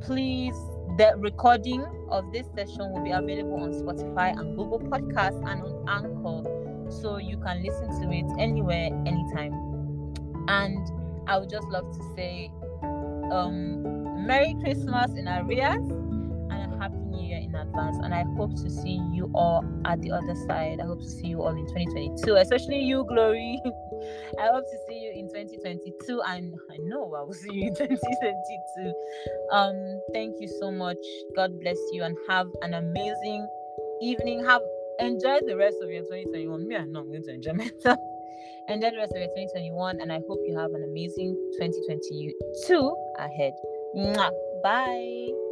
please 0.00 0.54
the 0.98 1.14
recording 1.16 1.84
of 2.10 2.32
this 2.32 2.46
session 2.54 2.92
will 2.92 3.02
be 3.02 3.10
available 3.10 3.62
on 3.62 3.72
Spotify 3.72 4.38
and 4.38 4.56
Google 4.56 4.80
Podcasts 4.80 5.42
and 5.50 5.62
on 5.62 5.88
Anchor, 5.88 6.90
so 6.90 7.16
you 7.16 7.38
can 7.38 7.62
listen 7.62 7.88
to 8.00 8.12
it 8.12 8.26
anywhere, 8.38 8.90
anytime. 9.06 9.52
And 10.48 10.86
I 11.28 11.38
would 11.38 11.48
just 11.48 11.66
love 11.68 11.90
to 11.96 12.14
say, 12.14 12.52
um, 13.32 14.26
Merry 14.26 14.54
Christmas 14.62 15.12
in 15.12 15.26
arrears 15.28 16.01
advance. 17.72 17.98
And 18.02 18.14
I 18.14 18.24
hope 18.36 18.54
to 18.62 18.70
see 18.70 19.00
you 19.12 19.30
all 19.34 19.64
at 19.84 20.00
the 20.02 20.12
other 20.12 20.34
side. 20.46 20.80
I 20.80 20.86
hope 20.86 21.00
to 21.00 21.08
see 21.08 21.28
you 21.28 21.42
all 21.42 21.56
in 21.56 21.66
2022, 21.66 22.34
especially 22.36 22.80
you, 22.80 23.04
Glory. 23.08 23.60
I 24.40 24.46
hope 24.46 24.64
to 24.64 24.78
see 24.88 24.98
you 24.98 25.12
in 25.14 25.28
2022, 25.28 26.22
and 26.26 26.54
I 26.70 26.76
know 26.80 27.14
I 27.14 27.22
will 27.22 27.34
see 27.34 27.52
you 27.52 27.66
in 27.68 27.74
2022. 27.76 28.92
Um, 29.52 30.00
thank 30.12 30.36
you 30.40 30.48
so 30.48 30.70
much. 30.70 30.98
God 31.36 31.58
bless 31.60 31.78
you, 31.92 32.02
and 32.02 32.16
have 32.28 32.46
an 32.62 32.74
amazing 32.74 33.46
evening. 34.00 34.44
Have 34.44 34.62
enjoy 34.98 35.38
the 35.46 35.56
rest 35.56 35.76
of 35.82 35.90
your 35.90 36.02
2021. 36.02 36.68
Me, 36.68 36.76
I'm 36.76 36.92
not 36.92 37.06
going 37.06 37.22
to 37.24 37.34
enjoy 37.34 37.52
myself. 37.54 37.98
Enjoy 38.68 38.90
the 38.90 38.98
rest 38.98 39.12
of 39.12 39.18
your 39.18 39.28
2021, 39.28 40.00
and 40.00 40.12
I 40.12 40.20
hope 40.28 40.38
you 40.46 40.56
have 40.56 40.70
an 40.72 40.84
amazing 40.84 41.36
2022 41.58 42.94
ahead. 43.18 43.52
Mwah. 43.96 44.30
Bye. 44.62 45.51